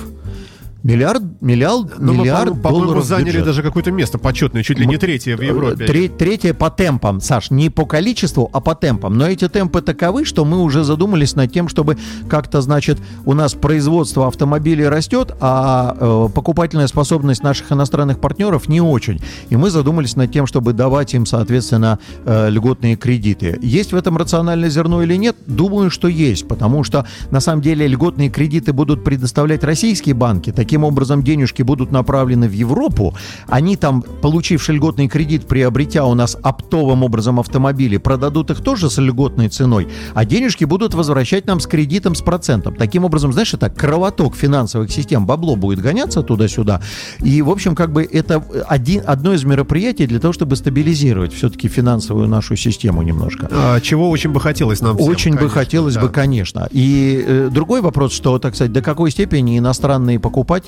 Миллиард, 0.84 1.22
миллиард, 1.40 1.98
Но 1.98 2.12
мы, 2.12 2.20
миллиард 2.20 2.44
по-моему, 2.44 2.62
по-моему, 2.62 2.84
долларов 2.84 3.04
заняли 3.06 3.28
бюджет. 3.28 3.44
даже 3.46 3.62
какое-то 3.62 3.90
место 3.90 4.18
почетное, 4.18 4.62
чуть 4.62 4.78
ли 4.78 4.86
не 4.86 4.98
третье 4.98 5.34
в 5.34 5.40
Европе. 5.40 5.86
Тре- 5.86 6.10
третье 6.10 6.52
по 6.52 6.68
темпам, 6.68 7.22
Саш, 7.22 7.50
не 7.50 7.70
по 7.70 7.86
количеству, 7.86 8.50
а 8.52 8.60
по 8.60 8.74
темпам. 8.74 9.16
Но 9.16 9.26
эти 9.26 9.48
темпы 9.48 9.80
таковы, 9.80 10.26
что 10.26 10.44
мы 10.44 10.60
уже 10.60 10.84
задумались 10.84 11.36
над 11.36 11.50
тем, 11.50 11.68
чтобы 11.68 11.96
как-то, 12.28 12.60
значит, 12.60 12.98
у 13.24 13.32
нас 13.32 13.54
производство 13.54 14.28
автомобилей 14.28 14.86
растет, 14.86 15.34
а 15.40 15.96
э, 15.98 16.28
покупательная 16.34 16.86
способность 16.86 17.42
наших 17.42 17.72
иностранных 17.72 18.20
партнеров 18.20 18.68
не 18.68 18.82
очень. 18.82 19.22
И 19.48 19.56
мы 19.56 19.70
задумались 19.70 20.16
над 20.16 20.32
тем, 20.32 20.46
чтобы 20.46 20.74
давать 20.74 21.14
им, 21.14 21.24
соответственно, 21.24 21.98
э, 22.26 22.50
льготные 22.50 22.96
кредиты. 22.96 23.58
Есть 23.62 23.94
в 23.94 23.96
этом 23.96 24.18
рациональное 24.18 24.68
зерно 24.68 25.02
или 25.02 25.16
нет? 25.16 25.34
Думаю, 25.46 25.88
что 25.88 26.08
есть, 26.08 26.46
потому 26.46 26.84
что 26.84 27.06
на 27.30 27.40
самом 27.40 27.62
деле 27.62 27.86
льготные 27.86 28.28
кредиты 28.28 28.74
будут 28.74 29.02
предоставлять 29.02 29.64
российские 29.64 30.14
банки. 30.14 30.52
Таким 30.74 30.86
образом, 30.86 31.22
денежки 31.22 31.62
будут 31.62 31.92
направлены 31.92 32.48
в 32.48 32.52
Европу. 32.52 33.14
Они 33.46 33.76
там, 33.76 34.02
получивши 34.02 34.72
льготный 34.72 35.06
кредит, 35.06 35.46
приобретя 35.46 36.04
у 36.04 36.14
нас 36.14 36.36
оптовым 36.42 37.04
образом 37.04 37.38
автомобили, 37.38 37.96
продадут 37.96 38.50
их 38.50 38.60
тоже 38.60 38.90
с 38.90 39.00
льготной 39.00 39.50
ценой, 39.50 39.86
а 40.14 40.24
денежки 40.24 40.64
будут 40.64 40.94
возвращать 40.94 41.46
нам 41.46 41.60
с 41.60 41.68
кредитом 41.68 42.16
с 42.16 42.22
процентом. 42.22 42.74
Таким 42.74 43.04
образом, 43.04 43.32
знаешь, 43.32 43.54
это 43.54 43.70
кровоток 43.70 44.34
финансовых 44.34 44.90
систем, 44.90 45.26
бабло 45.26 45.54
будет 45.54 45.78
гоняться 45.78 46.24
туда-сюда. 46.24 46.80
И, 47.20 47.40
в 47.40 47.50
общем, 47.50 47.76
как 47.76 47.92
бы 47.92 48.02
это 48.02 48.44
один, 48.66 49.04
одно 49.06 49.32
из 49.32 49.44
мероприятий 49.44 50.08
для 50.08 50.18
того, 50.18 50.32
чтобы 50.32 50.56
стабилизировать 50.56 51.32
все-таки 51.32 51.68
финансовую 51.68 52.26
нашу 52.26 52.56
систему 52.56 53.02
немножко. 53.02 53.48
А, 53.48 53.78
Чего 53.78 54.10
очень 54.10 54.30
бы 54.30 54.40
хотелось 54.40 54.80
нам 54.80 54.96
всем, 54.96 55.08
Очень 55.08 55.32
бы 55.34 55.38
конечно, 55.38 55.60
хотелось 55.60 55.94
да. 55.94 56.00
бы, 56.00 56.08
конечно. 56.08 56.68
И 56.72 57.24
э, 57.24 57.48
другой 57.52 57.80
вопрос, 57.80 58.12
что, 58.12 58.40
так 58.40 58.56
сказать, 58.56 58.72
до 58.72 58.82
какой 58.82 59.12
степени 59.12 59.56
иностранные 59.56 60.18
покупатели 60.18 60.63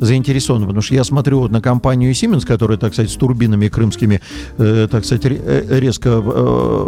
заинтересованы. 0.00 0.66
Потому 0.66 0.82
что 0.82 0.94
я 0.94 1.04
смотрю 1.04 1.40
вот 1.40 1.50
на 1.50 1.60
компанию 1.60 2.12
Siemens, 2.12 2.46
которая, 2.46 2.78
так 2.78 2.92
сказать, 2.92 3.10
с 3.10 3.14
турбинами 3.14 3.68
крымскими, 3.68 4.20
э, 4.58 4.88
так 4.90 5.04
сказать, 5.04 5.26
э, 5.26 5.78
резко 5.80 6.22
э, 6.24 6.86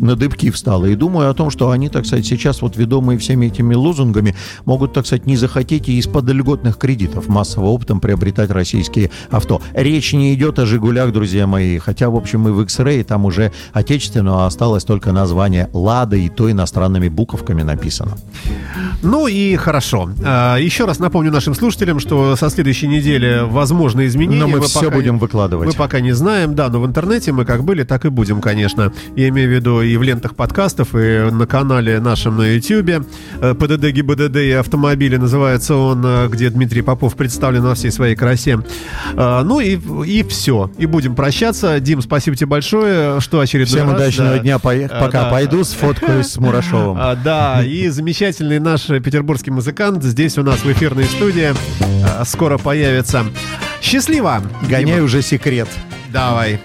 на 0.00 0.16
дыбки 0.16 0.50
встала. 0.50 0.86
И 0.86 0.94
думаю 0.94 1.30
о 1.30 1.34
том, 1.34 1.50
что 1.50 1.70
они, 1.70 1.88
так 1.88 2.06
сказать, 2.06 2.26
сейчас 2.26 2.62
вот 2.62 2.76
ведомые 2.76 3.18
всеми 3.18 3.46
этими 3.46 3.74
лозунгами 3.74 4.34
могут, 4.64 4.92
так 4.92 5.06
сказать, 5.06 5.26
не 5.26 5.36
захотеть 5.36 5.88
и 5.88 5.98
из-под 5.98 6.28
льготных 6.30 6.76
кредитов 6.78 7.28
массовым 7.28 7.70
оптом 7.70 8.00
приобретать 8.00 8.50
российские 8.50 9.10
авто. 9.30 9.60
Речь 9.72 10.12
не 10.12 10.34
идет 10.34 10.58
о 10.58 10.66
«Жигулях», 10.66 11.12
друзья 11.12 11.46
мои. 11.46 11.78
Хотя, 11.78 12.10
в 12.10 12.16
общем, 12.16 12.48
и 12.48 12.50
в 12.50 12.62
X-Ray 12.62 13.04
там 13.04 13.24
уже 13.24 13.52
отечественного 13.72 14.46
осталось 14.46 14.84
только 14.84 15.12
название 15.12 15.68
«Лада», 15.72 16.16
и 16.16 16.28
то 16.28 16.50
иностранными 16.50 17.08
буковками 17.08 17.62
написано. 17.62 18.16
Ну 19.02 19.26
и 19.26 19.56
хорошо. 19.56 20.10
А, 20.24 20.56
Еще 20.56 20.84
раз 20.84 20.98
напомню 20.98 21.30
нашим 21.30 21.54
слушателям, 21.54 21.79
что 21.98 22.36
со 22.36 22.50
следующей 22.50 22.88
недели 22.88 23.40
возможны 23.44 24.06
изменения. 24.06 24.40
Но 24.40 24.48
мы 24.48 24.60
все 24.60 24.80
пока 24.80 24.94
будем 24.94 25.18
выкладывать. 25.18 25.68
Мы 25.68 25.74
пока 25.74 26.00
не 26.00 26.12
знаем, 26.12 26.54
да, 26.54 26.68
но 26.68 26.80
в 26.80 26.86
интернете 26.86 27.32
мы 27.32 27.44
как 27.44 27.64
были, 27.64 27.84
так 27.84 28.04
и 28.04 28.08
будем, 28.08 28.40
конечно. 28.40 28.92
Я 29.16 29.28
имею 29.28 29.48
в 29.48 29.52
виду 29.52 29.80
и 29.80 29.96
в 29.96 30.02
лентах 30.02 30.34
подкастов, 30.34 30.94
и 30.94 31.30
на 31.30 31.46
канале 31.46 32.00
нашем 32.00 32.36
на 32.36 32.54
YouTube. 32.54 33.06
Э, 33.40 33.54
ПДД, 33.54 33.90
ГИБДД 33.90 34.36
и 34.36 34.52
автомобили 34.52 35.16
называется 35.16 35.76
он, 35.76 36.02
э, 36.04 36.28
где 36.28 36.50
Дмитрий 36.50 36.82
Попов 36.82 37.16
представлен 37.16 37.62
во 37.62 37.74
всей 37.74 37.90
своей 37.90 38.16
красе. 38.16 38.58
А, 39.16 39.42
Ну 39.44 39.60
и, 39.60 39.78
и 40.06 40.22
все. 40.22 40.70
И 40.78 40.86
будем 40.86 41.14
прощаться. 41.14 41.78
Дим, 41.80 42.02
спасибо 42.02 42.36
тебе 42.36 42.46
большое, 42.46 43.20
что 43.20 43.40
очередной 43.40 43.66
Всем 43.66 43.90
раз, 43.90 44.00
удачного 44.00 44.30
да. 44.32 44.38
дня. 44.38 44.58
Пока 44.58 45.24
да. 45.24 45.30
пойду, 45.30 45.64
сфоткаюсь 45.64 46.26
с 46.26 46.36
Мурашовым. 46.38 46.98
А, 47.00 47.16
да, 47.16 47.64
и 47.64 47.88
замечательный 47.88 48.58
наш 48.58 48.86
петербургский 48.86 49.50
музыкант 49.50 50.02
здесь 50.04 50.36
у 50.36 50.42
нас 50.42 50.58
в 50.58 50.70
эфирной 50.70 51.04
студии 51.04 51.54
скоро 52.24 52.58
появится. 52.58 53.26
Счастливо! 53.80 54.42
Гоняй 54.68 55.00
уже 55.00 55.22
секрет. 55.22 55.68
Давай. 56.12 56.60